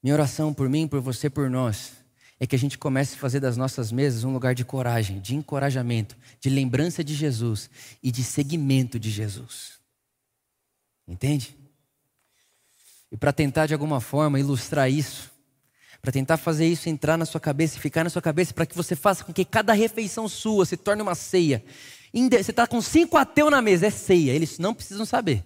Minha 0.03 0.15
oração 0.15 0.53
por 0.53 0.67
mim, 0.67 0.87
por 0.87 0.99
você, 0.99 1.29
por 1.29 1.49
nós, 1.49 1.93
é 2.39 2.47
que 2.47 2.55
a 2.55 2.59
gente 2.59 2.77
comece 2.77 3.15
a 3.15 3.19
fazer 3.19 3.39
das 3.39 3.55
nossas 3.55 3.91
mesas 3.91 4.23
um 4.23 4.33
lugar 4.33 4.55
de 4.55 4.65
coragem, 4.65 5.21
de 5.21 5.35
encorajamento, 5.35 6.17
de 6.41 6.49
lembrança 6.49 7.03
de 7.03 7.13
Jesus 7.13 7.69
e 8.01 8.11
de 8.11 8.23
seguimento 8.23 8.99
de 8.99 9.11
Jesus. 9.11 9.80
Entende? 11.11 11.57
E 13.11 13.17
para 13.17 13.33
tentar 13.33 13.65
de 13.65 13.73
alguma 13.73 13.99
forma 13.99 14.39
ilustrar 14.39 14.89
isso, 14.89 15.29
para 16.01 16.09
tentar 16.09 16.37
fazer 16.37 16.65
isso 16.65 16.87
entrar 16.87 17.17
na 17.17 17.25
sua 17.25 17.41
cabeça 17.41 17.77
e 17.77 17.81
ficar 17.81 18.05
na 18.05 18.09
sua 18.09 18.21
cabeça, 18.21 18.53
para 18.53 18.65
que 18.65 18.73
você 18.73 18.95
faça 18.95 19.21
com 19.25 19.33
que 19.33 19.43
cada 19.43 19.73
refeição 19.73 20.29
sua 20.29 20.65
se 20.65 20.77
torne 20.77 21.01
uma 21.01 21.13
ceia. 21.13 21.63
Você 22.13 22.51
está 22.51 22.65
com 22.65 22.81
cinco 22.81 23.17
ateus 23.17 23.51
na 23.51 23.61
mesa, 23.61 23.87
é 23.87 23.89
ceia, 23.89 24.31
eles 24.31 24.57
não 24.57 24.73
precisam 24.73 25.05
saber. 25.05 25.45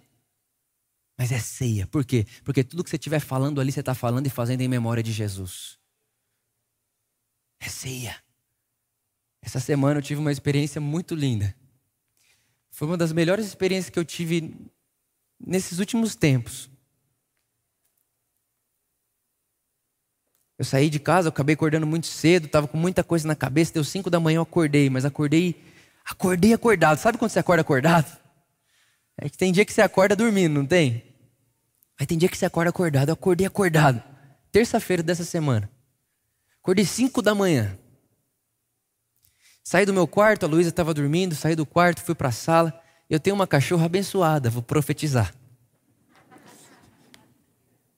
Mas 1.17 1.31
é 1.31 1.39
ceia. 1.39 1.87
Por 1.87 2.05
quê? 2.05 2.27
Porque 2.43 2.63
tudo 2.63 2.83
que 2.83 2.89
você 2.89 2.97
estiver 2.97 3.19
falando 3.19 3.59
ali, 3.59 3.71
você 3.71 3.79
está 3.79 3.95
falando 3.95 4.27
e 4.27 4.29
fazendo 4.29 4.61
em 4.61 4.67
memória 4.67 5.01
de 5.01 5.11
Jesus. 5.11 5.79
É 7.59 7.67
ceia. 7.67 8.15
Essa 9.41 9.59
semana 9.59 9.97
eu 9.97 10.03
tive 10.03 10.21
uma 10.21 10.31
experiência 10.31 10.79
muito 10.79 11.15
linda. 11.15 11.55
Foi 12.69 12.87
uma 12.87 12.97
das 12.97 13.11
melhores 13.11 13.47
experiências 13.47 13.89
que 13.89 13.97
eu 13.97 14.05
tive 14.05 14.55
nesses 15.39 15.79
últimos 15.79 16.15
tempos. 16.15 16.69
Eu 20.57 20.63
saí 20.63 20.89
de 20.89 20.99
casa, 20.99 21.27
eu 21.27 21.29
acabei 21.29 21.53
acordando 21.53 21.85
muito 21.85 22.07
cedo, 22.07 22.45
estava 22.45 22.67
com 22.67 22.77
muita 22.77 23.03
coisa 23.03 23.27
na 23.27 23.35
cabeça, 23.35 23.73
deu 23.73 23.83
cinco 23.83 24.09
da 24.09 24.19
manhã 24.19 24.37
eu 24.37 24.43
acordei, 24.43 24.89
mas 24.89 25.03
acordei, 25.03 25.61
acordei 26.05 26.53
acordado. 26.53 26.97
Sabe 26.97 27.17
quando 27.17 27.31
você 27.31 27.39
acorda 27.39 27.61
acordado? 27.61 28.17
É 29.17 29.29
que 29.29 29.37
tem 29.37 29.51
dia 29.51 29.65
que 29.65 29.73
você 29.73 29.81
acorda 29.81 30.15
dormindo, 30.15 30.53
não 30.53 30.65
tem? 30.65 31.03
Aí 31.99 32.05
tem 32.05 32.17
dia 32.17 32.29
que 32.29 32.37
você 32.37 32.45
acorda 32.45 32.69
acordado. 32.69 33.09
Eu 33.09 33.13
acordei 33.13 33.47
acordado. 33.47 34.03
Terça-feira 34.51 35.03
dessa 35.03 35.23
semana. 35.23 35.69
Acordei 36.61 36.85
5 36.85 37.21
da 37.21 37.35
manhã. 37.35 37.77
Saí 39.63 39.85
do 39.85 39.93
meu 39.93 40.07
quarto, 40.07 40.45
a 40.45 40.47
Luísa 40.47 40.69
estava 40.69 40.93
dormindo, 40.93 41.35
saí 41.35 41.55
do 41.55 41.65
quarto, 41.65 42.01
fui 42.01 42.13
para 42.13 42.29
a 42.29 42.31
sala. 42.31 42.81
Eu 43.09 43.19
tenho 43.19 43.35
uma 43.35 43.47
cachorra 43.47 43.85
abençoada, 43.85 44.49
vou 44.49 44.63
profetizar. 44.63 45.33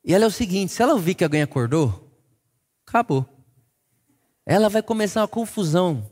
E 0.03 0.13
ela 0.13 0.25
é 0.25 0.27
o 0.27 0.31
seguinte: 0.31 0.71
se 0.71 0.81
ela 0.81 0.93
ouvir 0.93 1.15
que 1.15 1.23
alguém 1.23 1.41
acordou, 1.41 2.11
acabou. 2.87 3.25
Ela 4.45 4.69
vai 4.69 4.81
começar 4.81 5.21
uma 5.21 5.27
confusão 5.27 6.09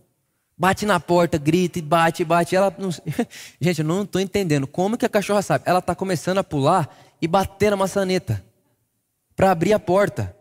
Bate 0.58 0.86
na 0.86 1.02
porta, 1.02 1.38
grita 1.38 1.80
e 1.80 1.82
bate, 1.82 2.24
bate. 2.24 2.56
Ela 2.56 2.74
não... 2.78 2.89
Gente, 3.60 3.80
eu 3.80 3.86
não 3.86 4.04
estou 4.04 4.22
entendendo. 4.22 4.66
Como 4.66 4.98
que 4.98 5.06
a 5.06 5.10
cachorra 5.10 5.41
sabe? 5.41 5.66
Ela 5.68 5.80
está 5.80 5.93
começando 5.93 6.38
a 6.38 6.43
pular 6.43 6.96
e 7.22 7.28
bater 7.28 7.72
na 7.72 7.78
maçaneta 7.78 8.43
para 9.36 9.52
abrir 9.52 9.74
a 9.74 9.80
porta. 9.80 10.36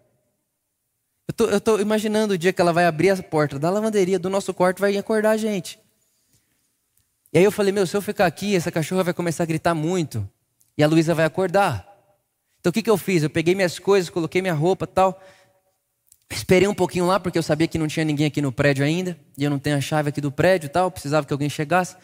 Eu 1.36 1.58
estou 1.58 1.80
imaginando 1.80 2.34
o 2.34 2.38
dia 2.38 2.52
que 2.52 2.60
ela 2.60 2.72
vai 2.72 2.86
abrir 2.86 3.10
a 3.10 3.20
porta 3.22 3.58
da 3.58 3.70
lavanderia 3.70 4.18
do 4.18 4.30
nosso 4.30 4.54
quarto 4.54 4.78
vai 4.78 4.96
acordar 4.96 5.30
a 5.30 5.36
gente. 5.36 5.80
E 7.34 7.38
aí 7.38 7.44
eu 7.44 7.50
falei, 7.50 7.72
meu, 7.72 7.84
se 7.84 7.96
eu 7.96 8.00
ficar 8.00 8.26
aqui, 8.26 8.54
essa 8.54 8.70
cachorra 8.70 9.02
vai 9.02 9.12
começar 9.12 9.42
a 9.42 9.46
gritar 9.46 9.74
muito. 9.74 10.28
E 10.78 10.84
a 10.84 10.86
Luísa 10.86 11.16
vai 11.16 11.24
acordar. 11.24 11.84
Então 12.60 12.70
o 12.70 12.72
que, 12.72 12.80
que 12.80 12.88
eu 12.88 12.96
fiz? 12.96 13.24
Eu 13.24 13.28
peguei 13.28 13.56
minhas 13.56 13.76
coisas, 13.76 14.08
coloquei 14.08 14.40
minha 14.40 14.54
roupa 14.54 14.86
tal. 14.86 15.20
Esperei 16.30 16.68
um 16.68 16.74
pouquinho 16.74 17.06
lá, 17.06 17.18
porque 17.18 17.36
eu 17.36 17.42
sabia 17.42 17.66
que 17.66 17.76
não 17.76 17.88
tinha 17.88 18.04
ninguém 18.04 18.26
aqui 18.26 18.40
no 18.40 18.52
prédio 18.52 18.84
ainda, 18.84 19.18
e 19.36 19.42
eu 19.42 19.50
não 19.50 19.58
tenho 19.58 19.76
a 19.76 19.80
chave 19.80 20.10
aqui 20.10 20.20
do 20.20 20.30
prédio 20.30 20.68
tal, 20.68 20.92
precisava 20.92 21.26
que 21.26 21.32
alguém 21.32 21.50
chegasse. 21.50 21.96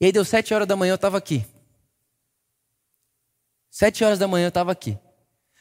E 0.00 0.06
aí 0.06 0.12
deu 0.12 0.24
sete 0.24 0.54
horas 0.54 0.66
da 0.66 0.76
manhã, 0.76 0.92
eu 0.92 0.96
estava 0.96 1.18
aqui. 1.18 1.44
Sete 3.70 4.02
horas 4.02 4.18
da 4.18 4.26
manhã 4.26 4.46
eu 4.46 4.48
estava 4.48 4.72
aqui. 4.72 4.98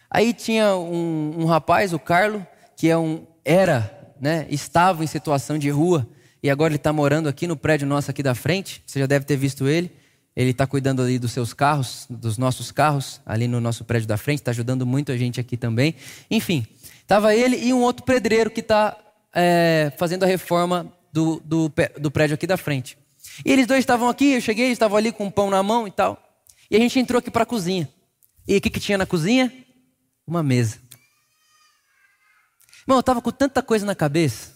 Aí 0.10 0.34
tinha 0.34 0.78
um, 0.78 1.42
um, 1.42 1.46
rapaz, 1.46 1.92
o 1.92 2.00
Carlo, 2.00 2.46
que 2.78 2.90
é 2.90 2.98
um, 2.98 3.28
era, 3.44 4.14
né, 4.20 4.48
estava 4.50 5.04
em 5.04 5.08
situação 5.08 5.60
de 5.60 5.70
rua, 5.70 6.08
e 6.42 6.50
agora 6.50 6.72
ele 6.72 6.78
está 6.78 6.92
morando 6.92 7.30
aqui 7.30 7.48
no 7.48 7.56
prédio 7.56 7.88
nosso 7.88 8.10
aqui 8.10 8.24
da 8.24 8.36
frente, 8.36 8.82
você 8.86 9.00
já 9.00 9.06
deve 9.06 9.26
ter 9.26 9.36
visto 9.36 9.68
ele. 9.68 9.92
Ele 10.34 10.52
está 10.52 10.66
cuidando 10.66 11.02
ali 11.02 11.20
dos 11.20 11.34
seus 11.34 11.54
carros, 11.54 12.08
dos 12.10 12.38
nossos 12.38 12.72
carros, 12.72 13.20
ali 13.26 13.50
no 13.50 13.60
nosso 13.60 13.84
prédio 13.84 14.08
da 14.08 14.16
frente, 14.16 14.40
está 14.40 14.52
ajudando 14.52 14.86
muito 14.86 15.12
a 15.12 15.18
gente 15.18 15.42
aqui 15.42 15.58
também. 15.58 15.94
Enfim, 16.30 16.66
Estava 17.12 17.36
ele 17.36 17.58
e 17.58 17.74
um 17.74 17.82
outro 17.82 18.06
pedreiro 18.06 18.50
que 18.50 18.62
está 18.62 18.98
é, 19.36 19.92
fazendo 19.98 20.24
a 20.24 20.26
reforma 20.26 20.90
do, 21.12 21.42
do, 21.44 21.70
do, 22.00 22.10
prédio 22.10 22.36
aqui 22.36 22.48
da 22.48 22.56
frente. 22.56 22.98
E 23.44 23.52
eles 23.52 23.68
dois 23.68 23.80
estavam 23.80 24.08
aqui, 24.08 24.36
eu 24.36 24.40
cheguei, 24.40 24.68
eles 24.68 24.78
estavam 24.78 24.98
ali 24.98 25.12
com 25.12 25.26
um 25.26 25.30
pão 25.30 25.50
na 25.50 25.62
mão 25.62 25.86
e 25.86 25.92
tal. 25.92 26.18
E 26.70 26.76
a 26.78 26.80
gente 26.80 26.98
entrou 26.98 27.20
aqui 27.20 27.30
para 27.30 27.44
a 27.44 27.46
cozinha. 27.46 27.90
E 28.48 28.56
o 28.56 28.62
que, 28.62 28.70
que 28.70 28.80
tinha 28.80 28.98
na 28.98 29.06
cozinha? 29.06 29.52
Uma 30.26 30.42
mesa. 30.42 30.78
Irmão, 32.84 32.96
eu 32.96 33.02
estava 33.02 33.22
com 33.22 33.30
tanta 33.30 33.62
coisa 33.62 33.86
na 33.86 33.94
cabeça. 33.94 34.54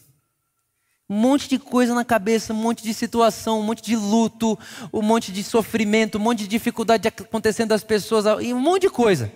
Um 1.08 1.16
monte 1.16 1.47
de 1.47 1.60
coisa 1.60 1.93
na 1.93 2.03
cabeça, 2.03 2.51
um 2.51 2.56
monte 2.56 2.84
de 2.84 2.93
situação, 2.93 3.60
um 3.60 3.64
monte 3.64 3.84
de 3.84 3.95
luto, 3.95 4.58
um 4.91 5.03
monte 5.03 5.32
de 5.32 5.43
sofrimento, 5.43 6.18
um 6.18 6.22
monte 6.22 6.39
de 6.39 6.47
dificuldade 6.47 7.08
acontecendo 7.08 7.70
das 7.70 7.84
pessoas, 7.84 8.26
e 8.41 8.53
um 8.53 8.60
monte 8.60 8.84
de 8.84 8.89
coisa. 8.89 9.32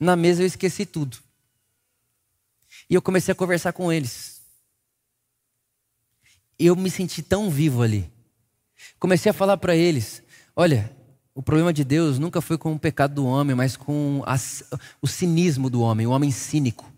Na 0.00 0.16
mesa 0.16 0.42
eu 0.42 0.46
esqueci 0.46 0.86
tudo. 0.86 1.18
E 2.88 2.94
eu 2.94 3.02
comecei 3.02 3.32
a 3.32 3.34
conversar 3.34 3.72
com 3.72 3.92
eles. 3.92 4.42
Eu 6.58 6.74
me 6.76 6.90
senti 6.90 7.22
tão 7.22 7.50
vivo 7.50 7.82
ali. 7.82 8.10
Comecei 8.98 9.30
a 9.30 9.34
falar 9.34 9.56
para 9.56 9.76
eles: 9.76 10.22
olha, 10.56 10.90
o 11.34 11.42
problema 11.42 11.72
de 11.72 11.84
Deus 11.84 12.18
nunca 12.18 12.40
foi 12.40 12.56
com 12.56 12.72
o 12.72 12.78
pecado 12.78 13.14
do 13.14 13.26
homem, 13.26 13.54
mas 13.54 13.76
com 13.76 14.22
a, 14.26 14.36
o 15.02 15.06
cinismo 15.06 15.68
do 15.68 15.80
homem, 15.80 16.06
o 16.06 16.10
homem 16.10 16.30
cínico, 16.30 16.90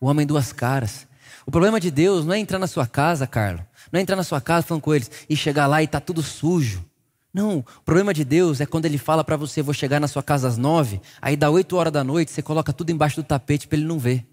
o 0.00 0.06
homem 0.06 0.26
duas 0.26 0.52
caras. 0.52 1.08
O 1.46 1.50
problema 1.50 1.80
de 1.80 1.90
Deus 1.90 2.24
não 2.24 2.34
é 2.34 2.38
entrar 2.38 2.58
na 2.58 2.66
sua 2.66 2.86
casa, 2.86 3.26
Carlos, 3.26 3.62
não 3.90 3.98
é 3.98 4.02
entrar 4.02 4.16
na 4.16 4.24
sua 4.24 4.40
casa 4.40 4.66
falando 4.66 4.82
com 4.82 4.94
eles 4.94 5.10
e 5.28 5.36
chegar 5.36 5.66
lá 5.66 5.82
e 5.82 5.86
tá 5.86 6.00
tudo 6.00 6.22
sujo. 6.22 6.84
Não, 7.32 7.58
o 7.58 7.82
problema 7.84 8.12
de 8.12 8.24
Deus 8.24 8.60
é 8.60 8.66
quando 8.66 8.86
Ele 8.86 8.98
fala 8.98 9.22
para 9.22 9.36
você, 9.36 9.62
vou 9.62 9.72
chegar 9.72 10.00
na 10.00 10.08
sua 10.08 10.22
casa 10.22 10.48
às 10.48 10.56
nove, 10.56 11.00
aí 11.22 11.36
dá 11.36 11.48
oito 11.48 11.76
horas 11.76 11.92
da 11.92 12.02
noite, 12.02 12.32
você 12.32 12.42
coloca 12.42 12.72
tudo 12.72 12.90
embaixo 12.90 13.16
do 13.16 13.24
tapete 13.24 13.68
para 13.68 13.78
Ele 13.78 13.86
não 13.86 13.98
ver. 13.98 14.26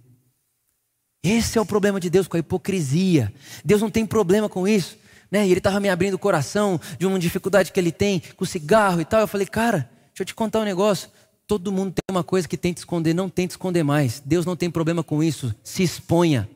Esse 1.24 1.58
é 1.58 1.62
o 1.62 1.66
problema 1.66 2.00
de 2.00 2.10
Deus 2.10 2.28
com 2.28 2.38
a 2.38 2.40
hipocrisia. 2.40 3.34
Deus 3.64 3.82
não 3.82 3.90
tem 3.90 4.06
problema 4.06 4.48
com 4.48 4.68
isso. 4.68 4.98
Né? 5.30 5.46
E 5.46 5.52
Ele 5.52 5.60
estava 5.60 5.80
me 5.80 5.90
abrindo 5.90 6.14
o 6.14 6.20
coração 6.20 6.80
de 6.98 7.06
uma 7.06 7.20
dificuldade 7.20 7.72
que 7.72 7.80
Ele 7.80 7.92
tem 7.92 8.22
com 8.36 8.46
cigarro 8.46 9.02
e 9.02 9.06
tal. 9.06 9.22
Eu 9.22 9.28
falei, 9.28 9.46
cara, 9.46 9.90
deixa 10.08 10.22
eu 10.22 10.26
te 10.26 10.34
contar 10.34 10.62
um 10.62 10.64
negócio. 10.64 11.10
Todo 11.46 11.72
mundo 11.72 11.92
tem 11.94 12.04
uma 12.16 12.24
coisa 12.24 12.48
que 12.48 12.58
tenta 12.58 12.80
esconder, 12.80 13.14
não 13.14 13.30
tenta 13.30 13.54
esconder 13.54 13.84
mais. 13.84 14.22
Deus 14.26 14.46
não 14.46 14.56
tem 14.56 14.70
problema 14.70 15.04
com 15.04 15.22
isso. 15.22 15.54
Se 15.64 15.84
exponha. 15.84 16.50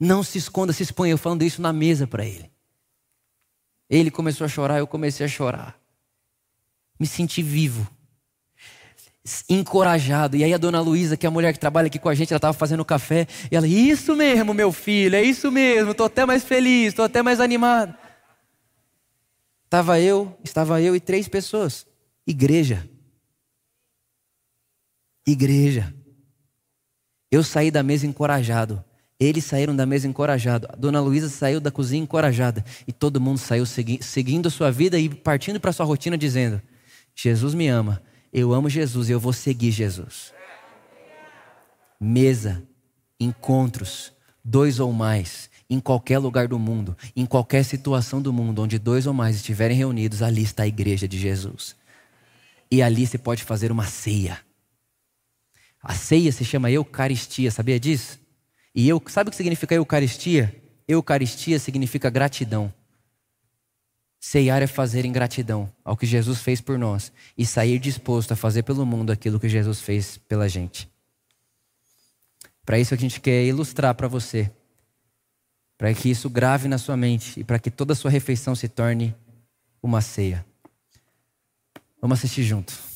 Não 0.00 0.22
se 0.22 0.38
esconda, 0.38 0.72
se 0.72 0.82
exponha. 0.82 1.12
Eu 1.12 1.18
falando 1.18 1.42
isso 1.42 1.60
na 1.60 1.74
mesa 1.74 2.06
para 2.06 2.24
ele. 2.24 2.50
Ele 3.88 4.10
começou 4.10 4.46
a 4.46 4.48
chorar, 4.48 4.78
eu 4.78 4.86
comecei 4.86 5.26
a 5.26 5.28
chorar. 5.28 5.78
Me 6.98 7.06
senti 7.06 7.42
vivo. 7.42 7.86
Encorajado. 9.48 10.36
E 10.36 10.42
aí 10.42 10.54
a 10.54 10.58
dona 10.58 10.80
Luísa, 10.80 11.16
que 11.16 11.26
é 11.26 11.28
a 11.28 11.30
mulher 11.30 11.52
que 11.52 11.58
trabalha 11.58 11.88
aqui 11.88 11.98
com 11.98 12.08
a 12.08 12.14
gente, 12.14 12.32
ela 12.32 12.38
estava 12.38 12.56
fazendo 12.56 12.84
café. 12.84 13.26
E 13.50 13.56
ela, 13.56 13.66
isso 13.66 14.16
mesmo, 14.16 14.54
meu 14.54 14.72
filho, 14.72 15.16
é 15.16 15.22
isso 15.22 15.50
mesmo. 15.50 15.90
Estou 15.90 16.06
até 16.06 16.24
mais 16.24 16.44
feliz, 16.44 16.88
estou 16.88 17.04
até 17.04 17.20
mais 17.22 17.38
animado. 17.38 17.94
Estava 19.64 20.00
eu, 20.00 20.36
estava 20.42 20.80
eu 20.80 20.96
e 20.96 21.00
três 21.00 21.28
pessoas. 21.28 21.86
Igreja. 22.26 22.88
Igreja. 25.26 25.94
Eu 27.30 27.44
saí 27.44 27.70
da 27.70 27.82
mesa 27.82 28.06
encorajado. 28.06 28.84
Eles 29.20 29.44
saíram 29.44 29.76
da 29.76 29.84
mesa 29.84 30.08
encorajado. 30.08 30.66
A 30.72 30.76
dona 30.76 30.98
Luísa 30.98 31.28
saiu 31.28 31.60
da 31.60 31.70
cozinha 31.70 32.02
encorajada. 32.02 32.64
E 32.88 32.92
todo 32.92 33.20
mundo 33.20 33.36
saiu 33.36 33.66
segui 33.66 34.02
seguindo 34.02 34.46
a 34.46 34.50
sua 34.50 34.72
vida 34.72 34.98
e 34.98 35.10
partindo 35.10 35.60
para 35.60 35.72
sua 35.72 35.84
rotina 35.84 36.16
dizendo: 36.16 36.60
Jesus 37.14 37.52
me 37.52 37.68
ama, 37.68 38.02
eu 38.32 38.54
amo 38.54 38.70
Jesus 38.70 39.10
e 39.10 39.12
eu 39.12 39.20
vou 39.20 39.34
seguir 39.34 39.72
Jesus. 39.72 40.32
Mesa, 42.00 42.62
encontros, 43.20 44.10
dois 44.42 44.80
ou 44.80 44.90
mais, 44.90 45.50
em 45.68 45.78
qualquer 45.78 46.18
lugar 46.18 46.48
do 46.48 46.58
mundo, 46.58 46.96
em 47.14 47.26
qualquer 47.26 47.62
situação 47.62 48.22
do 48.22 48.32
mundo, 48.32 48.62
onde 48.62 48.78
dois 48.78 49.06
ou 49.06 49.12
mais 49.12 49.36
estiverem 49.36 49.76
reunidos, 49.76 50.22
ali 50.22 50.42
está 50.42 50.62
a 50.62 50.66
igreja 50.66 51.06
de 51.06 51.18
Jesus. 51.18 51.76
E 52.70 52.80
ali 52.80 53.06
você 53.06 53.18
pode 53.18 53.42
fazer 53.42 53.70
uma 53.70 53.84
ceia. 53.84 54.38
A 55.82 55.92
ceia 55.92 56.32
se 56.32 56.44
chama 56.44 56.70
Eucaristia, 56.70 57.50
sabia 57.50 57.78
disso? 57.78 58.19
E 58.74 58.88
eu, 58.88 59.02
sabe 59.08 59.28
o 59.28 59.30
que 59.30 59.36
significa 59.36 59.74
Eucaristia? 59.74 60.54
Eucaristia 60.86 61.58
significa 61.58 62.08
gratidão. 62.10 62.72
Ceiar 64.18 64.62
é 64.62 64.66
fazer 64.66 65.04
em 65.04 65.12
gratidão 65.12 65.72
ao 65.82 65.96
que 65.96 66.04
Jesus 66.04 66.40
fez 66.40 66.60
por 66.60 66.78
nós 66.78 67.10
e 67.36 67.46
sair 67.46 67.78
disposto 67.78 68.32
a 68.32 68.36
fazer 68.36 68.62
pelo 68.62 68.84
mundo 68.84 69.10
aquilo 69.10 69.40
que 69.40 69.48
Jesus 69.48 69.80
fez 69.80 70.18
pela 70.18 70.48
gente. 70.48 70.88
Para 72.64 72.78
isso 72.78 72.92
a 72.92 72.96
gente 72.96 73.20
quer 73.20 73.44
ilustrar 73.44 73.94
para 73.94 74.06
você, 74.06 74.50
para 75.78 75.92
que 75.94 76.10
isso 76.10 76.28
grave 76.28 76.68
na 76.68 76.76
sua 76.76 76.96
mente 76.96 77.40
e 77.40 77.44
para 77.44 77.58
que 77.58 77.70
toda 77.70 77.94
a 77.94 77.96
sua 77.96 78.10
refeição 78.10 78.54
se 78.54 78.68
torne 78.68 79.14
uma 79.82 80.02
ceia. 80.02 80.44
Vamos 82.00 82.18
assistir 82.18 82.42
junto. 82.42 82.89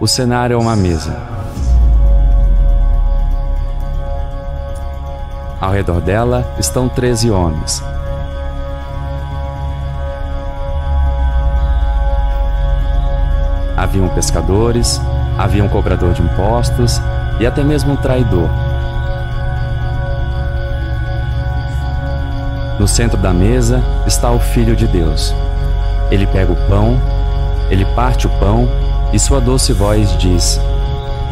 O 0.00 0.06
cenário 0.06 0.54
é 0.54 0.56
uma 0.56 0.76
mesa. 0.76 1.16
Ao 5.60 5.72
redor 5.72 6.00
dela 6.00 6.46
estão 6.56 6.88
13 6.88 7.32
homens. 7.32 7.82
Haviam 13.76 14.08
pescadores, 14.10 15.00
havia 15.36 15.64
um 15.64 15.68
cobrador 15.68 16.12
de 16.12 16.22
impostos 16.22 17.00
e 17.40 17.46
até 17.46 17.64
mesmo 17.64 17.94
um 17.94 17.96
traidor. 17.96 18.48
No 22.78 22.86
centro 22.86 23.18
da 23.18 23.32
mesa 23.32 23.82
está 24.06 24.30
o 24.30 24.38
Filho 24.38 24.76
de 24.76 24.86
Deus. 24.86 25.34
Ele 26.08 26.26
pega 26.28 26.52
o 26.52 26.68
pão, 26.68 26.96
ele 27.68 27.84
parte 27.96 28.28
o 28.28 28.30
pão 28.38 28.68
e 29.12 29.18
sua 29.18 29.40
doce 29.40 29.72
voz 29.72 30.16
diz: 30.18 30.60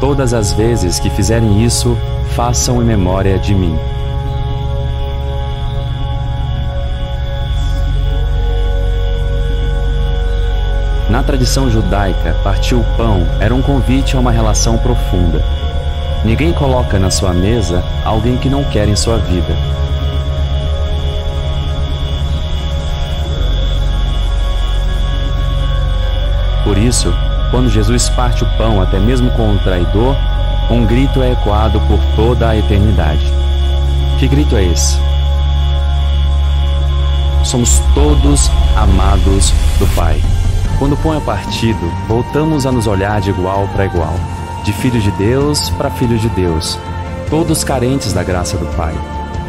Todas 0.01 0.35
as 0.35 0.53
vezes 0.53 0.99
que 0.99 1.11
fizerem 1.11 1.65
isso, 1.65 1.97
façam 2.35 2.83
em 2.83 2.85
memória 2.85 3.39
de 3.39 3.55
mim. 3.55 3.77
Na 11.09 11.23
tradição 11.23 11.71
judaica, 11.71 12.37
partir 12.43 12.75
o 12.75 12.85
pão 12.97 13.27
era 13.41 13.55
um 13.55 13.63
convite 13.63 14.17
a 14.17 14.21
uma 14.21 14.31
relação 14.31 14.77
profunda. 14.77 15.43
Ninguém 16.25 16.53
coloca 16.53 16.99
na 16.99 17.11
sua 17.11 17.33
mesa 17.33 17.83
alguém 18.05 18.37
que 18.37 18.51
não 18.51 18.65
quer 18.65 18.89
em 18.89 18.97
sua 18.97 19.17
vida. 19.17 19.57
Por 26.65 26.77
isso, 26.77 27.15
quando 27.57 27.71
Jesus 27.71 28.11
parte 28.11 28.45
o 28.45 28.47
pão 28.59 28.83
até 28.83 28.99
mesmo 28.99 29.31
com 29.31 29.55
o 29.55 29.59
traidor, 29.59 30.15
um 30.71 30.85
grito 30.85 31.23
é 31.23 31.33
ecoado 31.33 31.81
por 31.89 31.99
toda 32.15 32.51
a 32.51 32.55
eternidade. 32.59 33.33
Que 34.19 34.29
grito 34.29 34.55
é 34.57 34.65
esse? 34.65 34.99
Somos 37.43 37.81
todos 37.95 38.51
amados 38.77 39.55
do 39.79 39.87
Pai. 39.95 40.21
Quando 40.79 40.93
o 40.93 40.97
pão 40.99 41.17
é 41.17 41.21
partido, 41.21 41.81
voltamos 42.07 42.67
a 42.67 42.73
nos 42.73 42.87
olhar 42.87 43.23
de 43.23 43.31
igual 43.31 43.67
para 43.69 43.87
igual, 43.87 44.21
de 44.63 44.75
filho 44.75 45.01
de 45.01 45.11
Deus 45.13 45.71
para 45.71 45.89
filho 45.89 46.19
de 46.19 46.29
Deus, 46.29 46.79
todos 47.31 47.65
carentes 47.65 48.13
da 48.13 48.23
graça 48.23 48.59
do 48.59 48.67
Pai. 48.77 48.93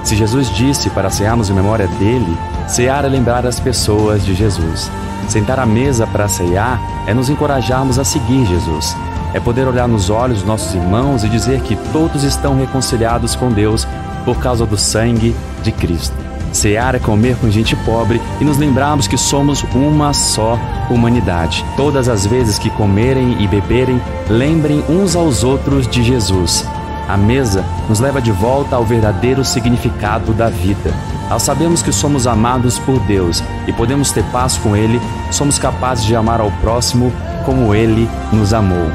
Se 0.06 0.16
Jesus 0.16 0.50
disse 0.56 0.90
para 0.92 1.10
cearmos 1.10 1.50
em 1.50 1.54
memória 1.54 1.90
dele, 2.00 2.38
cear 2.70 3.04
é 3.04 3.10
lembrar 3.10 3.46
as 3.46 3.60
pessoas 3.60 4.26
de 4.26 4.34
Jesus. 4.34 4.90
Sentar 5.28 5.60
à 5.60 5.66
mesa 5.66 6.08
para 6.08 6.30
ceiar 6.30 6.80
é 7.08 7.14
nos 7.14 7.30
encorajarmos 7.30 7.98
a 7.98 8.04
seguir 8.04 8.46
Jesus. 8.46 8.96
É 9.34 9.40
poder 9.40 9.68
olhar 9.68 9.88
nos 9.88 10.10
olhos 10.10 10.40
dos 10.40 10.48
nossos 10.48 10.76
irmãos 10.76 11.24
e 11.24 11.30
dizer 11.30 11.62
que 11.62 11.76
todos 11.92 12.24
estão 12.24 12.56
reconciliados 12.56 13.36
com 13.36 13.52
Deus 13.52 13.88
por 14.24 14.38
causa 14.38 14.66
do 14.66 14.78
sangue 14.78 15.36
de 15.64 15.72
Cristo. 15.72 16.16
Cear 16.52 16.96
é 16.96 17.00
comer 17.00 17.36
com 17.38 17.50
gente 17.50 17.76
pobre 17.78 18.22
e 18.40 18.46
nos 18.46 18.58
lembrarmos 18.58 19.08
que 19.08 19.18
somos 19.18 19.64
uma 19.74 20.14
só 20.14 20.58
humanidade. 20.90 21.64
Todas 21.76 22.10
as 22.10 22.26
vezes 22.26 22.58
que 22.58 22.70
comerem 22.70 23.42
e 23.42 23.48
beberem, 23.48 24.02
lembrem 24.30 24.84
uns 24.90 25.16
aos 25.16 25.44
outros 25.44 25.88
de 25.88 26.04
Jesus. 26.04 26.66
A 27.08 27.16
mesa 27.16 27.64
nos 27.88 28.00
leva 28.00 28.22
de 28.22 28.32
volta 28.32 28.76
ao 28.76 28.86
verdadeiro 28.86 29.44
significado 29.44 30.34
da 30.34 30.50
vida. 30.50 30.94
Ao 31.30 31.40
sabermos 31.40 31.82
que 31.82 31.92
somos 31.92 32.28
amados 32.28 32.80
por 32.80 33.00
Deus 33.02 33.44
e 33.68 33.74
podemos 33.74 34.12
ter 34.12 34.24
paz 34.26 34.58
com 34.58 34.76
Ele, 34.76 35.00
somos 35.32 35.58
capazes 35.58 36.06
de 36.06 36.16
amar 36.16 36.40
ao 36.40 36.52
próximo 36.62 37.12
como 37.46 37.74
Ele 37.74 38.10
nos 38.32 38.54
amou. 38.54 38.92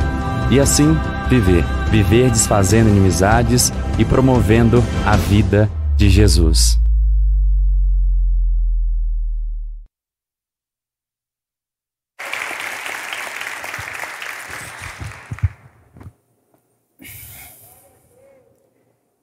E 0.50 0.60
assim 0.60 0.96
viver. 1.28 1.64
Viver 1.90 2.30
desfazendo 2.30 2.88
inimizades 2.88 3.72
e 3.98 4.04
promovendo 4.04 4.82
a 5.06 5.16
vida 5.16 5.70
de 5.96 6.08
Jesus. 6.08 6.81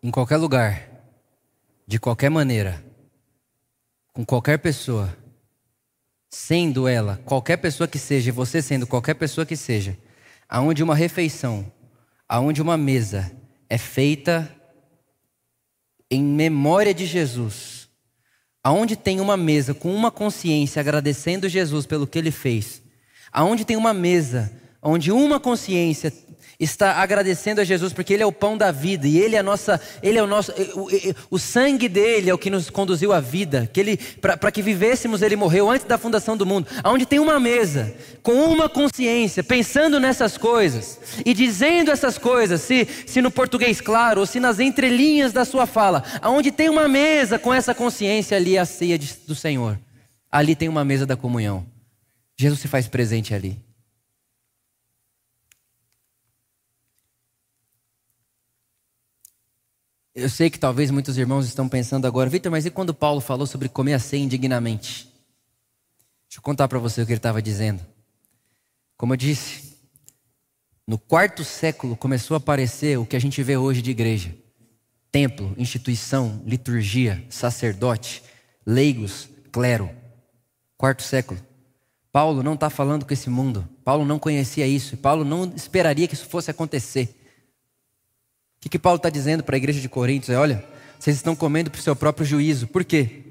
Em 0.10 0.12
qualquer 0.12 0.38
lugar, 0.38 0.90
de 1.86 2.00
qualquer 2.00 2.32
maneira, 2.32 2.84
com 4.12 4.26
qualquer 4.26 4.58
pessoa, 4.58 5.16
sendo 6.28 6.88
ela 6.88 7.22
qualquer 7.26 7.58
pessoa 7.58 7.88
que 7.88 8.00
seja, 8.00 8.32
você 8.32 8.60
sendo 8.60 8.88
qualquer 8.88 9.14
pessoa 9.14 9.46
que 9.46 9.56
seja, 9.56 9.96
aonde 10.50 10.82
uma 10.82 10.96
refeição, 10.96 11.72
aonde 12.28 12.60
uma 12.60 12.76
mesa 12.76 13.32
é 13.70 13.78
feita 13.78 14.52
em 16.10 16.24
memória 16.24 16.92
de 16.92 17.06
Jesus, 17.06 17.88
aonde 18.64 18.96
tem 18.96 19.20
uma 19.20 19.38
mesa 19.38 19.76
com 19.76 19.94
uma 19.94 20.10
consciência 20.10 20.80
agradecendo 20.80 21.48
Jesus 21.48 21.86
pelo 21.86 22.08
que 22.08 22.18
ele 22.18 22.32
fez, 22.32 22.82
aonde 23.32 23.64
tem 23.64 23.78
uma 23.78 23.94
mesa 23.94 24.52
onde 24.82 25.12
uma 25.12 25.40
consciência 25.40 26.14
está 26.60 27.02
agradecendo 27.02 27.62
a 27.62 27.64
Jesus 27.64 27.94
porque 27.94 28.14
ele 28.14 28.24
é 28.24 28.26
o 28.26 28.34
pão 28.34 28.58
da 28.58 28.70
vida 28.70 29.08
e 29.08 29.18
ele 29.18 29.36
é 29.36 29.40
a 29.40 29.44
nossa, 29.44 29.80
ele 30.04 30.18
é 30.18 30.24
o 30.24 30.28
nosso, 30.28 30.52
o, 30.76 30.90
o 31.32 31.40
sangue 31.40 31.88
dele 31.88 32.30
é 32.30 32.34
o 32.34 32.38
que 32.38 32.50
nos 32.50 32.70
conduziu 32.70 33.14
à 33.14 33.22
vida, 33.22 33.70
que 33.72 33.80
ele 33.80 33.98
para 34.20 34.52
que 34.52 34.62
vivêssemos 34.62 35.22
ele 35.22 35.38
morreu 35.38 35.70
antes 35.70 35.88
da 35.88 35.98
fundação 35.98 36.36
do 36.36 36.46
mundo. 36.46 36.68
Aonde 36.84 37.06
tem 37.06 37.20
uma 37.20 37.40
mesa 37.40 37.94
com 38.22 38.34
uma 38.34 38.68
consciência, 38.68 39.42
pensando 39.42 40.00
nessas 40.00 40.38
coisas 40.38 41.00
e 41.26 41.34
dizendo 41.34 41.92
essas 41.92 42.18
coisas, 42.18 42.62
se 42.62 42.86
se 43.06 43.22
no 43.22 43.32
português 43.32 43.80
claro 43.80 44.20
ou 44.20 44.26
se 44.26 44.40
nas 44.40 44.60
entrelinhas 44.60 45.32
da 45.32 45.46
sua 45.46 45.66
fala, 45.66 46.04
aonde 46.22 46.52
tem 46.52 46.68
uma 46.68 46.90
mesa 46.90 47.40
com 47.40 47.54
essa 47.54 47.74
consciência 47.74 48.36
ali 48.36 48.58
é 48.58 48.60
a 48.60 48.66
ceia 48.66 49.00
de, 49.00 49.16
do 49.26 49.36
Senhor. 49.36 49.80
Ali 50.30 50.56
tem 50.56 50.68
uma 50.68 50.84
mesa 50.84 51.06
da 51.06 51.16
comunhão. 51.16 51.66
Jesus 52.38 52.60
se 52.60 52.68
faz 52.68 52.88
presente 52.88 53.34
ali. 53.34 53.69
Eu 60.16 60.30
sei 60.30 60.50
que 60.50 60.60
talvez 60.60 60.90
muitos 60.90 61.18
irmãos 61.18 61.46
estão 61.46 61.70
pensando 61.70 62.08
agora, 62.08 62.30
Vitor, 62.30 62.52
mas 62.52 62.66
e 62.66 62.72
quando 62.72 62.94
Paulo 62.94 63.22
falou 63.22 63.46
sobre 63.46 63.70
comer 63.70 63.94
a 63.94 64.00
ceia 64.00 64.24
indignamente? 64.24 65.04
Deixa 66.28 66.40
eu 66.40 66.42
contar 66.42 66.68
para 66.68 66.80
você 66.80 67.02
o 67.02 67.06
que 67.06 67.12
ele 67.12 67.18
estava 67.18 67.42
dizendo. 67.42 67.86
Como 68.98 69.14
eu 69.14 69.18
disse, 69.18 69.78
no 70.86 70.98
quarto 70.98 71.44
século 71.44 71.96
começou 71.96 72.36
a 72.36 72.38
aparecer 72.38 72.98
o 72.98 73.06
que 73.06 73.16
a 73.16 73.20
gente 73.20 73.42
vê 73.44 73.56
hoje 73.56 73.82
de 73.82 73.92
igreja: 73.92 74.36
templo, 75.12 75.54
instituição, 75.58 76.42
liturgia, 76.46 77.24
sacerdote, 77.30 78.24
leigos, 78.66 79.30
clero. 79.52 79.90
Quarto 80.78 81.04
século. 81.04 81.40
Paulo 82.12 82.42
não 82.42 82.56
está 82.56 82.70
falando 82.70 83.06
com 83.06 83.14
esse 83.14 83.30
mundo. 83.30 83.68
Paulo 83.84 84.06
não 84.06 84.18
conhecia 84.18 84.66
isso. 84.66 84.98
Paulo 84.98 85.24
não 85.24 85.52
esperaria 85.56 86.08
que 86.08 86.16
isso 86.16 86.26
fosse 86.26 86.50
acontecer. 86.50 87.19
O 88.60 88.62
que, 88.62 88.70
que 88.70 88.80
Paulo 88.80 88.98
está 88.98 89.10
dizendo 89.10 89.42
para 89.42 89.56
a 89.56 89.58
igreja 89.58 89.80
de 89.80 89.88
Coríntios? 89.88 90.30
É, 90.30 90.38
olha, 90.38 90.66
vocês 91.00 91.16
estão 91.16 91.34
comendo 91.34 91.72
para 91.72 91.80
o 91.80 91.82
seu 91.82 91.96
próprio 91.96 92.26
juízo. 92.26 92.68
Por 92.68 92.84
quê? 92.84 93.24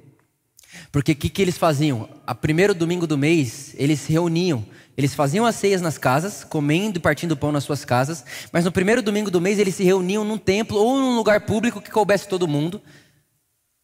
Porque 0.90 1.12
o 1.12 1.16
que, 1.16 1.28
que 1.28 1.42
eles 1.42 1.58
faziam? 1.58 2.08
A 2.26 2.34
primeiro 2.34 2.74
domingo 2.74 3.06
do 3.06 3.18
mês, 3.18 3.74
eles 3.76 4.00
se 4.00 4.10
reuniam. 4.10 4.64
Eles 4.96 5.14
faziam 5.14 5.44
as 5.44 5.54
ceias 5.54 5.82
nas 5.82 5.98
casas, 5.98 6.44
comendo 6.44 6.98
e 6.98 7.02
partindo 7.02 7.36
pão 7.36 7.52
nas 7.52 7.62
suas 7.62 7.84
casas. 7.84 8.24
Mas 8.50 8.64
no 8.64 8.72
primeiro 8.72 9.02
domingo 9.02 9.30
do 9.30 9.38
mês, 9.40 9.58
eles 9.58 9.74
se 9.74 9.84
reuniam 9.84 10.24
num 10.24 10.38
templo 10.38 10.78
ou 10.78 10.98
num 10.98 11.14
lugar 11.14 11.42
público 11.42 11.82
que 11.82 11.90
coubesse 11.90 12.26
todo 12.26 12.48
mundo. 12.48 12.80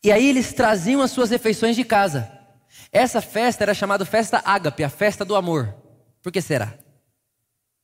E 0.03 0.11
aí 0.11 0.27
eles 0.27 0.55
traziam 0.55 1.03
as 1.03 1.11
suas 1.11 1.29
refeições 1.29 1.77
de 1.77 1.85
casa. 1.85 2.31
Essa 2.91 3.21
festa 3.21 3.65
era 3.65 3.75
chamada 3.75 4.07
festa 4.07 4.41
ágape, 4.47 4.83
a 4.83 4.89
festa 4.89 5.27
do 5.27 5.37
amor. 5.37 5.75
Por 6.23 6.33
que 6.33 6.41
será? 6.41 6.73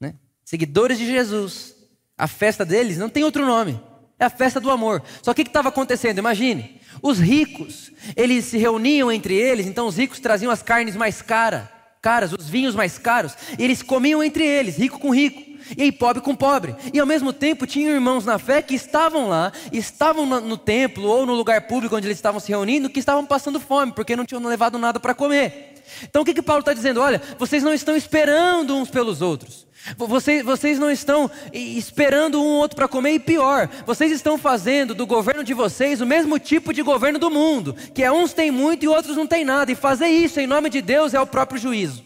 Né? 0.00 0.14
Seguidores 0.46 0.96
de 0.96 1.04
Jesus 1.04 1.79
a 2.20 2.26
festa 2.26 2.66
deles 2.66 2.98
não 2.98 3.08
tem 3.08 3.24
outro 3.24 3.46
nome. 3.46 3.80
É 4.18 4.26
a 4.26 4.30
festa 4.30 4.60
do 4.60 4.70
amor. 4.70 5.02
Só 5.22 5.32
que 5.32 5.40
o 5.40 5.44
que 5.44 5.48
estava 5.48 5.70
acontecendo? 5.70 6.18
Imagine. 6.18 6.78
Os 7.02 7.18
ricos, 7.18 7.90
eles 8.14 8.44
se 8.44 8.58
reuniam 8.58 9.10
entre 9.10 9.34
eles, 9.34 9.66
então 9.66 9.86
os 9.86 9.96
ricos 9.96 10.20
traziam 10.20 10.52
as 10.52 10.62
carnes 10.62 10.94
mais 10.94 11.22
cara, 11.22 11.72
caras, 12.02 12.32
os 12.32 12.46
vinhos 12.46 12.74
mais 12.74 12.98
caros, 12.98 13.34
e 13.58 13.64
eles 13.64 13.82
comiam 13.82 14.22
entre 14.22 14.44
eles, 14.44 14.76
rico 14.76 14.98
com 14.98 15.14
rico, 15.14 15.40
e 15.74 15.82
aí 15.82 15.92
pobre 15.92 16.20
com 16.20 16.34
pobre. 16.34 16.76
E 16.92 17.00
ao 17.00 17.06
mesmo 17.06 17.32
tempo 17.32 17.66
tinham 17.66 17.94
irmãos 17.94 18.26
na 18.26 18.38
fé 18.38 18.60
que 18.60 18.74
estavam 18.74 19.28
lá, 19.28 19.50
estavam 19.72 20.26
no, 20.26 20.40
no 20.40 20.56
templo 20.58 21.08
ou 21.08 21.24
no 21.24 21.32
lugar 21.32 21.62
público 21.62 21.96
onde 21.96 22.06
eles 22.06 22.18
estavam 22.18 22.40
se 22.40 22.50
reunindo, 22.50 22.90
que 22.90 23.00
estavam 23.00 23.24
passando 23.24 23.58
fome, 23.58 23.92
porque 23.92 24.14
não 24.14 24.26
tinham 24.26 24.44
levado 24.44 24.78
nada 24.78 25.00
para 25.00 25.14
comer. 25.14 25.82
Então 26.02 26.20
o 26.20 26.24
que, 26.24 26.34
que 26.34 26.42
Paulo 26.42 26.60
está 26.60 26.74
dizendo? 26.74 27.00
Olha, 27.00 27.22
vocês 27.38 27.62
não 27.62 27.72
estão 27.72 27.96
esperando 27.96 28.76
uns 28.76 28.90
pelos 28.90 29.22
outros. 29.22 29.69
Vocês, 29.96 30.44
vocês 30.44 30.78
não 30.78 30.90
estão 30.90 31.30
esperando 31.52 32.40
um 32.40 32.58
outro 32.58 32.76
para 32.76 32.88
comer, 32.88 33.14
e 33.14 33.20
pior, 33.20 33.68
vocês 33.86 34.12
estão 34.12 34.36
fazendo 34.36 34.94
do 34.94 35.06
governo 35.06 35.42
de 35.42 35.54
vocês 35.54 36.00
o 36.00 36.06
mesmo 36.06 36.38
tipo 36.38 36.72
de 36.72 36.82
governo 36.82 37.18
do 37.18 37.30
mundo, 37.30 37.74
que 37.94 38.02
é 38.02 38.12
uns 38.12 38.32
têm 38.32 38.50
muito 38.50 38.84
e 38.84 38.88
outros 38.88 39.16
não 39.16 39.26
têm 39.26 39.44
nada, 39.44 39.72
e 39.72 39.74
fazer 39.74 40.08
isso 40.08 40.38
em 40.38 40.46
nome 40.46 40.68
de 40.68 40.82
Deus 40.82 41.14
é 41.14 41.20
o 41.20 41.26
próprio 41.26 41.60
juízo. 41.60 42.04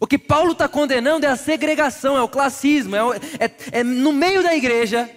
O 0.00 0.06
que 0.06 0.18
Paulo 0.18 0.52
está 0.52 0.68
condenando 0.68 1.26
é 1.26 1.28
a 1.28 1.36
segregação, 1.36 2.16
é 2.16 2.22
o 2.22 2.28
classismo, 2.28 2.94
é, 2.94 3.00
é, 3.40 3.80
é 3.80 3.84
no 3.84 4.12
meio 4.12 4.42
da 4.42 4.54
igreja 4.54 5.10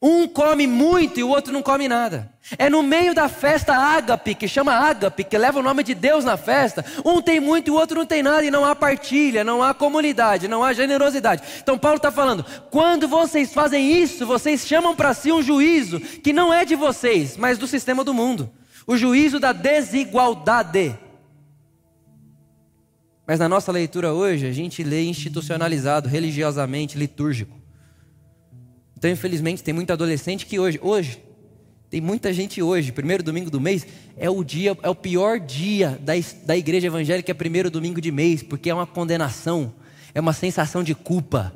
um 0.00 0.28
come 0.28 0.66
muito 0.66 1.18
e 1.18 1.24
o 1.24 1.28
outro 1.28 1.52
não 1.52 1.62
come 1.62 1.88
nada. 1.88 2.32
É 2.56 2.70
no 2.70 2.82
meio 2.82 3.14
da 3.14 3.28
festa 3.28 3.74
ágape, 3.74 4.34
que 4.34 4.46
chama 4.46 4.72
ágape, 4.72 5.24
que 5.24 5.36
leva 5.36 5.58
o 5.58 5.62
nome 5.62 5.82
de 5.82 5.94
Deus 5.94 6.24
na 6.24 6.36
festa. 6.36 6.84
Um 7.04 7.20
tem 7.20 7.40
muito 7.40 7.68
e 7.68 7.70
o 7.70 7.74
outro 7.74 7.98
não 7.98 8.06
tem 8.06 8.22
nada, 8.22 8.44
e 8.44 8.50
não 8.50 8.64
há 8.64 8.76
partilha, 8.76 9.42
não 9.42 9.62
há 9.62 9.74
comunidade, 9.74 10.46
não 10.46 10.62
há 10.62 10.72
generosidade. 10.72 11.42
Então 11.60 11.76
Paulo 11.76 11.96
está 11.96 12.12
falando: 12.12 12.44
quando 12.70 13.08
vocês 13.08 13.52
fazem 13.52 14.00
isso, 14.00 14.24
vocês 14.24 14.66
chamam 14.66 14.94
para 14.94 15.14
si 15.14 15.32
um 15.32 15.42
juízo 15.42 15.98
que 15.98 16.32
não 16.32 16.54
é 16.54 16.64
de 16.64 16.76
vocês, 16.76 17.36
mas 17.36 17.58
do 17.58 17.66
sistema 17.66 18.04
do 18.04 18.14
mundo 18.14 18.50
o 18.88 18.96
juízo 18.96 19.38
da 19.38 19.52
desigualdade. 19.52 20.98
Mas 23.26 23.38
na 23.38 23.46
nossa 23.46 23.70
leitura 23.70 24.14
hoje, 24.14 24.46
a 24.46 24.52
gente 24.52 24.82
lê 24.82 25.04
institucionalizado, 25.04 26.08
religiosamente, 26.08 26.96
litúrgico. 26.96 27.57
Então, 28.98 29.08
infelizmente, 29.08 29.62
tem 29.62 29.72
muito 29.72 29.92
adolescente 29.92 30.44
que 30.44 30.58
hoje, 30.58 30.80
hoje, 30.82 31.22
tem 31.88 32.00
muita 32.00 32.32
gente 32.32 32.60
hoje, 32.60 32.90
primeiro 32.90 33.22
domingo 33.22 33.48
do 33.48 33.60
mês, 33.60 33.86
é 34.16 34.28
o 34.28 34.42
dia, 34.42 34.76
é 34.82 34.90
o 34.90 34.94
pior 34.94 35.38
dia 35.38 35.96
da, 36.02 36.14
da 36.44 36.56
igreja 36.56 36.88
evangélica, 36.88 37.30
é 37.30 37.34
primeiro 37.34 37.70
domingo 37.70 38.00
de 38.00 38.10
mês, 38.10 38.42
porque 38.42 38.68
é 38.68 38.74
uma 38.74 38.88
condenação, 38.88 39.72
é 40.12 40.20
uma 40.20 40.32
sensação 40.32 40.82
de 40.82 40.96
culpa, 40.96 41.54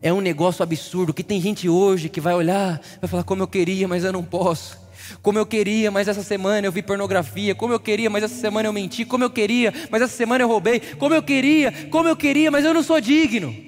é 0.00 0.12
um 0.12 0.20
negócio 0.20 0.62
absurdo. 0.62 1.12
Que 1.12 1.24
tem 1.24 1.40
gente 1.40 1.68
hoje 1.68 2.08
que 2.08 2.20
vai 2.20 2.32
olhar, 2.32 2.80
vai 3.00 3.10
falar 3.10 3.24
como 3.24 3.42
eu 3.42 3.48
queria, 3.48 3.88
mas 3.88 4.04
eu 4.04 4.12
não 4.12 4.22
posso. 4.22 4.78
Como 5.20 5.36
eu 5.36 5.46
queria, 5.46 5.90
mas 5.90 6.06
essa 6.06 6.22
semana 6.22 6.64
eu 6.64 6.70
vi 6.70 6.80
pornografia. 6.80 7.56
Como 7.56 7.72
eu 7.72 7.80
queria, 7.80 8.08
mas 8.08 8.22
essa 8.22 8.36
semana 8.36 8.68
eu 8.68 8.72
menti. 8.72 9.04
Como 9.04 9.24
eu 9.24 9.30
queria, 9.30 9.74
mas 9.90 10.00
essa 10.00 10.16
semana 10.16 10.44
eu 10.44 10.48
roubei. 10.48 10.78
Como 10.78 11.12
eu 11.12 11.24
queria, 11.24 11.72
como 11.90 12.08
eu 12.08 12.14
queria, 12.14 12.52
mas 12.52 12.64
eu 12.64 12.72
não 12.72 12.84
sou 12.84 13.00
digno. 13.00 13.67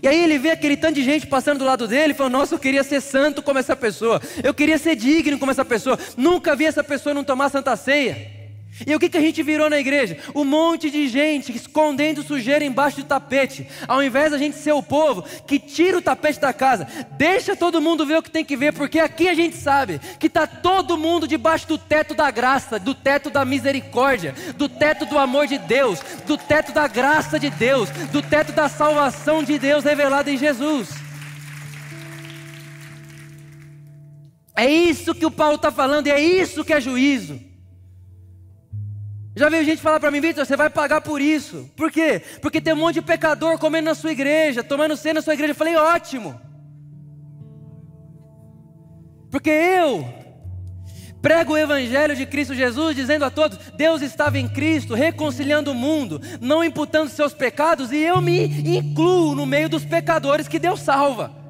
E 0.00 0.08
aí 0.08 0.22
ele 0.22 0.38
vê 0.38 0.50
aquele 0.50 0.76
tanto 0.76 0.94
de 0.94 1.02
gente 1.02 1.26
passando 1.26 1.58
do 1.58 1.64
lado 1.64 1.88
dele 1.88 2.12
e 2.12 2.16
fala: 2.16 2.30
Nossa, 2.30 2.54
eu 2.54 2.58
queria 2.58 2.84
ser 2.84 3.00
santo 3.00 3.42
como 3.42 3.58
essa 3.58 3.74
pessoa, 3.74 4.20
eu 4.42 4.54
queria 4.54 4.78
ser 4.78 4.94
digno 4.94 5.38
como 5.38 5.50
essa 5.50 5.64
pessoa, 5.64 5.98
nunca 6.16 6.54
vi 6.54 6.64
essa 6.64 6.84
pessoa 6.84 7.14
não 7.14 7.24
tomar 7.24 7.50
santa 7.50 7.76
ceia. 7.76 8.41
E 8.86 8.94
o 8.94 8.98
que, 8.98 9.10
que 9.10 9.18
a 9.18 9.20
gente 9.20 9.42
virou 9.42 9.68
na 9.68 9.78
igreja? 9.78 10.16
Um 10.34 10.44
monte 10.44 10.90
de 10.90 11.06
gente 11.06 11.54
escondendo 11.54 12.22
sujeira 12.22 12.64
embaixo 12.64 12.96
do 12.98 13.04
tapete. 13.04 13.68
Ao 13.86 14.02
invés 14.02 14.32
da 14.32 14.38
gente 14.38 14.56
ser 14.56 14.72
o 14.72 14.82
povo 14.82 15.22
que 15.46 15.58
tira 15.58 15.98
o 15.98 16.02
tapete 16.02 16.40
da 16.40 16.54
casa, 16.54 16.88
deixa 17.12 17.54
todo 17.54 17.82
mundo 17.82 18.06
ver 18.06 18.16
o 18.16 18.22
que 18.22 18.30
tem 18.30 18.44
que 18.44 18.56
ver, 18.56 18.72
porque 18.72 18.98
aqui 18.98 19.28
a 19.28 19.34
gente 19.34 19.56
sabe 19.56 20.00
que 20.18 20.26
está 20.26 20.46
todo 20.46 20.96
mundo 20.96 21.28
debaixo 21.28 21.68
do 21.68 21.76
teto 21.76 22.14
da 22.14 22.30
graça, 22.30 22.78
do 22.78 22.94
teto 22.94 23.28
da 23.28 23.44
misericórdia, 23.44 24.34
do 24.56 24.68
teto 24.68 25.04
do 25.04 25.18
amor 25.18 25.46
de 25.46 25.58
Deus, 25.58 26.00
do 26.26 26.38
teto 26.38 26.72
da 26.72 26.88
graça 26.88 27.38
de 27.38 27.50
Deus, 27.50 27.90
do 28.10 28.22
teto 28.22 28.52
da 28.52 28.70
salvação 28.70 29.42
de 29.42 29.58
Deus 29.58 29.84
revelada 29.84 30.30
em 30.30 30.38
Jesus. 30.38 30.88
É 34.56 34.66
isso 34.66 35.14
que 35.14 35.26
o 35.26 35.30
Paulo 35.30 35.56
está 35.56 35.70
falando, 35.70 36.06
e 36.06 36.10
é 36.10 36.20
isso 36.20 36.64
que 36.64 36.72
é 36.72 36.80
juízo. 36.80 37.51
Já 39.34 39.48
veio 39.48 39.64
gente 39.64 39.80
falar 39.80 39.98
para 39.98 40.10
mim, 40.10 40.20
Vitor, 40.20 40.44
você 40.44 40.56
vai 40.56 40.68
pagar 40.68 41.00
por 41.00 41.20
isso. 41.20 41.70
Por 41.74 41.90
quê? 41.90 42.22
Porque 42.42 42.60
tem 42.60 42.74
um 42.74 42.76
monte 42.76 42.94
de 42.94 43.02
pecador 43.02 43.58
comendo 43.58 43.86
na 43.86 43.94
sua 43.94 44.12
igreja, 44.12 44.62
tomando 44.62 44.96
cena 44.96 45.14
na 45.14 45.22
sua 45.22 45.32
igreja. 45.32 45.52
Eu 45.52 45.56
falei, 45.56 45.74
ótimo. 45.74 46.38
Porque 49.30 49.48
eu 49.48 50.06
prego 51.22 51.54
o 51.54 51.58
evangelho 51.58 52.14
de 52.14 52.26
Cristo 52.26 52.54
Jesus, 52.54 52.94
dizendo 52.94 53.24
a 53.24 53.30
todos: 53.30 53.56
Deus 53.74 54.02
estava 54.02 54.38
em 54.38 54.46
Cristo, 54.46 54.92
reconciliando 54.92 55.70
o 55.70 55.74
mundo, 55.74 56.20
não 56.38 56.62
imputando 56.62 57.08
seus 57.08 57.32
pecados, 57.32 57.90
e 57.90 57.96
eu 57.96 58.20
me 58.20 58.44
incluo 58.76 59.34
no 59.34 59.46
meio 59.46 59.70
dos 59.70 59.86
pecadores 59.86 60.46
que 60.46 60.58
Deus 60.58 60.80
salva. 60.80 61.40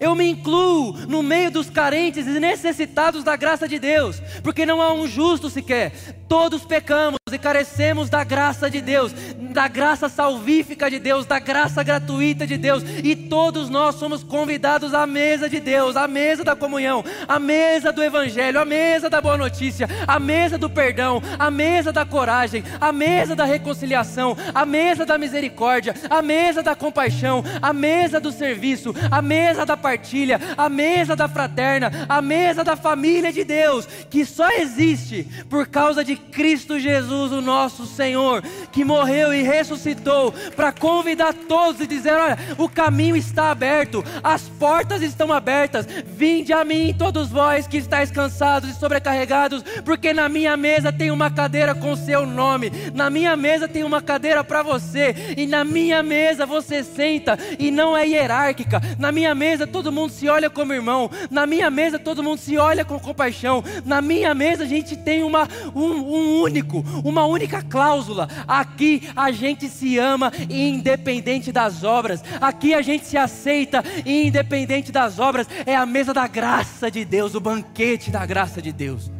Eu 0.00 0.14
me 0.14 0.28
incluo 0.28 0.92
no 1.06 1.22
meio 1.22 1.50
dos 1.50 1.70
carentes 1.70 2.26
e 2.26 2.40
necessitados 2.40 3.24
da 3.24 3.36
graça 3.36 3.66
de 3.66 3.78
Deus, 3.78 4.20
porque 4.42 4.66
não 4.66 4.82
há 4.82 4.92
um 4.92 5.06
justo 5.06 5.48
sequer. 5.48 5.92
Todos 6.28 6.64
pecamos 6.64 7.21
e 7.32 7.38
carecemos 7.38 8.10
da 8.10 8.24
graça 8.24 8.70
de 8.70 8.80
Deus, 8.80 9.12
da 9.52 9.68
graça 9.68 10.08
salvífica 10.08 10.90
de 10.90 10.98
Deus, 10.98 11.26
da 11.26 11.38
graça 11.38 11.82
gratuita 11.82 12.46
de 12.46 12.56
Deus, 12.56 12.82
e 13.02 13.14
todos 13.14 13.68
nós 13.68 13.96
somos 13.96 14.22
convidados 14.22 14.94
à 14.94 15.06
mesa 15.06 15.48
de 15.48 15.60
Deus, 15.60 15.96
à 15.96 16.08
mesa 16.08 16.42
da 16.42 16.56
comunhão, 16.56 17.04
à 17.28 17.38
mesa 17.38 17.92
do 17.92 18.02
Evangelho, 18.02 18.60
à 18.60 18.64
mesa 18.64 19.08
da 19.08 19.20
boa 19.20 19.36
notícia, 19.36 19.88
à 20.06 20.18
mesa 20.18 20.58
do 20.58 20.68
perdão, 20.68 21.22
à 21.38 21.50
mesa 21.50 21.92
da 21.92 22.04
coragem, 22.04 22.64
à 22.80 22.92
mesa 22.92 23.36
da 23.36 23.44
reconciliação, 23.44 24.36
à 24.54 24.64
mesa 24.64 25.04
da 25.04 25.18
misericórdia, 25.18 25.94
à 26.08 26.22
mesa 26.22 26.62
da 26.62 26.74
compaixão, 26.74 27.44
à 27.60 27.72
mesa 27.72 28.20
do 28.20 28.32
serviço, 28.32 28.94
à 29.10 29.22
mesa 29.22 29.64
da 29.64 29.76
partilha, 29.76 30.40
à 30.56 30.68
mesa 30.68 31.14
da 31.14 31.28
fraterna, 31.28 32.06
à 32.08 32.20
mesa 32.20 32.64
da 32.64 32.76
família 32.76 33.32
de 33.32 33.44
Deus, 33.44 33.86
que 34.10 34.24
só 34.24 34.50
existe 34.50 35.26
por 35.48 35.66
causa 35.66 36.04
de 36.04 36.16
Cristo 36.16 36.78
Jesus 36.78 37.21
Jesus, 37.22 37.32
o 37.32 37.40
nosso 37.40 37.86
Senhor, 37.86 38.42
que 38.72 38.84
morreu 38.84 39.32
e 39.32 39.42
ressuscitou 39.42 40.32
para 40.56 40.72
convidar 40.72 41.32
todos 41.32 41.80
e 41.80 41.86
dizer: 41.86 42.14
olha, 42.14 42.38
o 42.58 42.68
caminho 42.68 43.16
está 43.16 43.50
aberto, 43.50 44.04
as 44.22 44.42
portas 44.42 45.02
estão 45.02 45.32
abertas. 45.32 45.86
Vinde 46.06 46.52
a 46.52 46.64
mim, 46.64 46.94
todos 46.96 47.28
vós 47.28 47.66
que 47.66 47.76
estáis 47.76 48.10
cansados 48.10 48.70
e 48.70 48.74
sobrecarregados, 48.74 49.62
porque 49.84 50.12
na 50.12 50.28
minha 50.28 50.56
mesa 50.56 50.92
tem 50.92 51.10
uma 51.10 51.30
cadeira 51.30 51.74
com 51.74 51.94
seu 51.94 52.26
nome, 52.26 52.72
na 52.94 53.08
minha 53.08 53.36
mesa 53.36 53.68
tem 53.68 53.84
uma 53.84 54.02
cadeira 54.02 54.42
para 54.42 54.62
você, 54.62 55.14
e 55.36 55.46
na 55.46 55.64
minha 55.64 56.02
mesa 56.02 56.44
você 56.44 56.82
senta 56.82 57.38
e 57.58 57.70
não 57.70 57.96
é 57.96 58.06
hierárquica. 58.06 58.80
Na 58.98 59.12
minha 59.12 59.34
mesa 59.34 59.66
todo 59.66 59.92
mundo 59.92 60.10
se 60.10 60.28
olha 60.28 60.50
como 60.50 60.72
irmão, 60.72 61.10
na 61.30 61.46
minha 61.46 61.70
mesa 61.70 61.98
todo 61.98 62.22
mundo 62.22 62.38
se 62.38 62.56
olha 62.56 62.84
com 62.84 62.98
compaixão, 62.98 63.62
na 63.84 64.00
minha 64.00 64.34
mesa 64.34 64.64
a 64.64 64.66
gente 64.66 64.96
tem 64.96 65.22
uma, 65.22 65.48
um, 65.74 65.92
um 65.92 66.40
único, 66.40 66.84
uma 67.04 67.11
única 67.26 67.62
cláusula. 67.62 68.28
Aqui 68.48 69.08
a 69.14 69.30
gente 69.30 69.68
se 69.68 69.98
ama 69.98 70.32
independente 70.48 71.52
das 71.52 71.84
obras, 71.84 72.22
aqui 72.40 72.74
a 72.74 72.82
gente 72.82 73.06
se 73.06 73.16
aceita 73.16 73.84
independente 74.06 74.90
das 74.90 75.18
obras. 75.18 75.46
É 75.66 75.76
a 75.76 75.84
mesa 75.86 76.14
da 76.14 76.26
graça 76.26 76.90
de 76.90 77.04
Deus, 77.04 77.34
o 77.34 77.40
banquete 77.40 78.10
da 78.10 78.24
graça 78.24 78.62
de 78.62 78.72
Deus. 78.72 79.10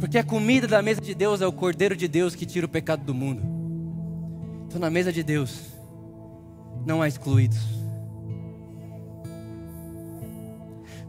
Porque 0.00 0.18
a 0.18 0.24
comida 0.24 0.66
da 0.66 0.82
mesa 0.82 1.00
de 1.00 1.14
Deus 1.14 1.40
é 1.40 1.46
o 1.46 1.52
Cordeiro 1.52 1.94
de 1.94 2.08
Deus 2.08 2.34
que 2.34 2.44
tira 2.44 2.66
o 2.66 2.68
pecado 2.68 3.04
do 3.04 3.14
mundo. 3.14 3.40
Então, 4.66 4.80
na 4.80 4.90
mesa 4.90 5.12
de 5.12 5.22
Deus, 5.22 5.60
não 6.84 7.02
há 7.02 7.06
excluídos. 7.06 7.58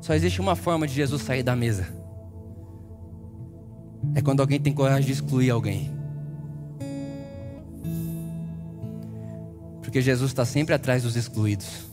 Só 0.02 0.14
existe 0.14 0.42
uma 0.42 0.56
forma 0.56 0.86
de 0.86 0.94
Jesus 0.94 1.22
sair 1.22 1.42
da 1.42 1.56
mesa. 1.56 2.03
É 4.16 4.22
quando 4.22 4.42
alguém 4.42 4.60
tem 4.60 4.74
coragem 4.74 5.06
de 5.06 5.12
excluir 5.12 5.50
alguém. 5.50 5.92
Porque 9.82 10.02
Jesus 10.02 10.32
está 10.32 10.46
sempre 10.46 10.74
atrás 10.74 11.04
dos 11.04 11.16
excluídos. 11.16 11.88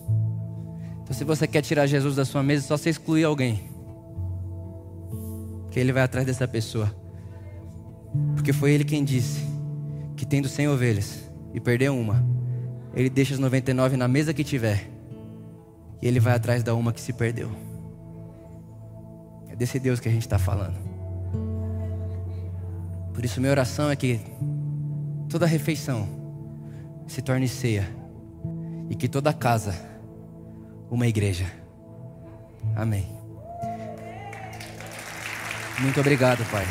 Então, 1.02 1.14
se 1.14 1.24
você 1.24 1.46
quer 1.46 1.62
tirar 1.62 1.86
Jesus 1.86 2.16
da 2.16 2.24
sua 2.24 2.42
mesa, 2.42 2.64
é 2.64 2.68
só 2.68 2.76
você 2.76 2.90
excluir 2.90 3.24
alguém 3.24 3.68
que 5.70 5.78
ele 5.78 5.92
vai 5.92 6.02
atrás 6.02 6.26
dessa 6.26 6.48
pessoa. 6.48 6.94
Porque 8.34 8.52
foi 8.52 8.72
ele 8.72 8.84
quem 8.84 9.04
disse 9.04 9.40
que 10.16 10.26
tendo 10.26 10.48
100 10.48 10.68
ovelhas 10.68 11.30
e 11.54 11.60
perder 11.60 11.90
uma, 11.90 12.24
ele 12.94 13.08
deixa 13.08 13.34
as 13.34 13.40
99 13.40 13.96
na 13.96 14.08
mesa 14.08 14.34
que 14.34 14.42
tiver. 14.42 14.88
E 16.02 16.08
ele 16.08 16.18
vai 16.18 16.34
atrás 16.34 16.62
da 16.62 16.74
uma 16.74 16.92
que 16.92 17.00
se 17.00 17.12
perdeu. 17.12 17.50
É 19.48 19.54
desse 19.54 19.78
Deus 19.78 20.00
que 20.00 20.08
a 20.08 20.12
gente 20.12 20.22
está 20.22 20.38
falando. 20.38 20.89
Por 23.20 23.26
isso, 23.26 23.38
minha 23.38 23.52
oração 23.52 23.90
é 23.90 23.96
que 23.96 24.18
toda 25.28 25.44
refeição 25.44 26.08
se 27.06 27.20
torne 27.20 27.46
ceia. 27.46 27.86
E 28.88 28.94
que 28.94 29.06
toda 29.10 29.30
casa, 29.30 29.74
uma 30.90 31.06
igreja. 31.06 31.44
Amém. 32.74 33.06
Muito 35.80 36.00
obrigado, 36.00 36.42
Pai. 36.50 36.64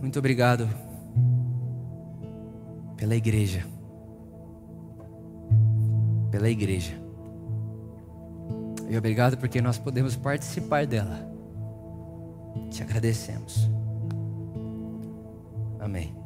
Muito 0.00 0.18
obrigado 0.18 0.68
pela 2.96 3.14
igreja. 3.14 3.64
Pela 6.32 6.50
igreja. 6.50 7.09
E 8.90 8.98
obrigado 8.98 9.38
porque 9.38 9.62
nós 9.62 9.78
podemos 9.78 10.16
participar 10.16 10.84
dela. 10.84 11.24
Te 12.72 12.82
agradecemos. 12.82 13.70
Amém. 15.78 16.19